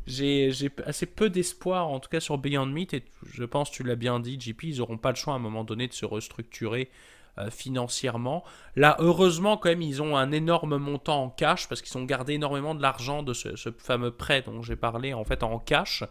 j'ai 0.07 0.51
assez 0.87 1.07
peu 1.07 1.31
d'espoir, 1.31 1.89
en 1.89 2.01
tout 2.01 2.09
cas 2.09 2.21
sur 2.21 2.39
Beyond 2.39 2.67
Meat, 2.67 2.95
et 2.95 3.05
je 3.33 3.45
pense, 3.45 3.71
tu 3.71 3.83
l'as 3.83 3.97
bien 3.97 4.21
dit, 4.21 4.39
JP, 4.39 4.63
ils 4.65 4.79
n'auront 4.79 4.99
pas 4.99 5.11
le 5.11 5.17
choix 5.17 5.35
à 5.35 5.37
un 5.37 5.41
moment 5.41 5.65
donné 5.65 5.89
de 5.89 5.93
se 5.93 6.05
restructurer 6.05 6.91
euh, 7.37 7.51
financièrement. 7.51 8.45
Là, 8.77 8.95
heureusement, 9.01 9.57
quand 9.57 9.69
même, 9.69 9.83
ils 9.83 10.01
ont 10.01 10.17
un 10.17 10.31
énorme 10.31 10.77
montant 10.77 11.25
en 11.25 11.31
cash 11.31 11.69
parce 11.69 11.83
qu'ils 11.83 11.99
ont 11.99 12.05
gardé 12.05 12.35
énormément 12.35 12.77
de 12.77 12.83
l'argent 12.83 13.25
de 13.25 13.33
ce, 13.33 13.49
fameux 13.77 14.13
prêt 14.13 14.43
dont 14.43 14.63
j'ai 14.63 14.77
parlé 14.77 15.15
en 15.15 15.25
fait 15.25 15.43
en 15.43 15.59
cash. 15.59 16.05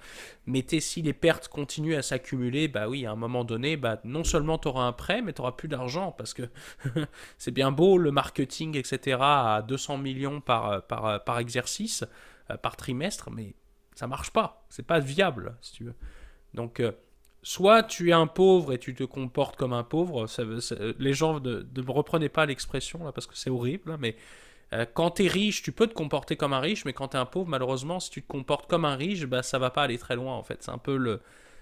Mais 0.47 0.65
si 0.79 1.01
les 1.01 1.13
pertes 1.13 1.47
continuent 1.47 1.95
à 1.95 2.01
s'accumuler, 2.01 2.67
bah 2.67 2.89
oui, 2.89 3.05
à 3.05 3.11
un 3.11 3.15
moment 3.15 3.45
donné, 3.45 3.77
bah, 3.77 4.01
non 4.03 4.25
seulement 4.25 4.57
tu 4.57 4.67
auras 4.67 4.83
un 4.83 4.91
prêt, 4.91 5.21
mais 5.21 5.31
tu 5.31 5.39
n'auras 5.39 5.53
plus 5.53 5.69
d'argent 5.69 6.11
parce 6.11 6.33
que 6.33 6.43
c'est 7.37 7.51
bien 7.51 7.71
beau 7.71 7.97
le 7.97 8.11
marketing, 8.11 8.75
etc., 8.75 9.17
à 9.21 9.63
200 9.65 9.99
millions 9.99 10.41
par, 10.41 10.85
par, 10.87 11.23
par 11.23 11.39
exercice, 11.39 12.03
euh, 12.51 12.57
par 12.57 12.75
trimestre, 12.75 13.29
mais 13.31 13.55
ça 14.03 14.07
marche 14.07 14.31
pas. 14.31 14.65
C'est 14.67 14.85
pas 14.85 14.99
viable, 14.99 15.55
si 15.61 15.71
tu 15.71 15.85
veux. 15.85 15.95
Donc, 16.53 16.81
euh, 16.81 16.91
soit 17.41 17.83
tu 17.83 18.09
es 18.09 18.11
un 18.11 18.27
pauvre 18.27 18.73
et 18.73 18.77
tu 18.77 18.93
te 18.93 19.05
comportes 19.05 19.55
comme 19.55 19.71
un 19.71 19.85
pauvre. 19.85 20.27
les 20.99 21.13
gens 21.13 21.39
ne, 21.39 21.61
me 21.61 21.91
reprenez 21.91 22.27
pas 22.27 22.45
l'expression 22.45 23.05
là 23.05 23.13
parce 23.13 23.27
que 23.27 23.37
c'est 23.37 23.49
horrible, 23.49 23.91
hein, 23.91 23.97
mais 24.01 24.17
euh, 24.73 24.85
quand 24.93 25.11
tu 25.11 25.23
es 25.23 25.27
riche, 25.29 25.63
tu 25.63 25.71
peux 25.71 25.87
te 25.87 25.93
comporter 25.93 26.35
comme 26.35 26.51
un 26.51 26.59
riche, 26.59 26.83
mais 26.83 26.91
quand 26.91 27.09
tu 27.09 27.15
es 27.15 27.19
un 27.19 27.25
pauvre, 27.25 27.47
malheureusement, 27.47 28.01
si 28.01 28.09
tu 28.09 28.21
te 28.21 28.27
comportes 28.27 28.69
comme 28.69 28.83
un 28.83 28.97
riche, 28.97 29.25
bah, 29.25 29.41
ça 29.41 29.57
va 29.57 29.69
pas 29.69 29.83
aller 29.83 29.97
très 29.97 30.17
loin 30.17 30.35
en 30.35 30.43
fait. 30.43 30.61
C'est 30.63 30.71
un 30.71 30.77
peu 30.77 30.97
le, 30.97 31.21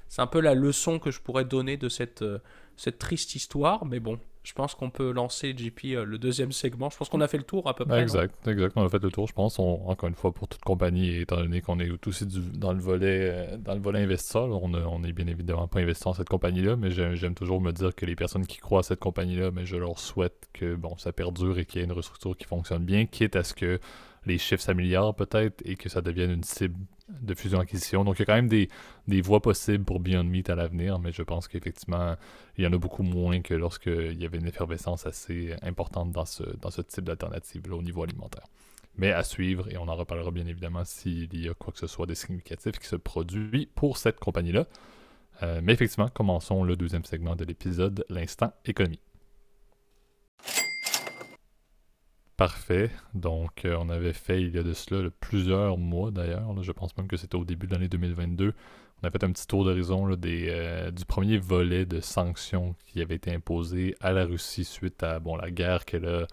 c'est 0.09 0.23
un 0.23 0.27
peu 0.27 0.39
la 0.39 0.55
leçon 0.55 0.97
que 0.97 1.11
je 1.11 1.21
pourrais 1.21 1.45
donner 1.45 1.77
de 1.77 1.89
cette, 1.89 2.23
euh, 2.23 2.39
cette 2.75 2.97
triste 2.97 3.35
histoire, 3.35 3.85
mais 3.85 3.99
bon, 3.99 4.19
je 4.43 4.53
pense 4.53 4.73
qu'on 4.73 4.89
peut 4.89 5.11
lancer, 5.11 5.53
JP, 5.55 5.85
euh, 5.85 6.05
le 6.05 6.17
deuxième 6.17 6.51
segment. 6.51 6.89
Je 6.89 6.97
pense 6.97 7.09
qu'on 7.09 7.21
a 7.21 7.27
fait 7.27 7.37
le 7.37 7.43
tour 7.43 7.67
à 7.67 7.75
peu 7.75 7.85
près. 7.85 8.01
Exact, 8.01 8.47
exact. 8.47 8.73
On 8.75 8.83
a 8.83 8.89
fait 8.89 9.01
le 9.01 9.11
tour, 9.11 9.27
je 9.27 9.33
pense. 9.33 9.59
encore 9.59 10.09
une 10.09 10.15
fois, 10.15 10.33
pour 10.33 10.47
toute 10.47 10.61
compagnie, 10.61 11.17
étant 11.17 11.37
donné 11.37 11.61
qu'on 11.61 11.79
est 11.79 11.89
aussi 12.07 12.25
dans, 12.25 12.73
le 12.73 12.79
volet, 12.79 13.29
euh, 13.31 13.57
dans 13.57 13.75
le 13.75 13.81
volet 13.81 13.99
investisseur, 13.99 14.47
on, 14.49 14.73
on 14.73 15.03
est 15.03 15.13
bien 15.13 15.27
évidemment 15.27 15.67
pas 15.67 15.79
investisseur 15.79 16.13
dans 16.13 16.17
cette 16.17 16.29
compagnie-là, 16.29 16.75
mais 16.75 16.89
j'aime 16.91 17.35
toujours 17.35 17.61
me 17.61 17.71
dire 17.71 17.93
que 17.93 18.05
les 18.05 18.15
personnes 18.15 18.47
qui 18.47 18.57
croient 18.57 18.79
à 18.79 18.83
cette 18.83 18.99
compagnie-là, 18.99 19.51
mais 19.51 19.65
je 19.65 19.77
leur 19.77 19.99
souhaite 19.99 20.49
que 20.53 20.75
bon, 20.75 20.97
ça 20.97 21.11
perdure 21.11 21.59
et 21.59 21.65
qu'il 21.65 21.79
y 21.79 21.83
ait 21.83 21.85
une 21.85 21.91
restructure 21.91 22.35
qui 22.35 22.45
fonctionne 22.45 22.83
bien, 22.83 23.05
quitte 23.05 23.35
à 23.35 23.43
ce 23.43 23.53
que 23.53 23.79
les 24.25 24.37
chiffres 24.37 24.61
s'améliorent 24.61 25.15
peut-être 25.15 25.61
et 25.65 25.75
que 25.75 25.89
ça 25.89 26.01
devienne 26.01 26.31
une 26.31 26.43
cible 26.43 26.75
de 27.21 27.33
fusion-acquisition. 27.33 28.03
Donc 28.03 28.17
il 28.17 28.19
y 28.19 28.23
a 28.23 28.25
quand 28.25 28.35
même 28.35 28.47
des, 28.47 28.69
des 29.07 29.21
voies 29.21 29.41
possibles 29.41 29.83
pour 29.83 29.99
Beyond 29.99 30.23
Meat 30.23 30.49
à 30.49 30.55
l'avenir, 30.55 30.99
mais 30.99 31.11
je 31.11 31.23
pense 31.23 31.47
qu'effectivement, 31.47 32.15
il 32.57 32.63
y 32.63 32.67
en 32.67 32.73
a 32.73 32.77
beaucoup 32.77 33.03
moins 33.03 33.41
que 33.41 33.53
lorsqu'il 33.53 34.21
y 34.21 34.25
avait 34.25 34.37
une 34.37 34.47
effervescence 34.47 35.05
assez 35.05 35.55
importante 35.61 36.11
dans 36.11 36.25
ce, 36.25 36.43
dans 36.57 36.71
ce 36.71 36.81
type 36.81 37.05
d'alternative 37.05 37.71
au 37.71 37.81
niveau 37.81 38.03
alimentaire. 38.03 38.45
Mais 38.97 39.11
à 39.11 39.23
suivre, 39.23 39.69
et 39.71 39.77
on 39.77 39.87
en 39.87 39.95
reparlera 39.95 40.31
bien 40.31 40.45
évidemment 40.45 40.83
s'il 40.83 41.33
y 41.39 41.47
a 41.47 41.53
quoi 41.53 41.71
que 41.71 41.79
ce 41.79 41.87
soit 41.87 42.05
de 42.05 42.13
significatif 42.13 42.73
qui 42.73 42.87
se 42.87 42.97
produit 42.97 43.67
pour 43.73 43.97
cette 43.97 44.19
compagnie-là. 44.19 44.65
Euh, 45.43 45.61
mais 45.63 45.73
effectivement, 45.73 46.09
commençons 46.09 46.63
le 46.63 46.75
deuxième 46.75 47.05
segment 47.05 47.35
de 47.35 47.45
l'épisode, 47.45 48.05
l'instant 48.09 48.53
économie. 48.65 48.99
Parfait. 52.41 52.89
Donc, 53.13 53.65
euh, 53.65 53.77
on 53.79 53.87
avait 53.89 54.13
fait 54.13 54.41
il 54.41 54.55
y 54.55 54.57
a 54.57 54.63
de 54.63 54.73
cela 54.73 55.11
plusieurs 55.19 55.77
mois 55.77 56.09
d'ailleurs. 56.09 56.63
Je 56.63 56.71
pense 56.71 56.97
même 56.97 57.07
que 57.07 57.15
c'était 57.15 57.35
au 57.35 57.45
début 57.45 57.67
de 57.67 57.73
l'année 57.73 57.87
2022. 57.87 58.55
On 59.03 59.07
a 59.07 59.11
fait 59.11 59.23
un 59.23 59.31
petit 59.31 59.45
tour 59.45 59.63
d'horizon 59.63 60.09
euh, 60.25 60.89
du 60.89 61.05
premier 61.05 61.37
volet 61.37 61.85
de 61.85 61.99
sanctions 61.99 62.73
qui 62.87 62.99
avait 62.99 63.13
été 63.13 63.31
imposé 63.31 63.93
à 64.01 64.11
la 64.11 64.25
Russie 64.25 64.65
suite 64.65 65.03
à 65.03 65.19
bon, 65.19 65.35
la 65.35 65.51
guerre 65.51 65.85
qu'elle 65.85 66.07
a, 66.07 66.25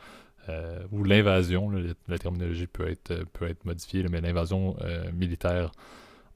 euh, 0.49 0.83
ou 0.92 1.05
l'invasion, 1.05 1.71
la, 2.09 2.16
terminologie 2.18 2.68
peut 2.68 2.88
être, 2.88 3.27
peut 3.35 3.47
être 3.47 3.66
modifiée, 3.66 4.03
mais 4.11 4.23
l'invasion 4.23 4.79
militaire 5.12 5.73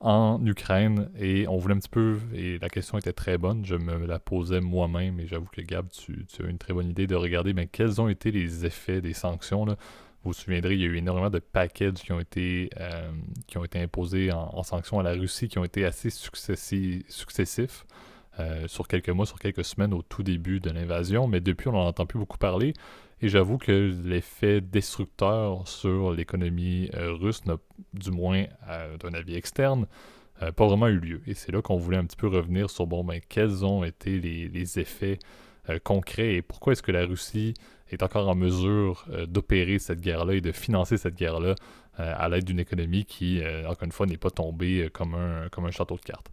en 0.03 0.45
Ukraine 0.45 1.09
et 1.19 1.47
on 1.49 1.57
voulait 1.57 1.75
un 1.75 1.79
petit 1.79 1.89
peu, 1.89 2.19
et 2.35 2.59
la 2.59 2.69
question 2.69 2.99
était 2.99 3.13
très 3.13 3.39
bonne, 3.39 3.65
je 3.65 3.77
me 3.77 4.05
la 4.05 4.19
posais 4.19 4.61
moi-même 4.61 5.21
et 5.21 5.27
j'avoue 5.27 5.47
que 5.47 5.61
Gab, 5.61 5.89
tu, 5.91 6.27
as 6.41 6.43
eu 6.43 6.51
une 6.51 6.59
très 6.59 6.75
bonne 6.75 6.91
idée 6.91 7.07
de 7.07 7.15
regarder 7.15 7.55
quels 7.71 8.01
ont 8.01 8.09
été 8.09 8.33
les 8.33 8.67
effets 8.67 9.01
des 9.01 9.15
sanctions. 9.15 9.65
Là? 9.65 9.77
Vous 10.25 10.31
vous 10.31 10.33
souviendrez, 10.35 10.75
il 10.75 10.81
y 10.81 10.85
a 10.85 10.87
eu 10.87 10.97
énormément 10.97 11.31
de 11.31 11.39
packages 11.39 11.95
qui 11.95 12.13
ont 12.13 12.21
été, 12.21 12.71
euh, 12.81 13.11
qui 13.47 13.59
ont 13.59 13.65
été 13.65 13.81
imposés 13.81 14.31
en, 14.33 14.63
sanctions 14.63 14.99
à 14.99 15.03
la 15.03 15.13
Russie 15.13 15.49
qui 15.49 15.59
ont 15.59 15.65
été 15.65 15.85
assez 15.85 16.11
successifs. 16.11 17.87
Euh, 18.41 18.67
sur 18.67 18.89
quelques 18.89 19.11
mois, 19.11 19.27
sur 19.27 19.39
quelques 19.39 19.65
semaines 19.65 19.93
au 19.93 20.01
tout 20.01 20.23
début 20.23 20.59
de 20.59 20.71
l'invasion, 20.71 21.27
mais 21.27 21.41
depuis 21.41 21.69
on 21.69 21.73
n'en 21.73 21.87
entend 21.87 22.07
plus 22.07 22.19
beaucoup 22.19 22.39
parler. 22.39 22.73
Et 23.23 23.29
j'avoue 23.29 23.57
que 23.57 23.95
l'effet 24.05 24.61
destructeur 24.61 25.69
sur 25.69 26.13
l'économie 26.13 26.91
euh, 26.95 27.13
russe 27.13 27.45
n'a, 27.47 27.57
du 27.95 28.11
moins 28.11 28.47
d'un 29.01 29.15
avis 29.15 29.37
externe, 29.37 29.87
euh, 30.43 30.51
pas 30.51 30.67
vraiment 30.67 30.89
eu 30.89 30.99
lieu. 30.99 31.23
Et 31.29 31.35
c'est 31.35 31.53
là 31.53 31.63
qu'on 31.63 31.77
voulait 31.77 31.99
un 31.99 32.05
petit 32.05 32.17
peu 32.17 32.27
revenir 32.27 32.69
sur 32.69 32.89
bon, 32.89 33.05
ben, 33.05 33.21
quels 33.29 33.65
ont 33.65 33.85
été 33.85 34.19
les, 34.19 34.79
effets 34.81 35.21
euh, 35.69 35.79
concrets 35.79 36.35
et 36.35 36.43
pourquoi 36.43 36.73
est-ce 36.73 36.83
que 36.83 36.91
la 36.91 37.07
Russie 37.07 37.55
est 37.91 38.03
encore 38.03 38.29
en 38.29 38.35
mesure 38.35 39.07
d'opérer 39.29 39.79
cette 39.79 40.01
guerre-là 40.01 40.35
et 40.35 40.41
de 40.41 40.51
financer 40.51 40.97
cette 40.97 41.15
guerre-là 41.15 41.55
à 41.99 42.27
l'aide 42.31 42.45
d'une 42.45 42.59
économie 42.59 43.05
qui, 43.05 43.43
encore 43.67 43.83
une 43.83 43.93
fois, 43.93 44.07
n'est 44.07 44.17
pas 44.17 44.31
tombée 44.31 44.89
comme 44.95 45.15
un, 45.15 45.51
comme 45.51 45.67
un 45.67 45.71
château 45.71 45.97
de 45.97 46.01
cartes. 46.01 46.33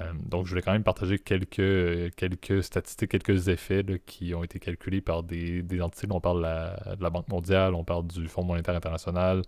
Euh, 0.00 0.12
donc, 0.24 0.44
je 0.44 0.50
voulais 0.50 0.62
quand 0.62 0.72
même 0.72 0.82
partager 0.82 1.18
quelques, 1.18 2.14
quelques 2.16 2.62
statistiques, 2.62 3.10
quelques 3.10 3.48
effets 3.48 3.84
qui 4.04 4.34
ont 4.34 4.44
été 4.44 4.58
calculés 4.58 5.00
par 5.00 5.22
des, 5.22 5.64
entités. 5.80 6.06
On 6.10 6.20
parle 6.20 6.42
de 6.42 7.02
la, 7.02 7.10
Banque 7.10 7.28
mondiale, 7.28 7.74
on 7.74 7.84
parle 7.84 8.06
du 8.06 8.28
Fonds 8.28 8.44
monétaire 8.44 8.74
international, 8.74 9.42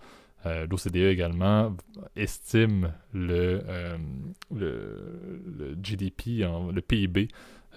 euh, 0.47 0.67
l'OCDE 0.71 0.97
également, 0.97 1.77
estime 2.17 2.93
le, 3.13 3.63
euh, 3.69 3.99
le, 4.55 5.77
GDP, 5.83 6.45
le 6.73 6.81
PIB, 6.81 7.29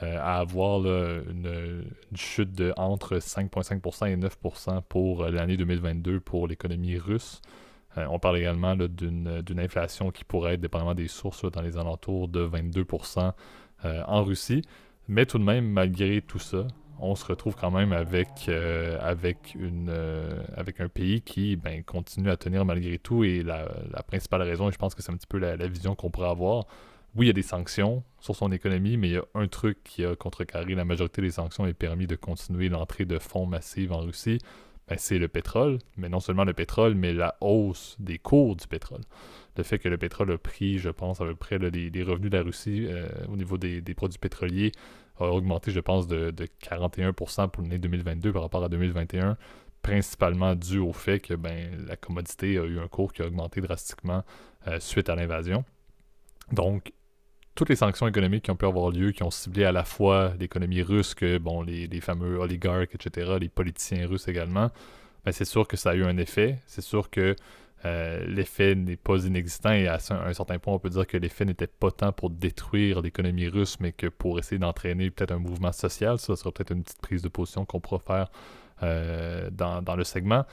à 0.01 0.39
avoir 0.39 0.83
une, 0.83 1.83
une, 2.09 2.17
chute 2.17 2.53
de 2.53 2.73
entre 2.75 3.17
5,5% 3.17 4.07
et 4.07 4.17
9% 4.17 4.81
pour 4.89 5.25
l'année 5.25 5.57
2022 5.57 6.19
pour 6.19 6.47
l'économie 6.47 6.97
russe. 6.97 7.39
Euh, 7.97 8.05
on 8.09 8.19
parle 8.19 8.37
également 8.37 8.75
d'une 8.75 9.59
inflation 9.59 10.11
qui 10.11 10.23
pourrait 10.23 10.53
être, 10.53 10.61
dépendamment 10.61 10.95
des 10.95 11.07
sources, 11.07 11.49
dans 11.49 11.61
les 11.61 11.77
alentours 11.77 12.27
de 12.27 12.45
22% 12.45 13.33
euh, 13.85 14.03
en 14.07 14.23
Russie. 14.23 14.63
Mais 15.07 15.25
tout 15.25 15.37
de 15.37 15.43
même, 15.43 15.67
malgré 15.67 16.21
tout 16.21 16.39
ça, 16.39 16.67
on 16.99 17.15
se 17.15 17.25
retrouve 17.25 17.55
quand 17.55 17.71
même 17.71 17.93
avec, 17.93 18.27
euh, 18.47 18.97
avec, 19.01 19.55
un 20.79 20.87
pays 20.87 21.21
qui 21.21 21.55
ben, 21.55 21.83
continue 21.83 22.29
à 22.29 22.37
tenir 22.37 22.63
malgré 22.63 22.97
tout. 22.99 23.23
Et 23.23 23.43
la, 23.43 23.67
principale 24.07 24.43
raison, 24.43 24.69
et 24.69 24.71
je 24.71 24.77
pense 24.77 24.95
que 24.95 25.01
c'est 25.01 25.11
un 25.11 25.17
petit 25.17 25.27
peu 25.27 25.39
la, 25.39 25.57
la 25.57 25.67
vision 25.67 25.95
qu'on 25.95 26.11
pourrait 26.11 26.29
avoir, 26.29 26.65
oui, 27.15 27.25
il 27.25 27.27
y 27.27 27.31
a 27.31 27.33
des 27.33 27.41
sanctions 27.41 28.03
sur 28.19 28.35
son 28.35 28.51
économie, 28.51 28.95
mais 28.95 29.09
il 29.09 29.13
y 29.13 29.17
a 29.17 29.25
un 29.35 29.47
truc 29.47 29.83
qui 29.83 30.05
a 30.05 30.15
contrecarré 30.15 30.75
la 30.75 30.85
majorité 30.85 31.21
des 31.21 31.31
sanctions 31.31 31.65
et 31.65 31.73
permis 31.73 32.07
de 32.07 32.15
continuer 32.15 32.69
l'entrée 32.69 33.05
de 33.05 33.19
fonds 33.19 33.45
massifs 33.45 33.91
en 33.91 33.99
Russie. 33.99 34.37
Ben, 34.91 34.97
c'est 34.99 35.19
le 35.19 35.29
pétrole, 35.29 35.77
mais 35.95 36.09
non 36.09 36.19
seulement 36.19 36.43
le 36.43 36.51
pétrole, 36.51 36.95
mais 36.95 37.13
la 37.13 37.37
hausse 37.39 37.95
des 37.97 38.17
cours 38.17 38.57
du 38.57 38.67
pétrole. 38.67 38.99
Le 39.55 39.63
fait 39.63 39.79
que 39.79 39.87
le 39.87 39.97
pétrole 39.97 40.29
a 40.33 40.37
pris, 40.37 40.79
je 40.79 40.89
pense, 40.89 41.21
à 41.21 41.25
peu 41.25 41.33
près 41.33 41.59
les, 41.59 42.03
revenus 42.03 42.29
de 42.29 42.35
la 42.35 42.43
Russie 42.43 42.87
euh, 42.89 43.07
au 43.31 43.37
niveau 43.37 43.57
des, 43.57 43.81
produits 43.93 44.19
pétroliers 44.19 44.73
a 45.17 45.27
augmenté, 45.27 45.71
je 45.71 45.79
pense, 45.79 46.07
de, 46.07 46.33
41% 46.61 47.49
pour 47.51 47.63
l'année 47.63 47.77
2022 47.77 48.33
par 48.33 48.41
rapport 48.41 48.65
à 48.65 48.67
2021, 48.67 49.37
principalement 49.81 50.55
dû 50.55 50.79
au 50.79 50.91
fait 50.91 51.21
que 51.21 51.35
ben, 51.35 51.85
la 51.87 51.95
commodité 51.95 52.57
a 52.57 52.65
eu 52.65 52.77
un 52.77 52.89
cours 52.89 53.13
qui 53.13 53.21
a 53.21 53.27
augmenté 53.27 53.61
drastiquement 53.61 54.25
euh, 54.67 54.81
suite 54.81 55.07
à 55.07 55.15
l'invasion. 55.15 55.63
Donc, 56.51 56.91
toutes 57.55 57.69
les 57.69 57.75
sanctions 57.75 58.07
économiques 58.07 58.43
qui 58.43 58.51
ont 58.51 58.55
pu 58.55 58.65
avoir 58.65 58.91
lieu, 58.91 59.11
qui 59.11 59.23
ont 59.23 59.31
ciblé 59.31 59.65
à 59.65 59.71
la 59.71 59.83
fois 59.83 60.33
l'économie 60.39 60.81
russe 60.81 61.13
que 61.13 61.37
bon, 61.37 61.61
les, 61.61 62.01
fameux 62.01 62.39
oligarques, 62.39 62.95
etc., 62.95 63.37
les 63.39 63.49
politiciens 63.49 64.07
russes 64.07 64.27
également, 64.27 64.71
ben 65.25 65.31
c'est 65.31 65.45
sûr 65.45 65.67
que 65.67 65.77
ça 65.77 65.91
a 65.91 65.95
eu 65.95 66.03
un 66.03 66.17
effet. 66.17 66.59
C'est 66.65 66.81
sûr 66.81 67.09
que 67.09 67.35
euh, 67.83 68.23
l'effet 68.27 68.75
n'est 68.75 68.95
pas 68.95 69.25
inexistant 69.25 69.71
et 69.71 69.87
à 69.87 69.95
un 69.95 70.33
certain 70.33 70.59
point, 70.59 70.73
on 70.73 70.79
peut 70.79 70.89
dire 70.89 71.07
que 71.07 71.17
l'effet 71.17 71.45
n'était 71.45 71.67
pas 71.67 71.91
tant 71.91 72.11
pour 72.11 72.29
détruire 72.29 73.01
l'économie 73.01 73.47
russe, 73.47 73.79
mais 73.79 73.91
que 73.91 74.07
pour 74.07 74.39
essayer 74.39 74.59
d'entraîner 74.59 75.09
peut-être 75.09 75.31
un 75.31 75.39
mouvement 75.39 75.71
social. 75.71 76.19
Ça 76.19 76.35
sera 76.35 76.51
peut-être 76.51 76.71
une 76.71 76.83
petite 76.83 77.01
prise 77.01 77.21
de 77.21 77.29
position 77.29 77.65
qu'on 77.65 77.79
pourra 77.79 77.99
faire 77.99 78.31
euh, 78.83 79.49
dans, 79.51 79.81
dans, 79.81 79.95
le 79.95 80.03
segment. 80.03 80.45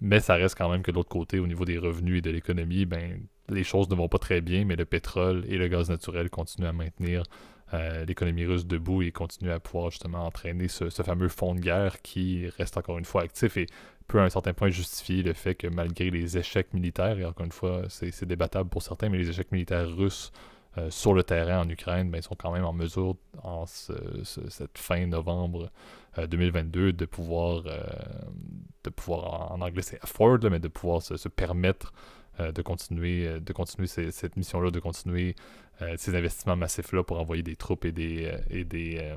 Mais 0.00 0.20
ça 0.20 0.34
reste 0.34 0.56
quand 0.58 0.68
même 0.68 0.82
que 0.82 0.90
de 0.90 0.96
l'autre 0.96 1.08
côté, 1.08 1.38
au 1.38 1.46
niveau 1.46 1.64
des 1.64 1.78
revenus 1.78 2.18
et 2.18 2.20
de 2.20 2.30
l'économie, 2.30 2.84
ben, 2.84 3.20
les 3.48 3.64
choses 3.64 3.88
ne 3.88 3.94
vont 3.94 4.08
pas 4.08 4.18
très 4.18 4.40
bien, 4.40 4.64
mais 4.64 4.76
le 4.76 4.84
pétrole 4.84 5.44
et 5.48 5.56
le 5.56 5.68
gaz 5.68 5.90
naturel 5.90 6.30
continuent 6.30 6.68
à 6.68 6.72
maintenir 6.72 7.24
euh, 7.72 8.04
l'économie 8.04 8.44
russe 8.44 8.66
debout 8.66 9.02
et 9.02 9.10
continuent 9.10 9.50
à 9.50 9.60
pouvoir 9.60 9.90
justement 9.90 10.26
entraîner 10.26 10.68
ce, 10.68 10.90
fameux 10.90 11.28
fond 11.28 11.54
de 11.54 11.60
guerre 11.60 12.02
qui 12.02 12.48
reste 12.58 12.76
encore 12.76 12.98
une 12.98 13.04
fois 13.04 13.22
actif 13.22 13.56
et 13.56 13.66
peut 14.06 14.20
à 14.20 14.24
un 14.24 14.28
certain 14.28 14.52
point 14.52 14.68
justifier 14.68 15.22
le 15.22 15.32
fait 15.32 15.54
que 15.54 15.66
malgré 15.66 16.10
les 16.10 16.36
échecs 16.36 16.72
militaires, 16.74 17.18
et 17.18 17.24
encore 17.24 17.46
une 17.46 17.52
fois 17.52 17.82
c'est 17.88 18.24
débattable 18.26 18.68
pour 18.68 18.82
certains, 18.82 19.08
mais 19.08 19.18
les 19.18 19.30
échecs 19.30 19.50
militaires 19.50 19.88
russes 19.88 20.30
euh, 20.76 20.90
sur 20.90 21.14
le 21.14 21.22
terrain 21.22 21.62
en 21.62 21.68
Ukraine, 21.68 22.10
ben, 22.10 22.18
ils 22.18 22.22
sont 22.22 22.34
quand 22.34 22.52
même 22.52 22.64
en 22.64 22.72
mesure 22.72 23.16
en 23.42 23.64
cette 23.66 24.78
fin 24.78 25.06
novembre 25.06 25.70
2022 26.18 26.80
euh, 26.80 26.92
de 26.92 27.04
pouvoir, 27.06 27.62
de 27.62 28.90
pouvoir 28.90 29.52
en, 29.52 29.60
anglais 29.62 29.82
c'est 29.82 30.02
afford, 30.02 30.38
mais 30.50 30.60
de 30.60 30.68
pouvoir 30.68 31.00
se 31.00 31.28
permettre 31.28 31.92
de 32.38 32.62
continuer, 32.62 33.26
euh, 33.26 33.40
de 33.40 33.52
continuer 33.52 33.86
cette 33.86 34.36
mission-là, 34.36 34.70
de 34.70 34.80
continuer 34.80 35.34
euh, 35.82 35.94
ces 35.96 36.14
investissements 36.14 36.56
massifs-là 36.56 37.02
pour 37.02 37.20
envoyer 37.20 37.42
des 37.42 37.56
troupes 37.56 37.84
et, 37.84 37.92
des, 37.92 38.30
et, 38.50 38.64
des, 38.64 39.12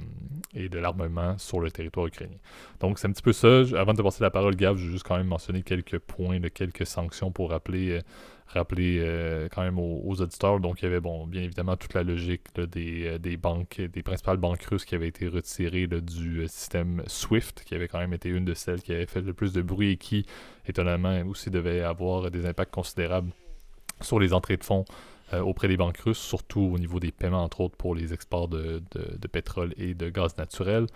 et 0.53 0.69
de 0.69 0.80
l'armement 0.80 1.38
sur 1.38 1.60
le 1.60 1.71
territoire 1.71 2.08
ukrainien. 2.08 2.38
Donc 2.80 2.99
c'est 2.99 3.08
un 3.08 3.12
petit 3.12 3.21
peu 3.21 3.34
ça. 3.34 3.62
Avant 3.77 3.93
de 3.93 4.01
passer 4.01 4.23
la 4.23 4.32
parole, 4.32 4.56
Gab, 4.56 4.77
je 4.77 4.86
vais 4.86 4.91
juste 4.91 5.06
quand 5.06 5.17
même 5.17 5.27
mentionner 5.27 5.63
quelques 5.63 5.99
points, 5.99 6.39
de 6.39 6.49
quelques 6.49 6.86
sanctions 6.86 7.32
pour 7.32 7.51
rappeler 7.51 8.01
rappeler 8.48 9.00
euh, 9.00 9.48
quand 9.52 9.62
même 9.62 9.80
aux, 9.80 10.22
auditeurs. 10.22 10.60
Donc, 10.60 10.82
il 10.82 10.86
y 10.86 10.88
avait, 10.88 11.00
bon, 11.00 11.28
bien 11.28 11.42
évidemment, 11.42 11.76
toute 11.76 11.94
la 11.94 12.04
logique 12.04 12.44
des, 12.56 13.08
euh, 13.08 13.18
des, 13.18 13.38
banques, 13.38 13.82
des 13.82 14.04
principales 14.04 14.38
banques 14.38 14.64
russes 14.64 14.86
qui 14.86 14.96
avaient 14.96 15.08
été 15.08 15.28
retirées 15.28 15.88
du 15.88 16.42
euh, 16.42 16.48
système 16.48 17.04
SWIFT, 17.08 17.64
qui 17.66 17.76
avait 17.76 17.88
quand 17.88 18.00
même 18.00 18.14
été 18.14 18.30
une 18.30 18.46
de 18.46 18.54
celles 18.54 18.82
qui 18.82 18.94
avait 18.94 19.06
fait 19.06 19.22
le 19.22 19.34
plus 19.34 19.54
de 19.54 19.62
bruit 19.62 19.92
et 19.92 19.98
qui, 19.98 20.26
étonnamment, 20.68 21.22
aussi 21.28 21.50
devait 21.50 21.82
avoir 21.82 22.32
des 22.32 22.46
impacts 22.46 22.74
considérables 22.74 23.32
sur 24.02 24.20
les 24.20 24.34
entrées 24.34 24.58
de 24.58 24.64
fonds 24.64 24.86
auprès 25.34 25.68
des 25.68 25.76
banques 25.76 25.98
russes, 25.98 26.20
surtout 26.20 26.62
au 26.62 26.80
niveau 26.80 27.02
des 27.02 27.12
paiements, 27.12 27.44
entre 27.44 27.60
autres, 27.60 27.76
pour 27.76 27.94
les 27.94 28.14
exports 28.14 28.48
de, 28.48 28.82
de 28.94 29.28
pétrole 29.28 29.74
et 29.76 29.94
de 29.94 30.10
gaz 30.10 30.38
naturel. 30.38 30.88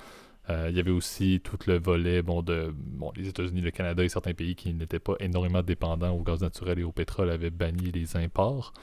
Euh, 0.49 0.67
il 0.69 0.75
y 0.75 0.79
avait 0.79 0.91
aussi 0.91 1.39
tout 1.43 1.57
le 1.67 1.79
volet 1.79 2.21
bon, 2.21 2.41
de 2.41 2.73
bon, 2.75 3.11
les 3.15 3.27
États-Unis, 3.27 3.61
le 3.61 3.71
Canada 3.71 4.03
et 4.03 4.09
certains 4.09 4.33
pays 4.33 4.55
qui 4.55 4.73
n'étaient 4.73 4.99
pas 4.99 5.13
énormément 5.19 5.61
dépendants 5.61 6.15
au 6.15 6.23
gaz 6.23 6.41
naturel 6.41 6.79
et 6.79 6.83
au 6.83 6.91
pétrole 6.91 7.29
avaient 7.29 7.51
banni 7.51 7.91
les 7.91 8.17
imports. 8.17 8.73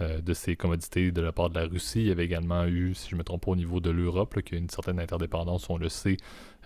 de 0.00 0.32
ces 0.32 0.54
commodités 0.54 1.10
de 1.10 1.20
la 1.20 1.32
part 1.32 1.50
de 1.50 1.58
la 1.58 1.66
Russie. 1.66 2.02
Il 2.02 2.06
y 2.06 2.12
avait 2.12 2.24
également 2.24 2.64
eu, 2.66 2.94
si 2.94 3.10
je 3.10 3.16
ne 3.16 3.18
me 3.18 3.24
trompe 3.24 3.44
pas, 3.46 3.50
au 3.50 3.56
niveau 3.56 3.80
de 3.80 3.90
l'Europe, 3.90 4.40
qui 4.42 4.54
a 4.54 4.58
une 4.58 4.70
certaine 4.70 5.00
interdépendance, 5.00 5.68
on 5.70 5.76
le 5.76 5.88
sait. 5.88 6.16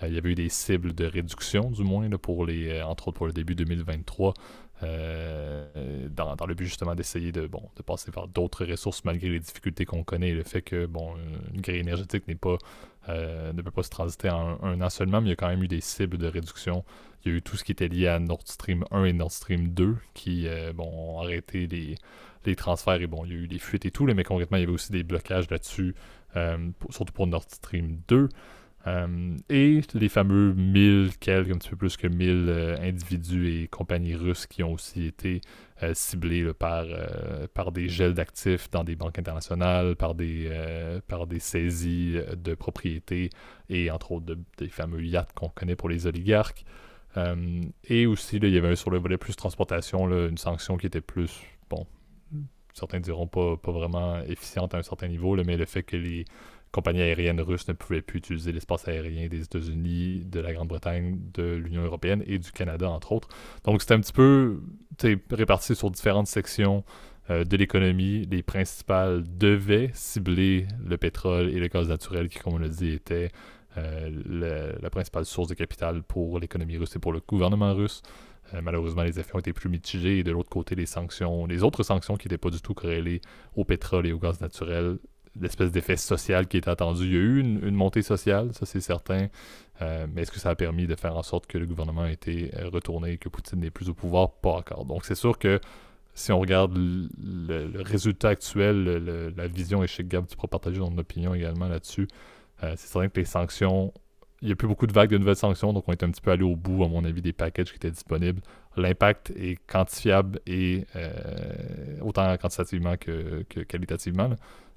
il 0.03 0.13
y 0.13 0.19
avait 0.19 0.33
eu 0.33 0.35
des 0.35 0.51
cibles 0.51 0.93
de 0.95 1.07
réduction, 1.07 1.71
du 1.71 1.83
moins, 1.83 2.11
pour 2.11 2.45
les, 2.45 2.83
entre 2.83 3.09
autres 3.09 3.17
pour 3.17 3.27
le 3.27 3.33
début 3.33 3.55
2023. 3.55 4.35
Euh, 4.83 6.09
dans, 6.09 6.35
le 6.47 6.55
but 6.55 6.65
justement 6.65 6.95
d'essayer 6.95 7.31
de, 7.31 7.47
bon, 7.47 7.63
de 7.77 7.83
passer 7.83 8.11
vers 8.11 8.27
d'autres 8.27 8.65
ressources 8.65 9.05
malgré 9.05 9.29
les 9.29 9.39
difficultés 9.39 9.85
qu'on 9.85 10.03
connaît 10.03 10.31
et 10.31 10.35
le 10.35 10.43
fait 10.43 10.63
que 10.63 10.87
bon, 10.87 11.15
une 11.55 11.61
grille 11.61 11.79
énergétique 11.79 12.27
n'est 12.27 12.35
pas, 12.35 12.59
euh, 13.09 13.53
ne 13.53 13.63
peut 13.63 13.71
pas 13.71 13.83
se 13.83 13.91
transiter 13.91 14.31
en 14.31 14.63
un, 14.63 14.81
an 14.81 14.91
seulement, 14.91 15.21
mais 15.21 15.29
il 15.29 15.31
y 15.31 15.33
a 15.33 15.37
quand 15.37 15.49
même 15.49 15.63
eu 15.63 15.69
des 15.69 15.81
cibles 15.81 16.19
de 16.19 16.27
réduction. 16.27 16.85
Il 17.25 17.33
y 17.33 17.35
a 17.35 17.39
eu 17.39 17.43
tout 17.43 17.57
ce 17.57 17.65
qui 17.65 17.73
était 17.73 17.89
lié 17.89 18.09
à 18.09 18.19
Nord 18.19 18.43
Stream 18.45 18.85
1 18.91 19.05
et 19.05 19.13
Nord 19.13 19.33
Stream 19.33 19.69
2 19.69 19.97
qui 20.15 20.47
euh, 20.47 20.73
ont 20.79 21.21
arrêté 21.21 21.67
les, 21.67 22.57
transferts 22.57 23.01
et 23.01 23.07
bon, 23.07 23.25
il 23.25 23.33
y 23.33 23.35
a 23.35 23.39
eu 23.39 23.49
des 23.49 23.59
fuites 23.59 23.87
et 23.87 23.91
tout, 23.91 24.05
mais 24.05 24.25
concrètement, 24.25 24.57
il 24.57 24.61
y 24.61 24.65
avait 24.65 24.73
aussi 24.73 24.91
des 24.91 25.05
blocages 25.05 25.49
là-dessus, 25.49 25.95
surtout 26.91 27.13
pour 27.13 27.27
Nord 27.27 27.45
Stream 27.49 28.01
2. 28.09 28.29
Euh, 28.87 29.37
et 29.49 29.81
les 29.95 30.09
fameux 30.09 30.55
1000, 30.55 31.13
quelques, 31.21 31.51
un 31.51 31.59
petit 31.59 31.71
peu 31.71 31.77
plus 31.77 31.97
que 31.97 32.09
1000 32.09 32.47
euh, 32.49 32.77
individus 32.81 33.63
et 33.63 33.69
compagnies 33.69 34.17
russes 34.17 34.47
qui 34.47 34.63
ont 34.63 34.73
aussi 34.73 35.07
été 35.07 35.41
euh, 35.83 35.95
ciblés 35.95 36.53
par, 36.55 36.87
par 37.55 37.73
des 37.73 37.89
gels 37.89 38.15
d'actifs 38.15 38.71
dans 38.71 38.85
des 38.85 38.97
banques 38.97 39.19
internationales, 39.19 39.97
par 39.97 40.15
des, 40.15 40.51
par 41.09 41.27
des 41.27 41.39
saisies 41.39 42.19
de 42.37 42.55
propriété 42.55 43.31
et 43.69 43.91
entre 43.91 44.13
autres 44.13 44.37
des 44.59 44.69
fameux 44.69 45.03
yachts 45.05 45.33
qu'on 45.35 45.49
connaît 45.49 45.77
pour 45.77 45.89
les 45.89 46.07
oligarques. 46.07 46.65
et 47.89 48.07
aussi, 48.07 48.37
il 48.37 48.49
y 48.49 48.59
avait 48.59 48.77
sur 48.77 48.91
le 48.91 48.99
volet 48.99 49.19
plus 49.19 49.37
transportation, 49.37 50.09
une 50.09 50.39
sanction 50.39 50.77
qui 50.77 50.87
était 50.87 51.01
plus, 51.01 51.41
bon, 51.69 51.87
certains 52.73 53.01
diront 53.01 53.27
pas, 53.27 53.57
pas 53.57 53.73
vraiment 53.73 54.21
efficiente 54.23 54.75
à 54.75 54.79
un 54.79 54.83
certain 54.83 55.09
niveau, 55.09 55.37
mais 55.37 55.57
le 55.57 55.67
fait 55.67 55.83
que 55.83 55.97
les 55.97 56.25
compagnies 56.73 57.03
aériennes 57.03 57.41
russes 57.41 57.69
ne 57.69 57.75
pouvaient 57.75 58.03
plus 58.03 58.19
utiliser 58.19 58.51
l'espace 58.51 58.89
aérien 58.89 59.29
des 59.29 59.43
États-Unis, 59.43 60.25
de 60.25 60.41
la 60.41 60.53
Grande-Bretagne, 60.53 61.19
de 61.35 61.55
l'Union 61.55 61.83
européenne 61.83 62.25
et 62.27 62.39
du 62.39 62.51
Canada, 62.51 62.89
entre 62.89 63.13
autres. 63.13 63.29
Donc 63.65 63.83
c'était 63.83 63.95
un 63.95 64.01
petit 64.01 64.13
peu 64.13 64.61
réparti 65.31 65.75
sur 65.75 65.91
différentes 65.91 66.27
sections 66.27 66.83
euh, 67.31 67.45
de 67.45 67.57
l'économie. 67.57 68.27
Les 68.31 68.43
principales 68.43 69.23
devaient 69.39 69.91
cibler 69.93 70.67
le 70.85 70.97
pétrole 70.97 71.51
et 71.51 71.61
le 71.61 71.69
gaz 71.69 71.89
naturel 71.89 72.29
qui, 72.29 72.39
comme 72.39 72.55
on 72.55 72.59
l'a 72.59 72.69
dit, 72.69 72.93
étaient 72.93 73.31
euh, 73.77 74.73
la 74.81 74.91
principale 74.91 75.25
source 75.25 75.49
de 75.49 75.55
capital 75.55 76.03
pour 76.03 76.41
l'économie 76.41 76.79
russe 76.79 76.97
et 76.97 76.99
pour 76.99 77.13
le 77.13 77.21
gouvernement 77.21 77.75
russe. 77.75 78.03
Euh, 78.55 78.61
malheureusement, 78.63 79.03
les 79.03 79.19
effets 79.19 79.35
ont 79.35 79.39
été 79.39 79.53
plus 79.53 79.69
mitigés 79.69 80.19
et 80.19 80.25
de 80.25 80.31
l'autre 80.31 80.51
côté, 80.51 80.75
les 80.75 80.87
sanctions, 80.87 81.47
les 81.47 81.63
autres 81.63 81.83
sanctions 81.83 82.17
qui 82.17 82.29
n'étaient 82.29 82.39
pas 82.39 82.51
du 82.51 82.61
tout 82.61 82.75
corrélées 82.75 83.21
au 83.57 83.65
pétrole 83.65 84.07
et 84.07 84.13
au 84.13 84.19
gaz 84.19 84.41
naturel 84.41 84.99
l'espèce 85.41 85.73
d'effet 85.73 85.97
social 85.97 86.47
qui 86.47 86.57
est 86.57 86.69
attendu. 86.69 87.05
Il 87.05 87.13
y 87.13 87.17
a 87.17 87.21
eu 87.21 87.41
une, 87.41 87.75
montée 87.75 88.03
sociale, 88.03 88.51
ça 88.53 88.67
c'est 88.67 88.81
certain, 88.81 89.29
euh, 89.81 90.07
mais 90.13 90.23
est-ce 90.23 90.33
que 90.33 90.39
ça 90.39 90.51
a 90.51 90.55
permis 90.55 90.87
de 90.87 90.95
faire 90.95 91.17
en 91.17 91.23
sorte 91.23 91.47
que 91.47 91.59
le 91.59 91.67
gouvernement 91.67 92.07
ait 92.07 92.13
été 92.13 92.51
euh, 92.57 92.69
retourné 92.69 93.13
et 93.13 93.19
que 93.19 93.29
Poutine 93.29 93.61
n'est 93.61 93.71
plus 93.71 93.89
au 93.89 93.95
pouvoir? 93.95 94.33
Pas 94.33 94.51
encore. 94.51 94.85
Donc 94.85 95.05
c'est 95.05 95.15
sûr 95.15 95.39
que 95.39 95.61
si 96.15 96.31
on 96.31 96.39
regarde 96.39 96.77
le, 96.77 97.83
résultat 97.83 98.29
actuel, 98.29 99.33
la 99.35 99.49
vision, 99.49 99.83
et 99.83 99.87
chez 99.87 100.05
Gab, 100.05 100.27
tu 100.27 100.37
pourras 100.37 100.49
partager 100.49 100.79
ton 100.79 100.97
opinion 100.99 101.35
également 101.35 101.69
là-dessus, 101.69 102.07
euh, 102.63 102.75
c'est 102.77 102.89
certain 102.89 103.09
que 103.09 103.19
les 103.19 103.25
sanctions, 103.25 103.95
il 104.43 104.47
n'y 104.49 104.53
a 104.53 104.57
plus 104.57 104.69
beaucoup 104.69 104.87
de 104.87 104.93
vagues 104.93 105.09
de 105.09 105.17
nouvelles 105.17 105.37
sanctions, 105.37 105.73
donc 105.73 105.85
on 105.89 105.93
est 105.93 106.03
un 106.03 106.11
petit 106.11 106.21
peu 106.21 106.31
allé 106.31 106.43
au 106.43 106.55
bout, 106.55 106.85
à 106.85 106.89
mon 106.89 107.03
avis, 107.05 107.23
des 107.23 107.33
packages 107.33 107.71
qui 107.71 107.77
étaient 107.77 107.91
disponibles. 107.91 108.43
L'impact 108.77 109.31
est 109.31 109.57
quantifiable 109.67 110.41
et 110.47 110.85
autant 112.03 112.37
quantitativement 112.37 112.97
que, 112.99 113.43
qualitativement. 113.63 114.31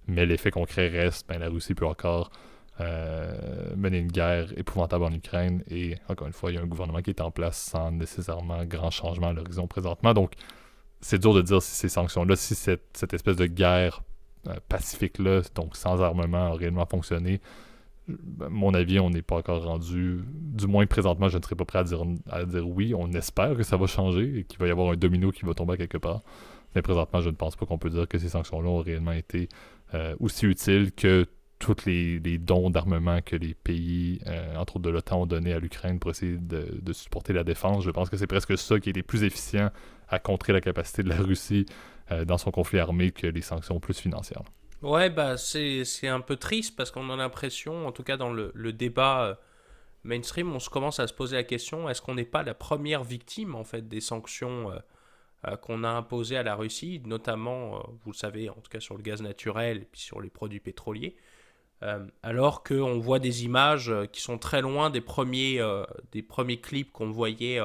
Mais 0.07 0.25
l'effet 0.25 0.51
concret 0.51 0.87
reste, 0.87 1.27
ben, 1.27 1.39
la 1.39 1.49
Russie 1.49 1.73
peut 1.73 1.87
encore 1.87 2.31
euh, 2.81 3.73
mener 3.77 3.99
une 3.99 4.11
guerre 4.11 4.51
épouvantable 4.57 5.05
en 5.05 5.11
Ukraine. 5.11 5.63
Et 5.69 5.95
encore 6.09 6.27
une 6.27 6.33
fois, 6.33 6.51
il 6.51 6.55
y 6.55 6.57
a 6.57 6.61
un 6.61 6.67
gouvernement 6.67 7.01
qui 7.01 7.09
est 7.09 7.21
en 7.21 7.31
place 7.31 7.57
sans 7.57 7.91
nécessairement 7.91 8.65
grand 8.65 8.91
changement 8.91 9.27
à 9.27 9.33
l'horizon 9.33 9.67
présentement. 9.67 10.13
Donc, 10.13 10.33
c'est 10.99 11.19
dur 11.19 11.33
de 11.33 11.41
dire 11.41 11.61
si 11.61 11.73
ces 11.73 11.89
sanctions-là, 11.89 12.35
si 12.35 12.53
cette, 12.55 13.13
espèce 13.13 13.37
de 13.37 13.45
guerre 13.45 14.01
euh, 14.47 14.55
pacifique-là, 14.67 15.41
donc 15.55 15.75
sans 15.75 16.01
armement, 16.01 16.51
a 16.51 16.55
réellement 16.55 16.85
fonctionné. 16.85 17.39
À 18.41 18.49
mon 18.49 18.73
avis, 18.73 18.99
on 18.99 19.09
n'est 19.09 19.21
pas 19.21 19.37
encore 19.37 19.63
rendu. 19.63 20.19
Du 20.27 20.67
moins, 20.67 20.85
présentement, 20.85 21.29
je 21.29 21.37
ne 21.37 21.43
serais 21.43 21.55
pas 21.55 21.65
prêt 21.65 21.79
à 21.79 21.83
dire, 21.83 22.03
à 22.29 22.43
dire 22.43 22.67
oui. 22.67 22.93
On 22.93 23.11
espère 23.13 23.55
que 23.55 23.63
ça 23.63 23.77
va 23.77 23.87
changer 23.87 24.39
et 24.39 24.43
qu'il 24.43 24.59
va 24.59 24.67
y 24.67 24.71
avoir 24.71 24.91
un 24.91 24.95
domino 24.95 25.31
qui 25.31 25.45
va 25.45 25.53
tomber 25.53 25.77
quelque 25.77 25.97
part. 25.97 26.21
Mais 26.75 26.81
présentement, 26.81 27.21
je 27.21 27.29
ne 27.29 27.35
pense 27.35 27.55
pas 27.55 27.65
qu'on 27.65 27.77
peut 27.77 27.89
dire 27.89 28.07
que 28.07 28.17
ces 28.17 28.29
sanctions-là 28.29 28.69
ont 28.69 28.81
réellement 28.81 29.13
été 29.13 29.47
euh, 29.93 30.15
aussi 30.19 30.45
utile 30.45 30.91
que 30.91 31.25
tous 31.57 31.85
les, 31.85 32.19
dons 32.38 32.69
d'armement 32.69 33.21
que 33.21 33.38
les 33.38 33.53
pays, 33.53 34.19
euh, 34.27 34.55
entre 34.57 34.75
autres 34.75 34.83
de 34.83 34.89
l'OTAN, 34.89 35.21
ont 35.21 35.25
donné 35.25 35.53
à 35.53 35.59
l'Ukraine 35.59 35.99
pour 35.99 36.11
essayer 36.11 36.38
de, 36.38 36.93
supporter 36.93 37.31
la 37.31 37.45
défense. 37.45 37.83
Je 37.83 37.91
pense 37.91 38.09
que 38.09 38.17
c'est 38.17 38.27
presque 38.27 38.57
ça 38.57 38.79
qui 38.79 38.89
est 38.89 38.95
le 38.95 39.03
plus 39.03 39.23
efficient 39.23 39.71
à 40.09 40.19
contrer 40.19 40.51
la 40.51 40.61
capacité 40.61 41.01
de 41.01 41.09
la 41.09 41.15
Russie 41.15 41.65
euh, 42.11 42.25
dans 42.25 42.38
son 42.38 42.51
conflit 42.51 42.79
armé 42.79 43.11
que 43.11 43.25
les 43.25 43.41
sanctions 43.41 43.79
plus 43.79 43.97
financières. 43.97 44.43
Ouais, 44.81 45.09
bah 45.09 45.38
c'est 45.38 46.07
un 46.07 46.19
peu 46.19 46.35
triste 46.35 46.75
parce 46.75 46.91
qu'on 46.91 47.09
a 47.09 47.15
l'impression, 47.15 47.88
en 47.88 47.91
tout 47.91 48.03
cas 48.03 48.17
dans 48.17 48.31
le, 48.31 48.51
débat 48.73 49.39
mainstream, 50.03 50.53
on 50.53 50.59
se 50.59 50.69
commence 50.69 50.99
à 50.99 51.07
se 51.07 51.13
poser 51.13 51.38
la 51.38 51.43
question 51.43 51.89
est-ce 51.89 52.01
qu'on 52.01 52.13
n'est 52.13 52.25
pas 52.25 52.43
la 52.43 52.53
première 52.53 53.03
victime 53.03 53.55
en 53.55 53.63
fait 53.63 53.88
des 53.88 54.01
sanctions 54.01 54.69
qu'on 55.62 55.84
a 55.84 55.89
imposé 55.89 56.38
à 56.38 56.43
la 56.43 56.55
Russie, 56.55 57.01
notamment, 57.05 57.75
euh, 57.75 57.79
vous 58.03 58.12
le 58.12 58.17
savez, 58.17 58.49
en 58.49 58.55
tout 58.55 58.69
cas 58.69 58.79
sur 58.79 58.95
le 58.97 59.03
gaz 59.03 59.21
naturel 59.21 59.77
et 59.77 59.86
puis 59.91 60.01
sur 60.01 60.21
les 60.21 60.29
produits 60.29 60.60
pétroliers, 60.60 61.15
euh, 61.84 62.05
alors 62.23 62.63
qu'on 62.63 62.99
voit 62.99 63.19
des 63.19 63.45
images 63.45 63.93
qui 64.12 64.21
sont 64.21 64.38
très 64.38 64.62
loin 64.62 64.89
des 64.89 65.01
premiers, 65.01 65.62
des 66.12 66.23
premiers 66.23 66.60
clips 66.60 66.91
qu'on 66.91 67.12
voyait 67.12 67.60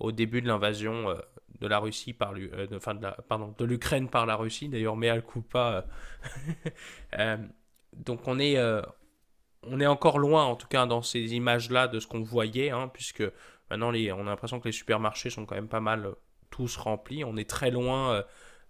au 0.00 0.12
début 0.12 0.42
de 0.42 0.48
l'invasion 0.48 1.16
de 1.60 1.66
la 1.66 1.78
Russie 1.78 2.12
par 2.12 2.32
l'Ukraine 2.34 4.08
par 4.08 4.26
la 4.26 4.36
Russie, 4.36 4.68
d'ailleurs, 4.68 4.96
mais 4.96 5.22
coup 5.22 5.42
pas. 5.42 5.86
donc 7.96 8.26
on 8.26 8.38
est, 8.38 8.58
on 9.62 9.80
est 9.80 9.86
encore 9.86 10.18
loin, 10.18 10.44
en 10.44 10.56
tout 10.56 10.66
cas, 10.66 10.86
dans 10.86 11.02
ces 11.02 11.34
images-là 11.34 11.88
de 11.88 12.00
ce 12.00 12.06
qu'on 12.06 12.22
voyait, 12.22 12.70
hein, 12.70 12.88
puisque 12.92 13.22
maintenant 13.70 13.92
on 13.92 14.20
a 14.26 14.30
l'impression 14.30 14.60
que 14.60 14.68
les 14.68 14.72
supermarchés 14.72 15.30
sont 15.30 15.46
quand 15.46 15.54
même 15.54 15.68
pas 15.68 15.80
mal 15.80 16.14
tous 16.54 16.76
remplis. 16.76 17.24
On 17.24 17.36
est 17.36 17.50
très 17.50 17.72
loin 17.72 18.12
euh, 18.12 18.22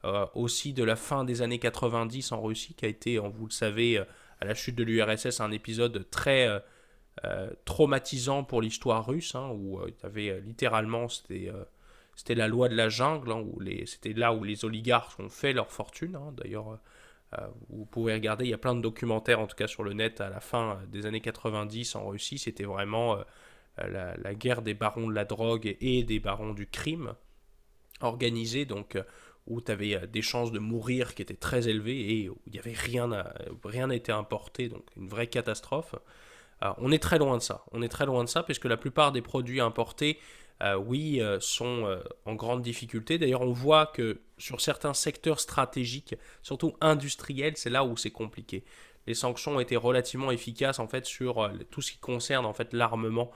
euh, 0.04 0.26
aussi 0.34 0.72
de 0.72 0.82
la 0.82 0.96
fin 0.96 1.22
des 1.22 1.42
années 1.42 1.58
90 1.58 2.32
en 2.32 2.40
Russie, 2.40 2.72
qui 2.72 2.86
a 2.86 2.88
été, 2.88 3.18
vous 3.18 3.44
le 3.44 3.52
savez, 3.52 3.98
euh, 3.98 4.04
à 4.40 4.46
la 4.46 4.54
chute 4.54 4.74
de 4.74 4.82
l'URSS, 4.82 5.40
un 5.40 5.50
épisode 5.50 6.08
très 6.10 6.48
traumatisant 7.64 8.42
pour 8.42 8.60
l'histoire 8.60 9.06
russe, 9.06 9.34
hein, 9.36 9.50
où 9.54 9.80
il 9.86 9.94
y 10.02 10.06
avait 10.06 10.40
littéralement, 10.40 11.08
c'était 11.08 12.34
la 12.34 12.48
loi 12.48 12.68
de 12.68 12.74
la 12.74 12.88
jungle, 12.88 13.30
hein, 13.30 13.44
où 13.46 13.60
c'était 13.86 14.12
là 14.12 14.34
où 14.34 14.42
les 14.42 14.64
oligarques 14.64 15.18
ont 15.20 15.28
fait 15.28 15.52
leur 15.52 15.70
fortune. 15.70 16.16
Hein. 16.16 16.34
D'ailleurs, 16.36 16.80
vous 17.70 17.84
pouvez 17.84 18.14
regarder, 18.14 18.46
il 18.46 18.50
y 18.50 18.54
a 18.54 18.58
plein 18.58 18.74
de 18.74 18.80
documentaires, 18.80 19.40
en 19.40 19.46
tout 19.46 19.56
cas 19.56 19.68
sur 19.68 19.84
le 19.84 19.92
net, 19.92 20.20
à 20.20 20.28
la 20.28 20.40
fin 20.40 20.80
des 20.88 21.06
années 21.06 21.20
90 21.20 21.94
en 21.94 22.08
Russie. 22.08 22.38
C'était 22.38 22.64
vraiment 22.64 23.18
la, 23.78 24.34
guerre 24.34 24.62
des 24.62 24.74
barons 24.74 25.06
de 25.06 25.14
la 25.14 25.24
drogue 25.24 25.76
et 25.80 26.02
des 26.02 26.18
barons 26.18 26.52
du 26.52 26.66
crime 26.66 27.14
organisé, 28.04 28.64
donc 28.64 28.96
euh, 28.96 29.02
où 29.46 29.60
tu 29.60 29.70
avais 29.70 29.94
euh, 29.94 30.06
des 30.06 30.22
chances 30.22 30.52
de 30.52 30.58
mourir 30.58 31.14
qui 31.14 31.22
étaient 31.22 31.34
très 31.34 31.68
élevées 31.68 32.20
et 32.20 32.28
où 32.28 32.38
il 32.46 32.52
n'y 32.52 32.58
avait 32.58 32.72
rien, 32.72 33.24
rien 33.64 33.88
n'a 33.88 33.94
été 33.94 34.12
importé, 34.12 34.68
donc 34.68 34.84
une 34.96 35.08
vraie 35.08 35.26
catastrophe. 35.26 35.94
Euh, 36.62 36.72
on 36.78 36.92
est 36.92 37.02
très 37.02 37.18
loin 37.18 37.36
de 37.36 37.42
ça. 37.42 37.64
On 37.72 37.82
est 37.82 37.88
très 37.88 38.06
loin 38.06 38.24
de 38.24 38.28
ça 38.28 38.42
puisque 38.42 38.66
la 38.66 38.76
plupart 38.76 39.12
des 39.12 39.22
produits 39.22 39.60
importés, 39.60 40.18
oui, 40.86 41.20
sont 41.40 42.00
en 42.24 42.34
grande 42.34 42.62
difficulté. 42.62 43.18
D'ailleurs, 43.18 43.42
on 43.42 43.52
voit 43.52 43.84
que 43.84 44.20
sur 44.38 44.62
certains 44.62 44.94
secteurs 44.94 45.38
stratégiques, 45.38 46.14
surtout 46.42 46.74
industriels, 46.80 47.54
c'est 47.56 47.68
là 47.68 47.84
où 47.84 47.98
c'est 47.98 48.12
compliqué. 48.12 48.64
Les 49.06 49.12
sanctions 49.12 49.56
ont 49.56 49.60
été 49.60 49.76
relativement 49.76 50.30
efficaces 50.30 50.78
en 50.78 50.88
fait 50.88 51.04
sur 51.04 51.50
tout 51.70 51.82
ce 51.82 51.92
qui 51.92 51.98
concerne 51.98 52.46
en 52.46 52.54
fait 52.54 52.72
l'armement 52.72 53.30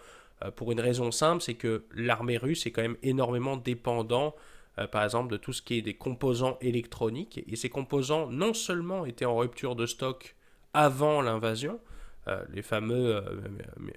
euh, 0.44 0.50
pour 0.50 0.72
une 0.72 0.80
raison 0.80 1.10
simple, 1.10 1.42
c'est 1.42 1.54
que 1.54 1.84
l'armée 1.94 2.36
russe 2.36 2.66
est 2.66 2.70
quand 2.70 2.82
même 2.82 2.96
énormément 3.02 3.56
dépendant, 3.56 4.34
euh, 4.78 4.86
par 4.86 5.04
exemple, 5.04 5.30
de 5.30 5.36
tout 5.36 5.52
ce 5.52 5.62
qui 5.62 5.78
est 5.78 5.82
des 5.82 5.94
composants 5.94 6.58
électroniques. 6.60 7.42
Et 7.46 7.56
ces 7.56 7.68
composants, 7.68 8.28
non 8.28 8.54
seulement 8.54 9.04
étaient 9.04 9.24
en 9.24 9.36
rupture 9.36 9.76
de 9.76 9.86
stock 9.86 10.36
avant 10.74 11.20
l'invasion, 11.20 11.80
euh, 12.28 12.42
les 12.50 12.62
fameux 12.62 13.22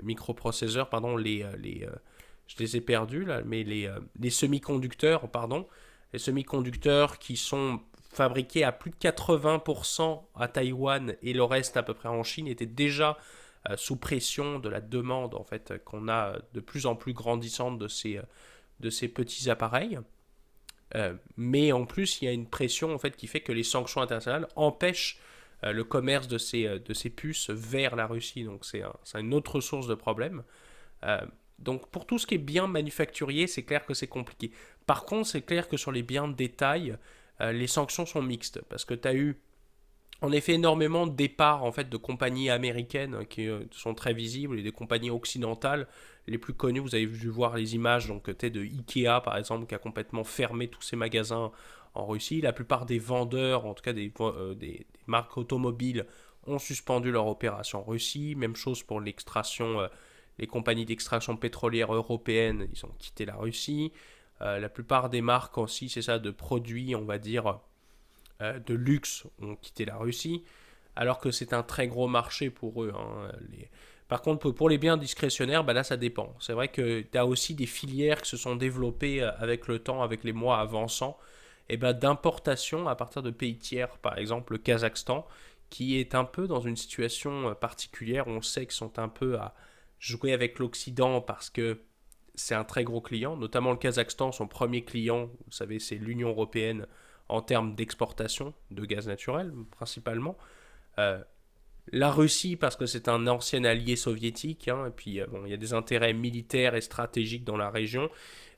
microprocesseurs, 0.01 0.89
pardon, 0.89 1.15
les, 1.17 1.45
les 1.57 1.88
je 2.47 2.57
les 2.59 2.75
ai 2.75 2.82
perdus 2.82 3.23
là, 3.23 3.41
mais 3.45 3.63
les, 3.63 3.89
les 4.19 4.29
semi-conducteurs, 4.29 5.29
pardon, 5.29 5.67
les 6.11 6.19
semi-conducteurs 6.19 7.17
qui 7.17 7.38
sont 7.38 7.79
fabriqués 8.11 8.63
à 8.63 8.71
plus 8.71 8.91
de 8.91 8.97
80% 8.97 10.21
à 10.36 10.47
Taïwan 10.47 11.15
et 11.21 11.34
le 11.34 11.43
reste 11.43 11.77
à 11.77 11.84
peu 11.84 11.93
près 11.93 12.09
en 12.09 12.23
Chine 12.23 12.47
étaient 12.47 12.65
déjà 12.65 13.17
euh, 13.69 13.77
sous 13.77 13.95
pression 13.95 14.59
de 14.59 14.69
la 14.69 14.82
demande 14.82 15.36
en 15.36 15.43
fait 15.43 15.82
qu'on 15.86 16.09
a 16.09 16.36
de 16.53 16.59
plus 16.59 16.86
en 16.86 16.95
plus 16.95 17.13
grandissante 17.13 17.79
de 17.79 17.88
ces, 17.88 18.19
de 18.79 18.89
ces 18.89 19.07
petits 19.07 19.49
appareils. 19.49 19.99
Mais 21.37 21.71
en 21.71 21.85
plus, 21.85 22.21
il 22.21 22.25
y 22.25 22.27
a 22.27 22.31
une 22.31 22.47
pression 22.47 22.93
en 22.93 22.97
fait 22.97 23.15
qui 23.15 23.27
fait 23.27 23.41
que 23.41 23.51
les 23.51 23.63
sanctions 23.63 24.01
internationales 24.01 24.47
empêchent 24.55 25.19
le 25.63 25.83
commerce 25.83 26.27
de 26.27 26.37
ces, 26.37 26.79
de 26.79 26.93
ces 26.93 27.09
puces 27.09 27.49
vers 27.49 27.95
la 27.95 28.07
Russie. 28.07 28.43
Donc 28.43 28.65
c'est 28.65 28.83
une 29.19 29.33
autre 29.33 29.61
source 29.61 29.87
de 29.87 29.95
problème. 29.95 30.43
donc 31.59 31.89
pour 31.89 32.05
tout 32.05 32.19
ce 32.19 32.27
qui 32.27 32.35
est 32.35 32.39
bien 32.39 32.67
manufacturier, 32.67 33.47
c'est 33.47 33.63
clair 33.63 33.85
que 33.85 33.93
c'est 33.93 34.07
compliqué. 34.07 34.51
Par 34.85 35.05
contre, 35.05 35.29
c'est 35.29 35.43
clair 35.43 35.69
que 35.69 35.77
sur 35.77 35.91
les 35.91 36.03
biens 36.03 36.27
de 36.27 36.33
détail, 36.33 36.97
les 37.39 37.67
sanctions 37.67 38.05
sont 38.05 38.21
mixtes 38.21 38.61
parce 38.69 38.83
que 38.83 38.93
tu 38.93 39.07
as 39.07 39.15
eu 39.15 39.37
en 40.22 40.32
effet 40.32 40.53
énormément 40.53 41.07
de 41.07 41.15
départs 41.15 41.63
en 41.63 41.72
fait 41.72 41.89
de 41.89 41.97
compagnies 41.97 42.49
américaines 42.49 43.26
qui 43.28 43.47
euh, 43.47 43.63
sont 43.72 43.95
très 43.95 44.13
visibles 44.13 44.59
et 44.59 44.63
des 44.63 44.72
compagnies 44.72 45.09
occidentales 45.09 45.88
les 46.28 46.38
plus 46.38 46.53
connues. 46.53 46.80
Vous 46.80 46.95
avez 46.95 47.07
dû 47.07 47.30
voir 47.30 47.57
les 47.57 47.76
images 47.76 48.07
donc 48.07 48.30
de 48.30 48.61
Ikea 48.61 49.22
par 49.24 49.38
exemple 49.38 49.65
qui 49.65 49.76
a 49.76 49.80
complètement 49.80 50.24
fermé 50.24 50.67
tous 50.67 50.84
ses 50.84 50.95
magasins 50.95 51.51
en 51.95 52.05
Russie. 52.05 52.39
La 52.39 52.53
plupart 52.53 52.86
des 52.86 52.99
vendeurs, 52.99 53.65
en 53.65 53.74
tout 53.74 53.84
cas 53.84 53.93
des, 53.93 54.13
euh, 54.22 54.55
marques 55.07 55.38
automobiles, 55.38 56.05
ont 56.45 56.59
suspendu 56.59 57.11
leur 57.11 57.28
opération 57.28 57.80
en 57.80 57.84
Russie. 57.84 58.36
Même 58.36 58.55
chose 58.55 58.84
pour 58.84 59.01
l'extraction, 59.01 59.82
euh, 59.82 59.88
les 60.38 60.47
compagnies 60.47 60.86
d'extraction 60.86 61.36
pétrolière 61.36 61.93
européennes, 61.93 62.67
ils 62.72 62.86
ont 62.86 62.93
quitté 62.99 63.26
la 63.26 63.36
Russie. 63.36 63.91
la 64.39 64.69
plupart 64.69 65.11
des 65.11 65.22
marques 65.22 65.59
aussi, 65.59 65.88
c'est 65.88 66.01
ça, 66.01 66.17
de 66.17 66.32
produits, 66.32 66.95
on 66.95 67.05
va 67.05 67.19
dire 67.19 67.61
de 68.65 68.73
luxe 68.73 69.25
ont 69.41 69.55
quitté 69.55 69.85
la 69.85 69.97
Russie, 69.97 70.43
alors 70.95 71.19
que 71.19 71.31
c'est 71.31 71.53
un 71.53 71.63
très 71.63 71.87
gros 71.87 72.07
marché 72.07 72.49
pour 72.49 72.83
eux. 72.83 72.93
Hein, 72.95 73.31
par 74.11 74.21
contre, 74.21 74.51
pour 74.51 74.67
les 74.67 74.77
biens 74.77 74.97
discrétionnaires, 74.97 75.63
bah 75.63 75.71
là, 75.71 75.85
ça 75.85 75.95
dépend. 75.95 76.35
C'est 76.39 76.51
vrai 76.51 76.67
que 76.67 76.99
tu 76.99 77.17
as 77.17 77.25
aussi 77.25 77.55
des 77.55 77.65
filières 77.65 78.21
qui 78.21 78.29
se 78.29 78.35
sont 78.35 78.57
développées 78.57 79.23
euh, 79.23 79.31
avec 79.37 79.67
le 79.67 79.79
temps, 79.79 80.03
avec 80.03 80.25
les 80.25 80.33
mois 80.33 80.59
avançant, 80.59 81.17
et 81.69 81.77
bah, 81.77 81.93
d'importation 81.93 82.89
à 82.89 82.95
partir 82.95 83.23
de 83.23 83.31
pays 83.31 83.57
tiers, 83.57 83.97
par 83.99 84.17
exemple 84.17 84.51
le 84.51 84.59
Kazakhstan, 84.59 85.25
qui 85.69 85.97
est 85.97 86.13
un 86.13 86.25
peu 86.25 86.45
dans 86.45 86.59
une 86.59 86.75
situation 86.75 87.51
euh, 87.51 87.53
particulière. 87.53 88.27
On 88.27 88.41
sait 88.41 88.65
qu'ils 88.65 88.75
sont 88.75 88.99
un 88.99 89.07
peu 89.07 89.37
à 89.37 89.55
jouer 89.97 90.33
avec 90.33 90.59
l'Occident 90.59 91.21
parce 91.21 91.49
que 91.49 91.79
c'est 92.35 92.55
un 92.55 92.65
très 92.65 92.83
gros 92.83 92.99
client, 92.99 93.37
notamment 93.37 93.71
le 93.71 93.77
Kazakhstan, 93.77 94.33
son 94.33 94.47
premier 94.47 94.83
client, 94.83 95.29
vous 95.45 95.51
savez, 95.51 95.79
c'est 95.79 95.95
l'Union 95.95 96.29
européenne 96.29 96.85
en 97.32 97.41
termes 97.41 97.75
d'exportation 97.75 98.53
de 98.69 98.86
gaz 98.86 99.07
naturel 99.07 99.53
principalement. 99.71 100.38
Euh, 100.99 101.19
la 101.91 102.11
Russie 102.11 102.57
parce 102.57 102.75
que 102.75 102.86
c'est 102.86 103.07
un 103.07 103.25
ancien 103.27 103.63
allié 103.63 103.95
soviétique, 103.95 104.67
hein, 104.67 104.88
et 104.88 104.91
puis 104.91 105.19
euh, 105.19 105.27
bon, 105.27 105.45
il 105.45 105.51
y 105.51 105.53
a 105.53 105.57
des 105.57 105.73
intérêts 105.73 106.13
militaires 106.13 106.75
et 106.75 106.82
stratégiques 106.82 107.45
dans 107.45 107.57
la 107.57 107.69
région, 107.69 108.09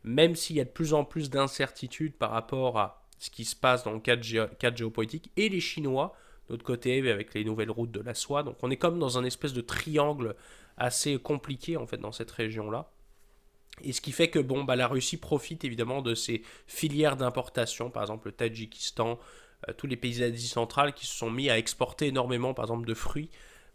même 0.04 0.36
s'il 0.36 0.56
y 0.58 0.62
a 0.62 0.66
de 0.66 0.70
plus 0.70 0.94
en 0.94 1.06
plus 1.06 1.30
d'incertitudes 1.30 2.16
par 2.16 2.32
rapport 2.32 2.78
à 2.80 3.06
ce 3.20 3.30
qui 3.30 3.46
se 3.46 3.56
passe 3.56 3.84
dans 3.84 3.94
le 3.94 4.00
cadre, 4.00 4.76
géopolitique, 4.76 5.32
et 5.38 5.48
les 5.48 5.62
Chinois, 5.62 6.14
d'autre 6.50 6.66
côté, 6.66 7.10
avec 7.10 7.34
les 7.34 7.46
nouvelles 7.46 7.72
routes 7.72 7.92
de 7.92 8.02
la 8.02 8.14
soie. 8.14 8.44
Donc 8.44 8.58
on 8.64 8.72
est 8.72 8.78
comme 8.78 9.00
dans 9.00 9.18
un 9.18 9.24
espèce 9.24 9.54
de 9.54 9.62
triangle 9.62 10.36
assez 10.78 11.18
compliqué 11.20 11.78
en 11.78 11.86
fait 11.88 11.98
dans 11.98 12.12
cette 12.12 12.32
région-là. 12.32 12.92
Et 13.84 13.92
ce 13.92 14.02
qui 14.02 14.12
fait 14.12 14.30
que 14.30 14.40
bon, 14.40 14.64
bah, 14.64 14.76
la 14.76 14.88
Russie 14.88 15.18
profite 15.18 15.64
évidemment 15.64 16.02
de 16.02 16.16
ces 16.16 16.42
filières 16.68 17.18
d'importation, 17.18 17.90
par 17.90 18.04
exemple 18.04 18.30
le 18.30 18.32
Tadjikistan, 18.32 19.20
euh, 19.70 19.74
tous 19.74 19.88
les 19.88 19.98
pays 19.98 20.20
d'Asie 20.20 20.48
centrale 20.48 20.94
qui 20.94 21.06
se 21.06 21.16
sont 21.16 21.30
mis 21.30 21.50
à 21.50 21.58
exporter 21.58 22.08
énormément, 22.08 22.54
par 22.54 22.66
exemple, 22.66 22.88
de 22.88 22.94
fruits. 22.94 23.30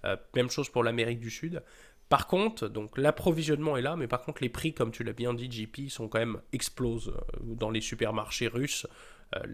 Euh, 0.04 0.16
même 0.34 0.50
chose 0.50 0.68
pour 0.68 0.82
l'Amérique 0.82 1.20
du 1.20 1.30
Sud. 1.30 1.62
Par 2.08 2.26
contre, 2.26 2.68
donc 2.68 2.96
l'approvisionnement 2.96 3.76
est 3.76 3.82
là, 3.82 3.96
mais 3.96 4.06
par 4.06 4.22
contre 4.22 4.42
les 4.42 4.48
prix, 4.48 4.72
comme 4.72 4.92
tu 4.92 5.04
l'as 5.04 5.12
bien 5.12 5.34
dit, 5.34 5.50
JP, 5.50 5.90
sont 5.90 6.08
quand 6.08 6.20
même 6.20 6.40
explosent 6.52 7.08
euh, 7.08 7.54
dans 7.54 7.70
les 7.70 7.80
supermarchés 7.80 8.48
russes. 8.48 8.86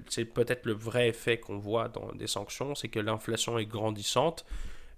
c'est 0.09 0.25
peut-être 0.25 0.67
le 0.67 0.73
vrai 0.73 1.09
effet 1.09 1.39
qu'on 1.39 1.59
voit 1.59 1.89
dans 1.89 2.13
des 2.13 2.29
sanctions, 2.29 2.77
c'est 2.77 2.89
que 2.89 3.01
l'inflation 3.01 3.59
est 3.59 3.67
grandissante. 3.67 4.45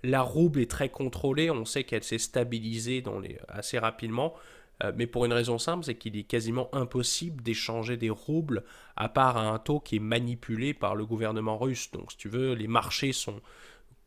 La 0.02 0.20
rouble 0.20 0.61
est 0.61 0.70
très 0.70 0.90
contrôlée, 0.90 1.50
on 1.50 1.64
sait 1.64 1.84
qu'elle 1.84 2.04
s'est 2.04 2.18
stabilisée 2.18 3.02
assez 3.48 3.78
rapidement. 3.78 4.34
Euh, 4.83 4.93
mais 4.95 5.07
pour 5.07 5.24
une 5.24 5.33
raison 5.33 5.59
simple, 5.59 5.85
c'est 5.85 5.95
qu'il 5.95 6.16
est 6.16 6.24
quasiment 6.24 6.68
impossible 6.74 7.43
d'échanger 7.43 7.97
des 7.97 8.11
roubles 8.11 8.64
à 8.97 9.09
part 9.09 9.37
à 9.37 9.49
un 9.49 9.59
taux 9.59 9.81
qui 9.81 9.97
est 9.97 10.01
manipulé 10.01 10.74
par 10.74 10.95
le 10.95 11.07
gouvernement 11.07 11.59
russe. 11.59 11.91
Donc 11.93 12.12
si 12.12 12.18
tu 12.18 12.29
veux, 12.29 12.53
les 12.55 12.68
marchés 12.68 13.12
sont 13.12 13.41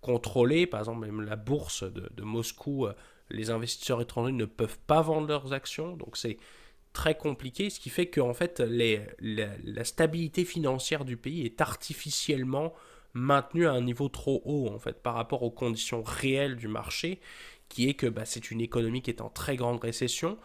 contrôlés, 0.01 0.67
par 0.67 0.82
exemple 0.82 1.05
même 1.05 1.22
la 1.22 1.36
bourse 1.36 1.84
de, 1.84 2.24
Moscou, 2.24 2.86
euh, 2.86 2.93
les 3.30 3.49
investisseurs 3.49 4.01
étrangers 4.01 4.32
ne 4.32 4.45
peuvent 4.45 4.80
pas 4.88 5.01
vendre 5.01 5.28
leurs 5.28 5.53
actions, 5.53 5.97
donc 5.97 6.17
c'est 6.17 6.38
très 6.93 7.15
compliqué, 7.15 7.70
ce 7.70 7.80
qui 7.80 7.89
fait 7.89 8.07
que 8.07 8.22
fait 8.34 8.59
la, 8.61 9.84
stabilité 9.84 10.45
financière 10.45 11.05
du 11.05 11.17
pays 11.17 11.45
est 11.45 11.61
artificiellement 11.61 12.74
maintenue 13.13 13.67
à 13.67 13.74
un 13.74 13.82
niveau 13.82 14.07
trop 14.09 14.41
haut 14.45 14.70
en 14.70 14.80
fait 14.80 15.01
par 15.01 15.15
rapport 15.15 15.43
aux 15.43 15.51
conditions 15.51 16.03
réelles 16.03 16.55
du 16.55 16.67
marché 16.67 17.20
qui 17.70 17.88
est 17.88 17.93
que 17.93 18.07
bah, 18.07 18.26
c'est 18.26 18.51
une 18.51 18.61
économie 18.61 19.01
qui 19.01 19.11
est 19.11 19.22
en 19.22 19.30
très 19.30 19.55
grande 19.55 19.80
récession. 19.80 20.38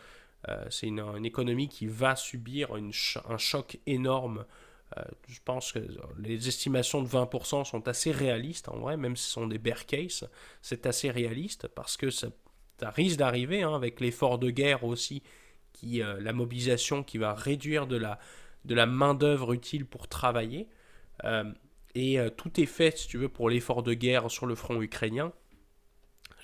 Euh, 0.49 0.65
c'est 0.71 0.87
une, 0.89 1.25
économie 1.25 1.69
qui 1.69 1.87
va 1.87 2.17
subir 2.17 2.71
un 2.75 3.39
choc 3.39 3.79
énorme. 3.87 4.45
Euh, 4.97 5.03
je 5.29 5.41
pense 5.45 5.73
que 5.73 5.81
les 6.19 6.49
estimations 6.49 7.03
de 7.03 7.09
20% 7.09 7.65
sont 7.65 7.89
assez 7.89 8.13
réalistes 8.13 8.69
en 8.69 8.79
vrai, 8.79 8.97
même 8.97 9.17
si 9.17 9.25
ce 9.25 9.33
sont 9.33 9.47
des 9.47 9.59
bear 9.59 9.87
case, 9.87 10.29
c'est 10.61 10.87
assez 10.87 11.11
réaliste 11.11 11.69
parce 11.69 11.97
que 11.97 12.11
ça, 12.11 12.29
risque 12.83 13.17
d'arriver 13.17 13.63
hein, 13.63 13.75
avec 13.75 14.01
l'effort 14.01 14.39
de 14.39 14.51
guerre 14.51 14.85
aussi, 14.85 15.23
qui, 15.73 16.03
euh, 16.03 16.21
la 16.21 16.33
mobilisation 16.33 17.03
qui 17.03 17.19
va 17.19 17.35
réduire 17.35 17.87
de 17.87 17.97
la, 17.97 18.19
de 18.67 18.75
la 18.75 18.87
main-d'œuvre 18.87 19.53
utile 19.53 19.87
pour 19.87 20.09
travailler. 20.09 20.69
et 21.95 22.19
tout 22.37 22.61
est 22.61 22.67
fait, 22.67 22.99
si 22.99 23.09
tu 23.09 23.19
veux, 23.19 23.29
pour 23.29 23.49
l'effort 23.49 23.83
de 23.83 23.95
guerre 23.95 24.31
sur 24.31 24.47
le 24.47 24.55
front 24.55 24.83
ukrainien 24.83 25.33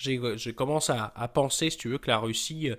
j'ai 0.00 0.54
commencé 0.54 0.92
à, 0.92 1.28
penser, 1.28 1.70
si 1.70 1.76
tu 1.76 1.88
veux, 1.88 1.98
que 1.98 2.08
la 2.08 2.18
Russie 2.18 2.70
euh, 2.70 2.76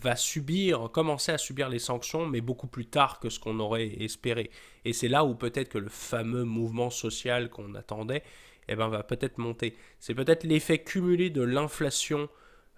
va 0.00 0.16
subir, 0.16 0.90
commencer 0.92 1.32
à 1.32 1.38
subir 1.38 1.68
les 1.68 1.78
sanctions, 1.78 2.26
mais 2.26 2.40
beaucoup 2.40 2.66
plus 2.66 2.86
tard 2.86 3.20
que 3.20 3.28
ce 3.28 3.38
qu'on 3.38 3.58
aurait 3.60 3.88
espéré. 4.02 4.50
Et 4.84 4.92
c'est 4.92 5.08
là 5.08 5.24
où 5.24 5.34
peut-être 5.34 5.68
que 5.68 5.78
le 5.78 5.88
fameux 5.88 6.44
mouvement 6.44 6.90
social 6.90 7.50
qu'on 7.50 7.74
attendait, 7.74 8.22
eh 8.68 8.76
ben, 8.76 8.88
va 8.88 9.02
peut-être 9.02 9.38
monter. 9.38 9.76
C'est 9.98 10.14
peut-être 10.14 10.44
l'effet 10.44 10.78
cumulé 10.78 11.30
de 11.30 11.42
l'inflation, 11.42 12.28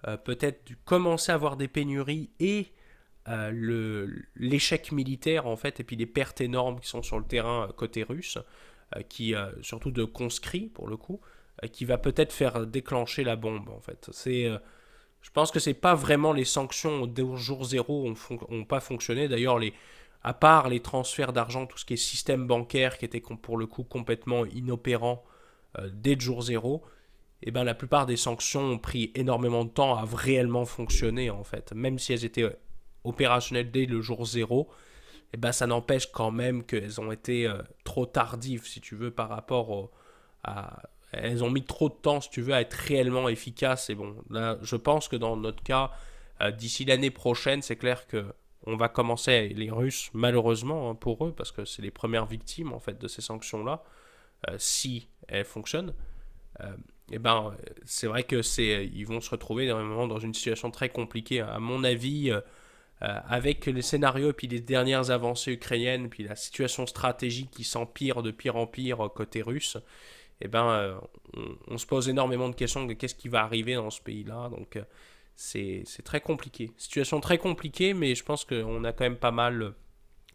euh, 0.07 0.17
peut-être 0.17 0.73
commencer 0.85 1.31
à 1.31 1.35
avoir 1.35 1.57
des 1.57 1.67
pénuries 1.67 2.29
et 2.39 2.67
euh, 3.27 4.07
l'échec 4.35 4.91
militaire 4.91 5.47
en 5.47 5.55
fait, 5.55 5.79
et 5.79 5.83
puis 5.83 5.95
les 5.95 6.05
pertes 6.05 6.41
énormes 6.41 6.79
qui 6.79 6.87
sont 6.87 7.03
sur 7.03 7.19
le 7.19 7.25
terrain 7.25 7.69
côté 7.75 8.03
russe, 8.03 8.37
qui 9.09 9.35
surtout 9.61 9.91
de 9.91 10.05
conscrits 10.05 10.67
pour 10.67 10.87
le 10.87 10.95
coup, 10.95 11.19
euh, 11.63 11.67
qui 11.67 11.85
va 11.85 11.97
peut-être 11.97 12.33
faire 12.33 12.67
déclencher 12.67 13.23
la 13.23 13.35
bombe 13.35 13.69
en 13.69 13.79
fait. 13.79 14.09
C'est, 14.11 14.45
euh, 14.45 14.57
je 15.27 15.31
pense 15.33 15.51
que 15.51 15.59
c'est 15.59 15.73
pas 15.73 15.93
vraiment 15.93 16.31
les 16.31 16.45
sanctions 16.45 17.01
au 17.03 17.35
jour 17.35 17.65
zéro 17.65 18.09
ont, 18.49 18.63
pas 18.63 18.79
fonctionné. 18.79 19.27
D'ailleurs, 19.27 19.59
à 20.23 20.33
part 20.33 20.69
les 20.69 20.79
transferts 20.79 21.33
d'argent, 21.33 21.65
tout 21.65 21.77
ce 21.77 21.83
qui 21.83 21.95
est 21.95 21.97
système 21.97 22.47
bancaire 22.47 22.97
qui 22.97 23.03
était 23.03 23.19
pour 23.19 23.57
le 23.57 23.67
coup 23.67 23.83
complètement 23.83 24.45
inopérant 24.45 25.25
euh, 25.79 25.89
dès 25.91 26.15
le 26.15 26.21
jour 26.21 26.43
zéro, 26.43 26.81
eh 27.43 27.51
ben 27.51 27.65
la 27.65 27.75
plupart 27.75 28.05
des 28.05 28.15
sanctions 28.15 28.61
ont 28.61 28.77
pris 28.77 29.11
énormément 29.15 29.65
de 29.65 29.69
temps 29.69 29.97
à 29.97 30.05
réellement 30.05 30.63
fonctionner 30.63 31.29
en 31.29 31.43
fait. 31.43 31.73
Même 31.73 31.99
si 31.99 32.13
elles 32.13 32.23
étaient 32.23 32.57
opérationnelles 33.03 33.69
dès 33.69 33.85
le 33.85 33.99
jour 34.01 34.25
zéro, 34.25 34.69
eh 35.33 35.37
ben 35.37 35.51
ça 35.51 35.67
n'empêche 35.67 36.09
quand 36.09 36.31
même 36.31 36.63
qu'elles 36.63 37.01
ont 37.01 37.11
été 37.11 37.51
trop 37.83 38.05
tardives 38.05 38.65
si 38.65 38.79
tu 38.79 38.95
veux 38.95 39.11
par 39.11 39.27
rapport 39.27 39.71
au, 39.71 39.91
à, 40.45 40.83
elles 41.11 41.43
ont 41.43 41.49
mis 41.49 41.63
trop 41.63 41.89
de 41.89 41.93
temps, 41.93 42.21
si 42.21 42.29
tu 42.29 42.41
veux, 42.41 42.53
à 42.53 42.61
être 42.61 42.73
réellement 42.73 43.29
efficaces. 43.29 43.89
Et 43.89 43.95
bon, 43.95 44.15
là, 44.29 44.57
je 44.61 44.75
pense 44.75 45.07
que 45.07 45.15
dans 45.15 45.37
notre 45.37 45.63
cas, 45.63 45.91
euh, 46.41 46.51
d'ici 46.51 46.85
l'année 46.85 47.11
prochaine, 47.11 47.61
c'est 47.61 47.77
clair 47.77 48.07
que 48.07 48.25
on 48.69 48.75
va 48.75 48.89
commencer, 48.89 49.47
les 49.49 49.71
Russes, 49.71 50.09
malheureusement 50.13 50.89
hein, 50.89 50.95
pour 50.95 51.25
eux, 51.25 51.31
parce 51.31 51.53
que 51.53 51.63
c'est 51.63 51.81
les 51.81 51.91
premières 51.91 52.25
victimes 52.25 52.73
en 52.73 52.79
fait 52.79 52.99
de 52.99 53.07
ces 53.07 53.21
sanctions-là, 53.21 53.81
euh, 54.49 54.55
si 54.57 55.07
elles 55.29 55.45
fonctionnent. 55.45 55.93
et 56.59 56.63
euh, 56.63 56.77
eh 57.13 57.19
ben, 57.19 57.55
c'est 57.85 58.07
vrai 58.07 58.23
que 58.23 58.41
c'est, 58.41 58.85
ils 58.85 59.05
vont 59.05 59.21
se 59.21 59.29
retrouver 59.29 59.69
dans, 59.69 60.07
dans 60.07 60.19
une 60.19 60.33
situation 60.33 60.69
très 60.69 60.89
compliquée. 60.89 61.39
À 61.39 61.59
mon 61.59 61.85
avis, 61.85 62.33
avec 62.99 63.67
les 63.67 63.81
scénarios 63.81 64.31
et 64.31 64.33
puis 64.33 64.47
les 64.47 64.59
dernières 64.59 65.11
avancées 65.11 65.53
ukrainiennes, 65.53 66.09
puis 66.09 66.23
la 66.23 66.35
situation 66.35 66.85
stratégique 66.85 67.51
qui 67.51 67.63
s'empire 67.63 68.21
de 68.21 68.31
pire 68.31 68.57
en 68.57 68.67
pire 68.67 69.09
côté 69.15 69.41
russe, 69.41 69.77
eh 70.41 70.47
ben, 70.47 70.67
euh, 70.67 70.99
on, 71.67 71.77
se 71.77 71.85
pose 71.85 72.09
énormément 72.09 72.49
de 72.49 72.55
questions 72.55 72.85
de 72.85 72.93
qu'est-ce 72.93 73.15
qui 73.15 73.27
va 73.27 73.41
arriver 73.41 73.75
dans 73.75 73.89
ce 73.89 74.01
pays-là. 74.01 74.49
Donc, 74.49 74.75
euh, 74.75 74.83
c'est 75.35 75.83
très 76.03 76.21
compliqué. 76.21 76.71
Situation 76.77 77.19
très 77.19 77.37
compliquée, 77.37 77.93
mais 77.93 78.15
je 78.15 78.23
pense 78.23 78.45
qu'on 78.45 78.83
a 78.83 78.91
quand 78.91 79.03
même 79.03 79.17
pas 79.17 79.31
mal 79.31 79.73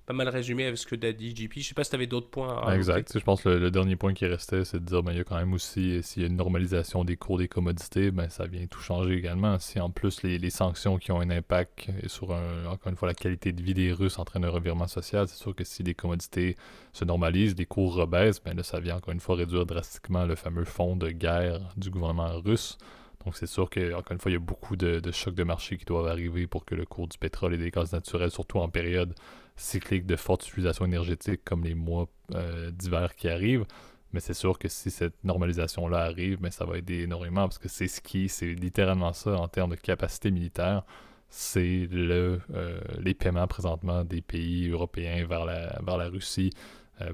pas 0.06 0.12
mal 0.12 0.28
résumé 0.28 0.66
avec 0.66 0.78
ce 0.78 0.86
que 0.86 0.96
t'as 0.96 1.12
dit, 1.12 1.34
JP. 1.34 1.52
Je 1.56 1.68
sais 1.68 1.74
pas 1.74 1.84
si 1.84 1.90
tu 1.90 1.96
avais 1.96 2.08
d'autres 2.08 2.28
points 2.28 2.60
à 2.66 2.74
Exact. 2.74 3.16
Je 3.16 3.22
pense 3.22 3.42
que 3.42 3.48
le, 3.48 3.70
dernier 3.70 3.94
point 3.94 4.14
qui 4.14 4.26
restait, 4.26 4.64
c'est 4.64 4.80
de 4.80 4.84
dire 4.84 5.02
ben, 5.02 5.12
il 5.12 5.18
y 5.18 5.20
a 5.20 5.24
quand 5.24 5.36
même 5.36 5.52
aussi, 5.52 5.98
euh, 5.98 6.02
s'il 6.02 6.22
y 6.22 6.24
a 6.24 6.28
une 6.28 6.36
normalisation 6.36 7.04
des 7.04 7.16
cours 7.16 7.38
des 7.38 7.46
commodités, 7.46 8.10
ben, 8.10 8.28
ça 8.28 8.46
vient 8.46 8.66
tout 8.66 8.80
changer 8.80 9.14
également. 9.14 9.58
Si 9.60 9.78
en 9.78 9.90
plus 9.90 10.22
les, 10.22 10.50
sanctions 10.50 10.98
qui 10.98 11.12
ont 11.12 11.20
un 11.20 11.30
impact 11.30 11.88
sur, 12.06 12.32
un, 12.32 12.66
encore 12.66 12.90
une 12.90 12.96
fois, 12.96 13.08
la 13.08 13.14
qualité 13.14 13.52
de 13.52 13.62
vie 13.62 13.74
des 13.74 13.92
Russes 13.92 14.18
entraînent 14.18 14.44
un 14.44 14.50
revirement 14.50 14.88
social, 14.88 15.28
c'est 15.28 15.40
sûr 15.40 15.54
que 15.54 15.64
si 15.64 15.82
les 15.82 15.94
commodités 15.94 16.56
se 16.92 17.04
normalisent, 17.04 17.56
les 17.56 17.66
cours 17.66 17.94
rebaissent, 17.94 18.42
ben 18.42 18.56
là, 18.56 18.62
ça 18.64 18.80
vient 18.80 18.96
encore 18.96 19.12
une 19.12 19.20
fois 19.20 19.36
réduire 19.36 19.66
drastiquement 19.66 20.26
le 20.26 20.34
fameux 20.34 20.64
fonds 20.64 20.96
de 20.96 21.10
guerre 21.10 21.60
du 21.76 21.90
gouvernement 21.90 22.40
russe. 22.40 22.76
Donc 23.24 23.36
c'est 23.36 23.46
sûr 23.46 23.70
qu'encore 23.70 24.12
une 24.12 24.18
fois, 24.18 24.30
il 24.32 24.34
y 24.34 24.36
a 24.36 24.40
beaucoup 24.40 24.74
de, 24.74 24.98
de, 24.98 25.12
chocs 25.12 25.34
de 25.36 25.44
marché 25.44 25.76
qui 25.76 25.84
doivent 25.84 26.08
arriver 26.08 26.48
pour 26.48 26.64
que 26.64 26.74
le 26.74 26.84
cours 26.84 27.06
du 27.06 27.16
pétrole 27.18 27.54
et 27.54 27.56
des 27.56 27.70
gaz 27.70 27.92
naturels, 27.92 28.32
surtout 28.32 28.58
en 28.58 28.68
période 28.68 29.14
cyclique 29.56 30.06
de 30.06 30.16
forte 30.16 30.48
utilisation 30.48 30.84
énergétique 30.84 31.42
comme 31.44 31.64
les 31.64 31.74
mois 31.74 32.08
euh, 32.34 32.70
d'hiver 32.70 33.14
qui 33.14 33.28
arrivent. 33.28 33.66
Mais 34.12 34.20
c'est 34.20 34.34
sûr 34.34 34.58
que 34.58 34.68
si 34.68 34.90
cette 34.90 35.24
normalisation-là 35.24 35.98
arrive, 35.98 36.38
mais 36.40 36.48
ben, 36.48 36.50
ça 36.50 36.64
va 36.64 36.76
aider 36.78 37.00
énormément 37.00 37.42
parce 37.42 37.58
que 37.58 37.68
c'est 37.68 37.88
ce 37.88 38.00
qui, 38.00 38.28
c'est 38.28 38.52
littéralement 38.52 39.12
ça 39.12 39.36
en 39.36 39.48
termes 39.48 39.70
de 39.70 39.76
capacité 39.76 40.30
militaire. 40.30 40.84
C'est 41.28 41.88
le, 41.90 42.40
euh, 42.54 42.78
les 42.98 43.14
paiements 43.14 43.46
présentement 43.46 44.04
des 44.04 44.20
pays 44.20 44.68
européens 44.68 45.24
vers 45.26 45.46
la, 45.46 45.80
vers 45.82 45.96
la 45.96 46.08
Russie 46.08 46.50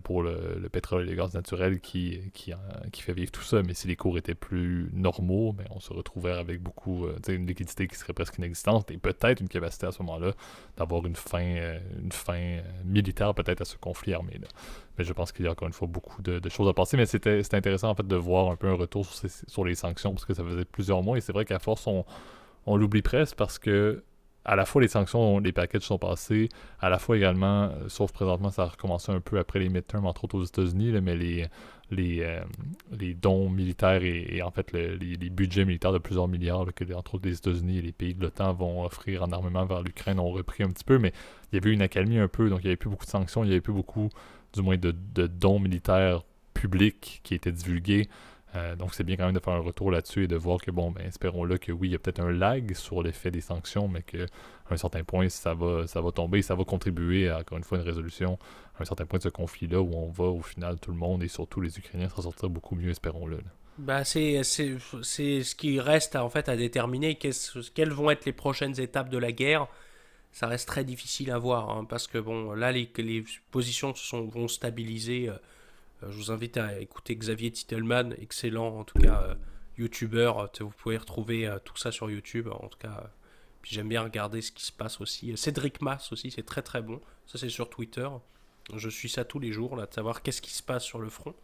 pour 0.03 0.23
le, 0.23 0.69
pétrole 0.71 1.03
et 1.03 1.11
les 1.11 1.17
gaz 1.17 1.35
naturels 1.35 1.81
qui, 1.81 2.21
qui, 2.33 2.53
qui, 2.93 3.03
fait 3.03 3.13
vivre 3.13 3.31
tout 3.31 3.43
ça. 3.43 3.63
Mais 3.63 3.75
si 3.75 3.89
les 3.89 3.97
cours 3.97 4.19
étaient 4.19 4.35
plus 4.35 4.91
normaux, 4.93 5.53
ben, 5.53 5.67
on 5.71 5.81
se 5.81 5.93
retrouverait 5.93 6.39
avec 6.39 6.63
beaucoup, 6.63 7.07
euh, 7.07 7.17
une 7.29 7.47
liquidité 7.47 7.87
qui 7.87 7.97
serait 7.97 8.13
presque 8.13 8.39
inexistante 8.39 8.91
et 8.91 8.99
peut-être 8.99 9.41
une 9.41 9.49
capacité 9.49 9.87
à 9.87 9.93
ce 9.93 10.03
moment-là 10.03 10.33
d'avoir 10.77 11.07
une 11.07 11.17
fin, 11.17 11.43
euh, 11.43 11.79
une 12.03 12.13
fin 12.13 12.59
militaire 12.85 13.35
peut-être 13.35 13.63
à 13.63 13.65
ce 13.65 13.77
conflit 13.77 14.15
armé. 14.15 14.39
Là. 14.41 14.49
Mais 14.99 15.05
je 15.05 15.13
pense 15.13 15.33
qu'il 15.33 15.45
y 15.45 15.49
a 15.49 15.53
encore 15.53 15.69
une 15.69 15.75
fois 15.75 15.89
beaucoup 15.89 16.23
de, 16.23 16.47
choses 16.49 16.69
à 16.69 16.73
passer. 16.73 16.97
Mais 16.97 17.07
c'était 17.07 17.43
intéressant 17.53 17.91
en 17.91 17.95
fait 17.95 18.07
de 18.07 18.17
voir 18.17 18.51
un 18.51 18.57
peu 18.57 18.69
un 18.69 18.75
retour 18.75 19.07
sur, 19.07 19.29
sur 19.47 19.65
les 19.65 19.75
sanctions 19.75 20.13
parce 20.13 20.25
que 20.25 20.35
ça 20.35 20.45
faisait 20.45 20.65
plusieurs 20.65 21.03
mois 21.03 21.17
et 21.17 21.21
c'est 21.21 21.33
vrai 21.33 21.45
qu'à 21.45 21.59
force 21.59 21.87
on, 21.87 22.05
on 22.67 22.77
l'oublie 22.77 23.03
presque 23.03 23.37
parce 23.37 23.59
que 23.59 24.05
à 24.49 24.57
la 24.57 24.65
fois 24.65 24.81
les 24.81 24.89
sanctions, 24.89 25.41
les 25.41 25.53
packages 25.53 25.83
sont 25.83 25.99
passés, 25.99 26.49
à 26.81 26.89
la 26.89 26.99
fois 26.99 27.19
également, 27.19 27.65
euh, 27.65 27.89
sauf 27.89 28.13
présentement, 28.13 28.51
ça 28.51 28.63
a 28.63 28.67
recommencé 28.69 29.13
un 29.13 29.21
peu 29.21 29.39
après 29.39 29.59
les 29.59 29.69
midterms, 29.69 30.07
entre 30.07 30.25
autres 30.25 30.39
aux 30.39 30.45
États-Unis, 30.45 30.99
mais 31.03 31.17
les, 31.17 31.47
euh, 31.93 32.41
les 32.99 33.13
dons 33.13 33.51
militaires 33.51 34.03
et, 34.03 34.41
en 34.41 34.51
fait 34.51 34.73
les, 34.73 35.17
budgets 35.29 35.67
militaires 35.67 35.93
de 35.93 35.99
plusieurs 35.99 36.29
milliards 36.29 36.65
que 36.75 36.91
entre 36.95 37.17
autres 37.17 37.29
les 37.29 37.37
États-Unis 37.37 37.79
et 37.79 37.83
les 37.83 37.93
pays 37.93 38.15
de 38.15 38.23
l'OTAN 38.23 38.55
vont 38.55 38.85
offrir 38.85 39.23
en 39.23 39.33
armement 39.33 39.67
vers 39.67 39.83
l'Ukraine 39.83 40.19
ont 40.19 40.31
repris 40.31 40.63
un 40.63 40.71
petit 40.71 40.85
peu, 40.85 40.99
mais 40.99 41.13
il 41.53 41.57
y 41.57 41.59
avait 41.59 41.69
eu 41.69 41.75
une 41.75 41.83
accalmie 41.83 42.19
un 42.19 42.29
peu, 42.29 42.49
donc 42.49 42.61
il 42.61 42.65
n'y 42.65 42.69
avait 42.69 42.77
plus 42.77 42.89
beaucoup 42.89 43.05
de 43.05 43.11
sanctions, 43.11 43.45
il 43.45 43.49
n'y 43.49 43.53
avait 43.53 43.61
plus 43.61 43.75
beaucoup, 43.75 44.09
du 44.55 44.63
moins, 44.63 44.79
de 44.79 45.27
dons 45.27 45.59
militaires 45.59 46.23
publics 46.55 47.21
qui 47.23 47.35
étaient 47.35 47.53
divulgués. 47.53 48.09
Euh, 48.59 48.77
donc 48.77 48.95
c'est 48.95 49.05
bien 49.05 49.17
quand 49.17 49.27
même 49.27 49.35
de 49.35 49.41
faire 49.41 49.55
un 49.55 49.61
retour 49.61 49.91
là-dessus 49.91 50.25
et 50.25 50.27
de 50.27 50.37
voir 50.37 50.59
que 50.59 50.71
bon 50.71 50.91
ben 50.91 51.07
espérons-le 51.07 51.59
que 51.59 51.71
oui 51.71 51.89
il 51.89 51.93
y 51.93 51.95
a 51.95 51.99
peut-être 51.99 52.21
un 52.21 52.33
lag 52.33 52.75
sur 52.75 53.03
l'effet 53.03 53.31
des 53.31 53.41
sanctions 53.41 53.89
mais 53.89 54.03
qu'à 54.03 54.27
un 54.71 54.77
certain 54.77 55.05
point 55.05 55.29
ça 55.29 55.55
va 55.55 55.87
ça 55.87 56.01
va 56.01 56.11
tomber 56.13 56.43
ça 56.43 56.55
va 56.55 56.65
contribuer 56.65 57.29
à 57.29 57.39
encore 57.39 57.59
une 57.59 57.65
fois 57.65 57.79
une 57.79 57.85
résolution. 57.85 58.39
À 58.79 58.83
un 58.83 58.85
certain 58.85 59.07
point 59.07 59.19
de 59.19 59.25
ce 59.25 59.29
conflit 59.29 59.69
là 59.69 59.81
où 59.81 59.95
on 59.95 60.11
va 60.11 60.25
au 60.25 60.43
final 60.43 60.79
tout 60.81 60.91
le 60.91 60.97
monde 60.97 61.23
et 61.23 61.29
surtout 61.29 61.61
les 61.61 61.79
Ukrainiens 61.79 62.09
s'en 62.09 62.23
sortir 62.23 62.51
beaucoup 62.51 62.75
mieux 62.75 62.91
espérons-le. 62.91 63.39
Bah 63.79 64.03
c'est 64.05 64.43
ce 64.43 65.55
qui 65.55 65.81
reste 65.81 66.17
en 66.17 66.29
fait 66.31 66.49
à 66.49 66.57
déterminer. 66.57 67.17
Quelles 67.17 67.93
vont 67.93 68.11
être 68.11 68.25
les 68.25 68.33
prochaines 68.33 68.81
étapes 68.81 69.09
de 69.09 69.19
la 69.19 69.31
guerre? 69.31 69.69
Ça 70.33 70.47
reste 70.47 70.69
très 70.69 70.85
difficile 70.85 71.31
à 71.31 71.39
voir 71.39 71.71
hein, 71.71 71.85
parce 71.85 72.07
que 72.07 72.19
bon 72.19 72.53
là 72.53 72.73
les, 72.73 72.91
positions 73.51 73.95
sont, 73.95 74.27
vont 74.27 74.49
stabiliser 74.49 75.29
euh, 75.29 75.39
je 76.03 76.17
vous 76.17 76.31
invite 76.31 76.57
à 76.57 76.81
écouter 76.81 77.17
Xavier 77.17 77.51
Titelman, 77.51 78.15
excellent 78.21 78.79
en 78.79 78.85
tout 78.85 78.99
cas 78.99 79.23
euh, 79.23 79.35
youtubeur. 79.77 80.39
Euh, 80.39 80.47
vous 80.61 80.71
pouvez 80.71 80.97
retrouver 80.97 81.51
tout 81.65 81.77
ça 81.77 81.91
sur 81.91 82.11
YouTube. 82.11 82.49
En 82.49 82.69
tout 82.69 82.79
cas, 82.79 83.11
puis 83.63 83.75
j'aime 83.75 83.89
bien 83.89 84.03
regarder 84.03 84.41
ce 84.41 84.53
qui 84.53 84.65
se 84.65 84.73
passe 84.73 85.01
aussi. 85.01 85.37
Cédric 85.37 85.81
Mass 85.81 86.13
aussi, 86.13 86.31
c'est 86.31 86.45
très 86.45 86.63
très 86.63 86.83
bon. 86.83 87.01
Ça 87.27 87.39
c'est 87.39 87.49
sur 87.49 87.69
Twitter. 87.69 88.09
Je 88.75 88.89
suis 88.89 89.09
ça 89.09 89.25
tous 89.25 89.39
les 89.39 89.53
jours 89.53 89.77
là, 89.77 89.87
de 89.87 89.95
savoir 89.95 90.23
qu'est-ce 90.23 90.43
qui 90.43 90.53
se 90.53 90.63
passe 90.63 90.85
sur 90.85 90.99
le 90.99 91.09
front. 91.09 91.35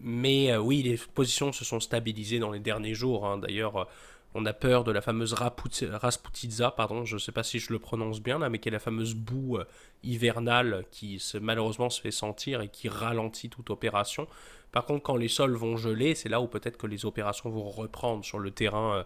mais 0.00 0.56
oui, 0.56 0.82
les 0.82 0.96
positions 0.96 1.52
se 1.52 1.64
sont 1.64 1.80
stabilisées 1.80 2.38
dans 2.38 2.50
les 2.50 2.60
derniers 2.60 2.94
jours. 2.94 3.26
Hein. 3.26 3.38
D'ailleurs, 3.38 3.88
on 4.34 4.46
a 4.46 4.52
peur 4.52 4.84
de 4.84 4.92
la 4.92 5.00
fameuse 5.00 5.34
Rasputitsa, 5.34 6.70
pardon, 6.70 7.04
je 7.04 7.14
ne 7.14 7.18
sais 7.18 7.32
pas 7.32 7.42
si 7.42 7.58
je 7.58 7.72
le 7.72 7.78
prononce 7.78 8.20
bien 8.20 8.38
là, 8.38 8.48
mais 8.48 8.58
qui 8.58 8.68
est 8.68 8.72
la 8.72 8.78
fameuse 8.78 9.14
boue 9.14 9.58
euh, 9.58 9.64
hivernale 10.02 10.84
qui 10.90 11.18
se, 11.18 11.36
malheureusement 11.36 11.90
se 11.90 12.00
fait 12.00 12.12
sentir 12.12 12.60
et 12.60 12.68
qui 12.68 12.88
ralentit 12.88 13.50
toute 13.50 13.70
opération. 13.70 14.28
Par 14.70 14.84
contre, 14.86 15.02
quand 15.02 15.16
les 15.16 15.28
sols 15.28 15.56
vont 15.56 15.76
geler, 15.76 16.14
c'est 16.14 16.28
là 16.28 16.40
où 16.40 16.46
peut-être 16.46 16.76
que 16.76 16.86
les 16.86 17.06
opérations 17.06 17.50
vont 17.50 17.68
reprendre 17.68 18.24
sur 18.24 18.38
le 18.38 18.52
terrain 18.52 18.94
euh, 18.94 19.04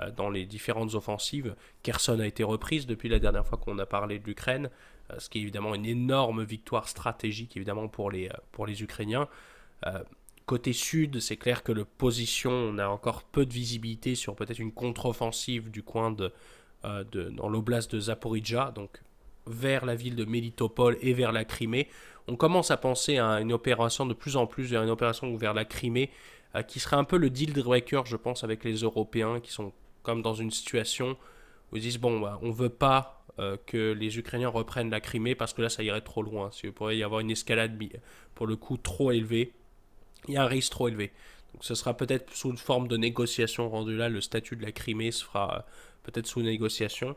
euh, 0.00 0.10
dans 0.10 0.30
les 0.30 0.46
différentes 0.46 0.94
offensives. 0.94 1.54
Kherson 1.82 2.18
a 2.20 2.26
été 2.26 2.42
reprise 2.42 2.86
depuis 2.86 3.10
la 3.10 3.18
dernière 3.18 3.46
fois 3.46 3.58
qu'on 3.58 3.78
a 3.78 3.86
parlé 3.86 4.18
de 4.18 4.24
l'Ukraine, 4.24 4.70
ce 5.18 5.28
qui 5.28 5.38
est 5.38 5.42
évidemment 5.42 5.74
une 5.74 5.84
énorme 5.84 6.42
victoire 6.42 6.88
stratégique 6.88 7.54
évidemment 7.58 7.88
pour 7.88 8.10
les, 8.10 8.30
pour 8.52 8.66
les 8.66 8.82
Ukrainiens. 8.82 9.28
Côté 10.46 10.72
sud, 10.72 11.20
c'est 11.20 11.36
clair 11.36 11.62
que 11.62 11.72
le 11.72 11.84
position, 11.84 12.50
on 12.50 12.78
a 12.78 12.88
encore 12.88 13.22
peu 13.22 13.46
de 13.46 13.52
visibilité 13.52 14.14
sur 14.14 14.34
peut-être 14.34 14.58
une 14.58 14.72
contre-offensive 14.72 15.70
du 15.70 15.82
coin 15.82 16.10
de, 16.10 16.32
euh, 16.84 17.04
dans 17.04 17.48
l'oblast 17.48 17.94
de 17.94 18.00
Zaporizhia, 18.00 18.72
donc 18.74 19.02
vers 19.46 19.86
la 19.86 19.94
ville 19.94 20.16
de 20.16 20.24
Melitopol 20.24 20.98
et 21.00 21.12
vers 21.12 21.32
la 21.32 21.44
Crimée. 21.44 21.88
On 22.26 22.36
commence 22.36 22.70
à 22.70 22.76
penser 22.76 23.18
à 23.18 23.40
une 23.40 23.52
opération 23.52 24.04
de 24.06 24.14
plus 24.14 24.36
en 24.36 24.46
plus 24.46 24.64
vers 24.64 24.82
une 24.82 24.90
opération 24.90 25.34
vers 25.36 25.54
la 25.54 25.64
Crimée, 25.64 26.10
euh, 26.56 26.62
qui 26.62 26.80
serait 26.80 26.96
un 26.96 27.04
peu 27.04 27.18
le 27.18 27.30
deal 27.30 27.52
breaker, 27.52 28.02
je 28.04 28.16
pense, 28.16 28.42
avec 28.42 28.64
les 28.64 28.76
Européens 28.76 29.38
qui 29.40 29.52
sont 29.52 29.72
comme 30.02 30.22
dans 30.22 30.34
une 30.34 30.50
situation 30.50 31.16
où 31.70 31.76
ils 31.76 31.82
disent 31.82 31.98
bon, 31.98 32.20
bah, 32.20 32.40
on 32.42 32.50
veut 32.50 32.68
pas 32.68 33.24
euh, 33.38 33.56
que 33.66 33.92
les 33.92 34.18
Ukrainiens 34.18 34.48
reprennent 34.48 34.90
la 34.90 35.00
Crimée 35.00 35.34
parce 35.34 35.52
que 35.52 35.62
là, 35.62 35.68
ça 35.68 35.82
irait 35.82 36.00
trop 36.00 36.22
loin. 36.22 36.50
Il 36.64 36.72
pourrait 36.72 36.96
y 36.96 37.04
avoir 37.04 37.20
une 37.20 37.30
escalade 37.30 37.78
pour 38.34 38.46
le 38.46 38.56
coup 38.56 38.76
trop 38.76 39.12
élevée 39.12 39.52
il 40.28 40.34
y 40.34 40.36
a 40.36 40.44
un 40.44 40.46
risque 40.46 40.72
trop 40.72 40.88
élevé. 40.88 41.12
Donc 41.52 41.64
ce 41.64 41.74
sera 41.74 41.94
peut-être 41.94 42.34
sous 42.34 42.50
une 42.50 42.56
forme 42.58 42.88
de 42.88 42.96
négociation 42.96 43.68
rendu 43.68 43.96
là, 43.96 44.08
le 44.08 44.20
statut 44.20 44.56
de 44.56 44.62
la 44.62 44.72
Crimée 44.72 45.10
se 45.10 45.24
fera 45.24 45.58
euh, 45.58 45.60
peut-être 46.02 46.26
sous 46.26 46.42
négociation. 46.42 47.16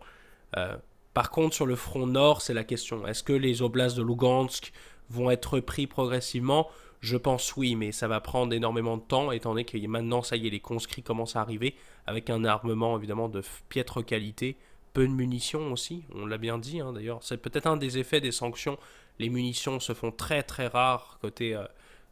Euh, 0.57 0.75
par 1.13 1.31
contre, 1.31 1.55
sur 1.55 1.65
le 1.65 1.75
front 1.75 2.07
nord, 2.07 2.41
c'est 2.41 2.53
la 2.53 2.63
question. 2.63 3.07
Est-ce 3.07 3.23
que 3.23 3.33
les 3.33 3.61
oblasts 3.61 3.95
de 3.95 4.03
Lugansk 4.03 4.73
vont 5.09 5.31
être 5.31 5.59
pris 5.59 5.87
progressivement? 5.87 6.69
Je 6.99 7.17
pense 7.17 7.55
oui, 7.55 7.75
mais 7.75 7.91
ça 7.91 8.07
va 8.07 8.19
prendre 8.19 8.53
énormément 8.53 8.97
de 8.97 9.03
temps, 9.03 9.31
étant 9.31 9.51
donné 9.51 9.63
que 9.63 9.77
maintenant, 9.87 10.21
ça 10.21 10.35
y 10.35 10.47
est, 10.47 10.49
les 10.49 10.59
conscrits 10.59 11.03
commencent 11.03 11.35
à 11.35 11.41
arriver, 11.41 11.75
avec 12.07 12.29
un 12.29 12.43
armement 12.43 12.97
évidemment 12.97 13.29
de 13.29 13.41
piètre 13.69 14.03
qualité, 14.03 14.57
peu 14.93 15.07
de 15.07 15.11
munitions 15.11 15.71
aussi, 15.71 16.03
on 16.15 16.25
l'a 16.25 16.37
bien 16.37 16.57
dit 16.57 16.79
hein, 16.79 16.93
d'ailleurs. 16.93 17.19
C'est 17.21 17.37
peut-être 17.37 17.67
un 17.67 17.77
des 17.77 17.97
effets 17.97 18.21
des 18.21 18.31
sanctions. 18.31 18.77
Les 19.19 19.29
munitions 19.29 19.79
se 19.79 19.93
font 19.93 20.11
très 20.11 20.43
très 20.43 20.67
rares 20.67 21.19
côté... 21.21 21.55
Euh, 21.55 21.65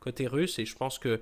côté 0.03 0.27
russe. 0.27 0.59
Et 0.59 0.65
je 0.65 0.75
pense 0.75 0.99
que 0.99 1.21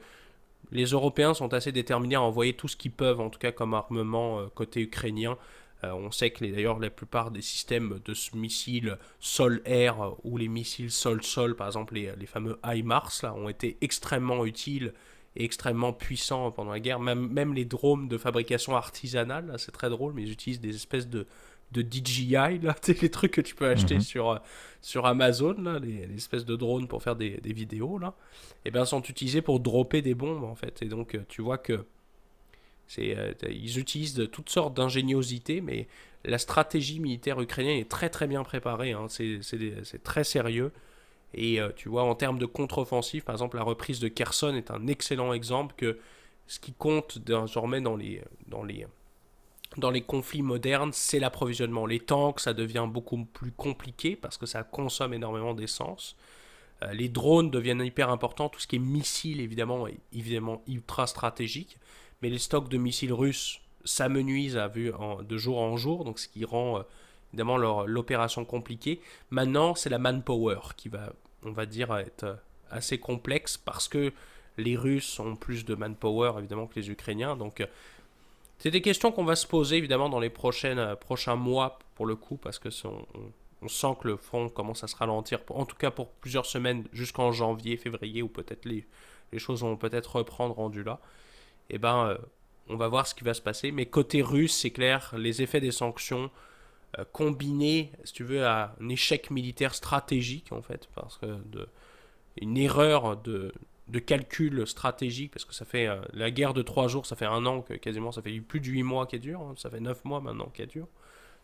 les 0.71 0.85
Européens 0.85 1.33
sont 1.33 1.53
assez 1.53 1.71
déterminés 1.71 2.15
à 2.15 2.21
envoyer 2.21 2.53
tout 2.53 2.67
ce 2.67 2.75
qu'ils 2.75 2.91
peuvent, 2.91 3.19
en 3.19 3.29
tout 3.29 3.39
cas 3.39 3.51
comme 3.51 3.73
armement 3.73 4.39
euh, 4.39 4.47
côté 4.53 4.81
ukrainien. 4.81 5.37
Euh, 5.83 5.91
on 5.93 6.11
sait 6.11 6.29
que 6.29 6.45
d'ailleurs 6.45 6.79
la 6.79 6.89
plupart 6.89 7.31
des 7.31 7.41
systèmes 7.41 7.99
de 8.05 8.13
missiles 8.37 8.97
sol-air 9.19 10.01
euh, 10.01 10.09
ou 10.23 10.37
les 10.37 10.47
missiles 10.47 10.91
sol-sol, 10.91 11.55
par 11.55 11.67
exemple 11.67 11.95
les, 11.95 12.11
les 12.17 12.25
fameux 12.25 12.59
HIMARS, 12.63 13.11
là, 13.23 13.33
ont 13.33 13.49
été 13.49 13.77
extrêmement 13.81 14.45
utiles 14.45 14.93
et 15.35 15.43
extrêmement 15.45 15.93
puissants 15.93 16.51
pendant 16.51 16.71
la 16.71 16.79
guerre. 16.79 16.99
Même, 16.99 17.27
même 17.31 17.53
les 17.53 17.65
drones 17.65 18.07
de 18.07 18.17
fabrication 18.17 18.75
artisanale, 18.75 19.53
c'est 19.57 19.71
très 19.71 19.89
drôle, 19.89 20.13
mais 20.13 20.23
ils 20.23 20.31
utilisent 20.31 20.59
des 20.59 20.75
espèces 20.75 21.07
de, 21.07 21.25
de 21.71 21.81
DJI, 21.81 22.59
là, 22.59 22.75
les 23.01 23.09
trucs 23.09 23.31
que 23.31 23.41
tu 23.41 23.55
peux 23.55 23.67
acheter 23.67 23.95
mhm. 23.95 24.01
sur, 24.01 24.29
euh, 24.31 24.37
sur 24.81 25.05
Amazon, 25.05 25.55
là, 25.59 25.79
les, 25.79 26.07
espèces 26.15 26.45
de 26.45 26.55
drones 26.55 26.87
pour 26.87 27.01
faire 27.01 27.15
des, 27.15 27.37
des, 27.37 27.53
vidéos, 27.53 27.97
là, 27.97 28.13
et 28.65 28.69
eh 28.69 28.71
bien 28.71 28.85
sont 28.85 29.01
utilisés 29.01 29.41
pour 29.41 29.59
dropper 29.59 30.01
des 30.01 30.13
bombes, 30.13 30.43
en 30.43 30.55
fait. 30.55 30.81
Et 30.81 30.85
donc, 30.85 31.15
euh, 31.15 31.25
tu 31.29 31.41
vois 31.41 31.57
que 31.57 31.85
c'est, 32.87 33.15
euh, 33.17 33.33
ils 33.49 33.79
utilisent 33.79 34.27
toutes 34.31 34.49
sortes 34.49 34.75
d'ingéniosité, 34.75 35.61
mais 35.61 35.87
la 36.25 36.37
stratégie 36.37 36.99
militaire 36.99 37.39
ukrainienne 37.39 37.79
est 37.79 37.89
très 37.89 38.09
très 38.09 38.27
bien 38.27 38.43
préparée, 38.43 38.91
hein. 38.91 39.07
c'est, 39.09 39.39
très 40.03 40.23
sérieux. 40.23 40.71
Et 41.33 41.59
tu 41.77 41.87
vois, 41.87 42.03
en 42.03 42.13
termes 42.13 42.37
de 42.37 42.45
contre-offensive, 42.45 43.23
par 43.23 43.33
exemple, 43.33 43.55
la 43.55 43.63
reprise 43.63 44.01
de 44.01 44.09
Kherson 44.09 44.53
est 44.53 44.69
un 44.69 44.85
excellent 44.87 45.31
exemple 45.31 45.73
que 45.77 45.97
ce 46.45 46.59
qui 46.59 46.73
compte 46.73 47.19
désormais 47.19 47.79
dans 47.79 47.95
les, 47.95 48.21
dans 48.47 48.63
les, 48.63 48.85
dans 49.77 49.89
les 49.89 50.01
conflits 50.01 50.41
modernes, 50.41 50.91
c'est 50.93 51.19
l'approvisionnement. 51.19 51.85
Les 51.85 51.99
tanks, 51.99 52.41
ça 52.41 52.53
devient 52.53 52.87
beaucoup 52.89 53.25
plus 53.25 53.51
compliqué 53.51 54.15
parce 54.15 54.37
que 54.37 54.45
ça 54.45 54.63
consomme 54.63 55.13
énormément 55.13 55.53
d'essence. 55.53 56.15
Euh, 56.83 56.93
les 56.93 57.09
drones 57.09 57.49
deviennent 57.49 57.81
hyper 57.81 58.09
importants. 58.09 58.49
Tout 58.49 58.59
ce 58.59 58.67
qui 58.67 58.75
est 58.75 58.79
missiles, 58.79 59.39
évidemment, 59.39 59.87
est 59.87 59.99
évidemment 60.13 60.61
ultra 60.67 61.07
stratégique. 61.07 61.77
Mais 62.21 62.29
les 62.29 62.39
stocks 62.39 62.69
de 62.69 62.77
missiles 62.77 63.13
russes 63.13 63.61
s'amenuisent 63.83 64.55
de 64.55 65.37
jour 65.37 65.59
en 65.59 65.75
jour, 65.77 66.03
donc 66.03 66.19
ce 66.19 66.27
qui 66.27 66.45
rend 66.45 66.79
euh, 66.79 66.83
évidemment 67.31 67.57
l'opération 67.57 68.45
compliquée. 68.45 69.01
Maintenant, 69.29 69.73
c'est 69.73 69.89
la 69.89 69.99
manpower 69.99 70.59
qui 70.75 70.89
va, 70.89 71.13
on 71.43 71.51
va 71.51 71.65
dire, 71.65 71.95
être 71.95 72.37
assez 72.69 72.99
complexe 72.99 73.57
parce 73.57 73.87
que 73.87 74.11
les 74.57 74.75
Russes 74.75 75.19
ont 75.19 75.35
plus 75.35 75.65
de 75.65 75.75
manpower 75.75 76.33
évidemment 76.37 76.67
que 76.67 76.79
les 76.79 76.89
Ukrainiens. 76.89 77.35
Donc 77.35 77.65
c'est 78.61 78.69
des 78.69 78.83
questions 78.83 79.11
qu'on 79.11 79.23
va 79.23 79.35
se 79.35 79.47
poser 79.47 79.77
évidemment 79.77 80.07
dans 80.07 80.19
les 80.19 80.29
prochaines, 80.29 80.95
prochains 80.97 81.35
mois 81.35 81.79
pour 81.95 82.05
le 82.05 82.15
coup 82.15 82.37
parce 82.37 82.59
que 82.59 82.69
on, 82.85 83.67
sent 83.67 83.95
que 83.99 84.07
le 84.07 84.17
front 84.17 84.49
commence 84.49 84.83
à 84.83 84.87
se 84.87 84.95
ralentir, 84.95 85.39
en 85.49 85.65
tout 85.65 85.75
cas 85.75 85.89
pour 85.89 86.11
plusieurs 86.11 86.45
semaines 86.45 86.87
jusqu'en 86.93 87.31
janvier, 87.31 87.75
février 87.75 88.21
ou 88.21 88.27
peut-être 88.27 88.65
les, 88.65 88.85
les 89.31 89.39
choses 89.39 89.61
vont 89.61 89.77
peut-être 89.77 90.15
reprendre 90.15 90.53
rendu 90.55 90.83
là. 90.83 90.99
Et 91.71 91.75
eh 91.75 91.77
ben 91.79 92.05
euh, 92.05 92.17
on 92.69 92.75
va 92.75 92.87
voir 92.87 93.07
ce 93.07 93.15
qui 93.15 93.23
va 93.23 93.33
se 93.33 93.41
passer. 93.41 93.71
Mais 93.71 93.87
côté 93.87 94.21
russe, 94.21 94.55
c'est 94.55 94.69
clair, 94.69 95.11
les 95.17 95.41
effets 95.41 95.59
des 95.59 95.71
sanctions 95.71 96.29
euh, 96.99 97.05
combinés, 97.11 97.91
si 98.03 98.13
tu 98.13 98.23
veux, 98.23 98.45
à 98.45 98.75
un 98.79 98.89
échec 98.89 99.31
militaire 99.31 99.73
stratégique 99.73 100.51
en 100.51 100.61
fait, 100.61 100.87
parce 100.93 101.17
que 101.17 101.39
une 102.37 102.57
erreur 102.57 103.17
de, 103.17 103.51
de 103.91 103.99
calcul 103.99 104.65
stratégique, 104.65 105.31
parce 105.31 105.43
que 105.43 105.53
ça 105.53 105.65
fait 105.65 105.87
euh, 105.87 105.97
la 106.13 106.31
guerre 106.31 106.53
de 106.53 106.61
trois 106.61 106.87
jours, 106.87 107.05
ça 107.05 107.15
fait 107.17 107.25
un 107.25 107.45
an 107.45 107.61
que 107.61 107.73
quasiment, 107.73 108.11
ça 108.11 108.21
fait 108.21 108.39
plus 108.39 108.61
de 108.61 108.65
huit 108.65 108.83
mois 108.83 109.05
qu'elle 109.05 109.19
dure, 109.19 109.41
hein, 109.41 109.53
ça 109.57 109.69
fait 109.69 109.81
neuf 109.81 110.03
mois 110.05 110.21
maintenant 110.21 110.49
qu'elle 110.53 110.69
dure. 110.69 110.87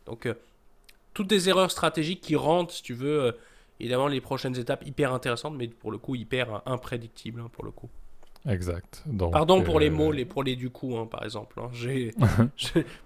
Donc, 0.06 0.26
euh, 0.26 0.34
toutes 1.14 1.28
des 1.28 1.50
erreurs 1.50 1.72
stratégiques 1.72 2.22
qui 2.22 2.38
rendent, 2.38 2.72
si 2.72 2.82
tu 2.82 2.94
veux, 2.94 3.22
euh, 3.22 3.32
évidemment, 3.82 4.08
les 4.08 4.22
prochaines 4.22 4.58
étapes 4.58 4.86
hyper 4.88 5.14
intéressantes, 5.14 5.56
mais 5.58 5.68
pour 5.68 5.92
le 5.92 5.98
coup, 5.98 6.16
hyper 6.16 6.62
imprédictibles, 6.66 7.42
hein, 7.42 7.50
pour 7.52 7.66
le 7.66 7.72
coup. 7.72 7.90
Exact. 8.48 9.04
Pardon 9.34 9.62
pour 9.62 9.78
les 9.78 9.90
mots, 9.90 10.14
les, 10.14 10.24
pour 10.24 10.42
les 10.42 10.56
du 10.56 10.70
coup, 10.70 10.96
hein, 10.96 11.06
par 11.06 11.26
exemple. 11.26 11.60
J'ai, 11.74 12.14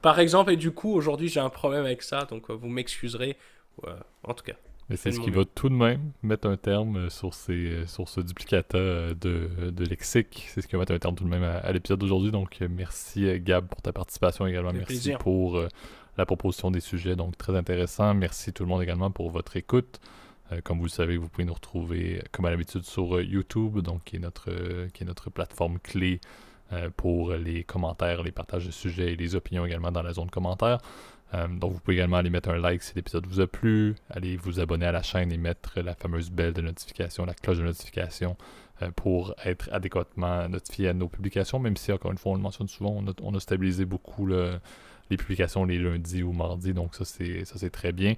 par 0.03 0.19
exemple, 0.19 0.51
et 0.51 0.57
du 0.57 0.69
coup, 0.69 0.93
aujourd'hui, 0.93 1.29
j'ai 1.29 1.39
un 1.39 1.49
problème 1.49 1.85
avec 1.85 2.03
ça, 2.03 2.25
donc 2.25 2.51
vous 2.51 2.67
m'excuserez. 2.67 3.37
en 4.23 4.33
tout 4.35 4.43
cas. 4.43 4.53
Mais 4.89 4.97
c'est 4.97 5.11
ce 5.11 5.19
qui 5.21 5.29
va 5.29 5.45
tout 5.45 5.69
de 5.69 5.73
même 5.73 6.11
mettre 6.21 6.49
un 6.49 6.57
terme 6.57 6.97
euh, 6.97 7.09
sur, 7.09 7.33
ces, 7.33 7.53
euh, 7.53 7.87
sur 7.87 8.09
ce 8.09 8.19
duplicata 8.19 8.77
euh, 8.77 9.13
de, 9.13 9.71
de 9.71 9.85
lexique. 9.85 10.47
C'est 10.49 10.61
ce 10.61 10.67
qui 10.67 10.73
va 10.73 10.79
mettre 10.79 10.93
un 10.93 10.99
terme 10.99 11.15
tout 11.15 11.23
de 11.23 11.29
même 11.29 11.43
à, 11.43 11.71
l'épisode 11.71 11.99
d'aujourd'hui. 11.99 12.31
Donc, 12.31 12.59
merci 12.69 13.39
Gab 13.39 13.67
pour 13.67 13.81
ta 13.81 13.93
participation 13.93 14.45
également. 14.47 14.73
Merci 14.73 15.13
pour 15.19 15.63
la 16.17 16.25
proposition 16.25 16.71
des 16.71 16.81
sujets. 16.81 17.15
Donc, 17.15 17.37
très 17.37 17.55
intéressant. 17.55 18.13
Merci 18.13 18.51
tout 18.51 18.63
le 18.63 18.69
monde 18.69 18.81
également 18.81 19.11
pour 19.11 19.29
votre 19.31 19.55
écoute. 19.55 20.01
comme 20.65 20.79
vous 20.79 20.85
le 20.85 20.89
savez, 20.89 21.15
vous 21.15 21.29
pouvez 21.29 21.45
nous 21.45 21.53
retrouver 21.53 22.21
comme 22.33 22.45
à 22.45 22.49
l'habitude 22.49 22.83
sur 22.83 23.21
YouTube, 23.21 23.79
donc 23.79 24.03
qui 24.03 24.17
est 24.17 24.19
notre, 24.19 24.51
qui 24.89 25.03
est 25.03 25.07
notre 25.07 25.29
plateforme 25.29 25.79
clé 25.79 26.19
pour 26.97 27.33
les 27.33 27.63
commentaires, 27.63 28.23
les 28.23 28.31
partages 28.31 28.65
de 28.65 28.71
sujets 28.71 29.13
et 29.13 29.15
les 29.15 29.35
opinions 29.35 29.65
également 29.65 29.91
dans 29.91 30.03
la 30.03 30.13
zone 30.13 30.29
commentaires. 30.29 30.79
Euh, 31.33 31.47
donc, 31.47 31.73
vous 31.73 31.79
pouvez 31.79 31.95
également 31.95 32.17
aller 32.17 32.29
mettre 32.29 32.49
un 32.49 32.57
like 32.57 32.81
si 32.81 32.93
l'épisode 32.95 33.25
vous 33.25 33.39
a 33.39 33.47
plu, 33.47 33.95
aller 34.09 34.35
vous 34.35 34.59
abonner 34.59 34.85
à 34.85 34.91
la 34.91 35.01
chaîne 35.01 35.31
et 35.31 35.37
mettre 35.37 35.79
la 35.79 35.95
fameuse 35.95 36.29
belle 36.29 36.53
de 36.53 36.61
notification, 36.61 37.25
la 37.25 37.33
cloche 37.33 37.57
de 37.57 37.63
notification 37.63 38.35
euh, 38.81 38.91
pour 38.91 39.33
être 39.45 39.69
adéquatement 39.71 40.47
notifié 40.49 40.89
à 40.89 40.93
nos 40.93 41.07
publications, 41.07 41.59
même 41.59 41.77
si, 41.77 41.91
encore 41.91 42.11
une 42.11 42.17
fois, 42.17 42.33
on 42.33 42.35
le 42.35 42.41
mentionne 42.41 42.67
souvent, 42.67 43.03
on 43.21 43.35
a, 43.35 43.39
stabilisé 43.39 43.85
beaucoup 43.85 44.27
les 44.27 45.17
publications 45.17 45.65
les 45.65 45.77
lundis 45.77 46.23
ou 46.23 46.31
mardis, 46.31 46.73
donc 46.73 46.95
ça, 46.95 47.05
c'est 47.05 47.69
très 47.69 47.91
bien. 47.91 48.15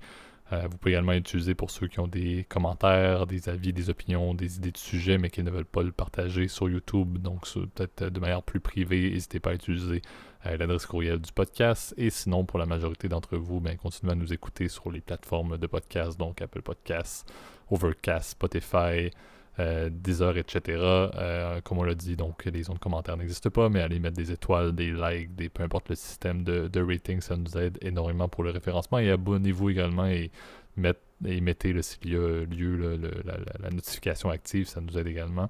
Euh, 0.52 0.68
vous 0.70 0.78
pouvez 0.78 0.92
également 0.92 1.14
utiliser 1.14 1.56
pour 1.56 1.72
ceux 1.72 1.88
qui 1.88 2.00
ont 2.00 2.08
des 2.08 2.46
commentaires, 2.50 3.26
des 3.26 3.48
avis, 3.50 3.74
des 3.74 3.90
opinions, 3.90 4.34
des 4.34 4.58
idées 4.58 4.72
de 4.72 4.78
sujets, 4.78 5.18
mais 5.18 5.30
qui 5.30 5.42
ne 5.42 5.50
veulent 5.50 5.66
pas 5.66 5.84
le 5.84 5.92
partager 5.92 6.48
sur 6.48 6.70
YouTube, 6.70 7.18
donc 7.20 7.48
peut-être 7.76 8.06
de 8.10 8.20
manière 8.20 8.44
plus 8.44 8.60
privée, 8.60 9.12
n'hésitez 9.12 9.40
pas 9.40 9.52
à 9.52 9.54
utiliser 9.54 10.02
l'adresse 10.46 10.86
courriel 10.86 11.20
du 11.20 11.32
podcast. 11.32 11.94
Et 11.98 12.10
sinon, 12.10 12.46
pour 12.46 12.60
la 12.60 12.66
majorité 12.66 13.08
d'entre 13.08 13.38
vous, 13.38 13.60
ben, 13.60 13.78
continuez 13.78 14.12
à 14.12 14.16
nous 14.16 14.34
écouter 14.34 14.68
sur 14.68 14.92
les 14.92 15.02
plateformes 15.02 15.58
de 15.58 15.68
podcast, 15.68 16.20
donc 16.20 16.42
Apple 16.42 16.62
Podcasts, 16.62 17.32
Overcast, 17.70 18.32
Spotify, 18.32 19.10
euh, 19.60 19.90
Deezer, 19.92 20.38
etc. 20.38 20.78
Euh, 20.80 21.62
comme 21.62 21.78
on 21.78 21.84
l'a 21.84 21.96
dit, 21.96 22.16
donc 22.16 22.46
les 22.46 22.64
zones 22.64 22.80
commentaires 22.80 23.18
n'existent 23.18 23.52
pas, 23.52 23.70
mais 23.70 23.82
allez 23.82 24.00
mettre 24.00 24.18
des 24.18 24.32
étoiles, 24.32 24.74
des 24.74 24.92
likes, 24.92 25.36
des, 25.36 25.50
peu 25.50 25.64
importe 25.64 25.90
le 25.90 25.96
système 25.96 26.44
de, 26.44 26.82
rating, 26.82 27.22
ça 27.22 27.36
nous 27.38 27.58
aide 27.58 27.78
énormément 27.82 28.28
pour 28.28 28.44
le 28.44 28.50
référencement. 28.50 28.98
Et 29.00 29.12
abonnez-vous 29.12 29.70
également 29.70 30.08
et, 30.08 30.32
et 31.26 31.42
mettez 31.42 31.82
s'il 31.84 32.12
y 32.12 32.16
a 32.16 32.46
lieu 32.46 32.98
la, 33.26 33.70
notification 33.70 34.30
active, 34.30 34.68
ça 34.68 34.82
nous 34.82 34.98
aide 34.98 35.08
également 35.08 35.50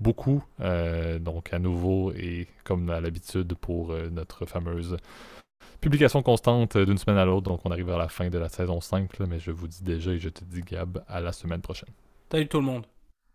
beaucoup. 0.00 0.42
Euh, 0.60 1.18
donc 1.18 1.52
à 1.52 1.58
nouveau, 1.58 2.12
et 2.12 2.48
comme 2.64 2.90
à 2.90 3.00
l'habitude 3.00 3.54
pour 3.54 3.92
euh, 3.92 4.08
notre 4.10 4.46
fameuse 4.46 4.96
publication 5.80 6.22
constante 6.22 6.76
d'une 6.76 6.98
semaine 6.98 7.18
à 7.18 7.24
l'autre, 7.24 7.50
donc 7.50 7.60
on 7.64 7.70
arrive 7.70 7.86
vers 7.86 7.98
la 7.98 8.08
fin 8.08 8.28
de 8.28 8.38
la 8.38 8.48
saison 8.48 8.80
5, 8.80 9.20
mais 9.20 9.38
je 9.38 9.50
vous 9.50 9.68
dis 9.68 9.82
déjà 9.82 10.12
et 10.12 10.18
je 10.18 10.28
te 10.28 10.44
dis 10.44 10.62
Gab, 10.62 11.04
à 11.08 11.20
la 11.20 11.32
semaine 11.32 11.60
prochaine. 11.60 11.90
Salut 12.30 12.48
tout 12.48 12.58
le 12.58 12.64
monde. 12.64 12.86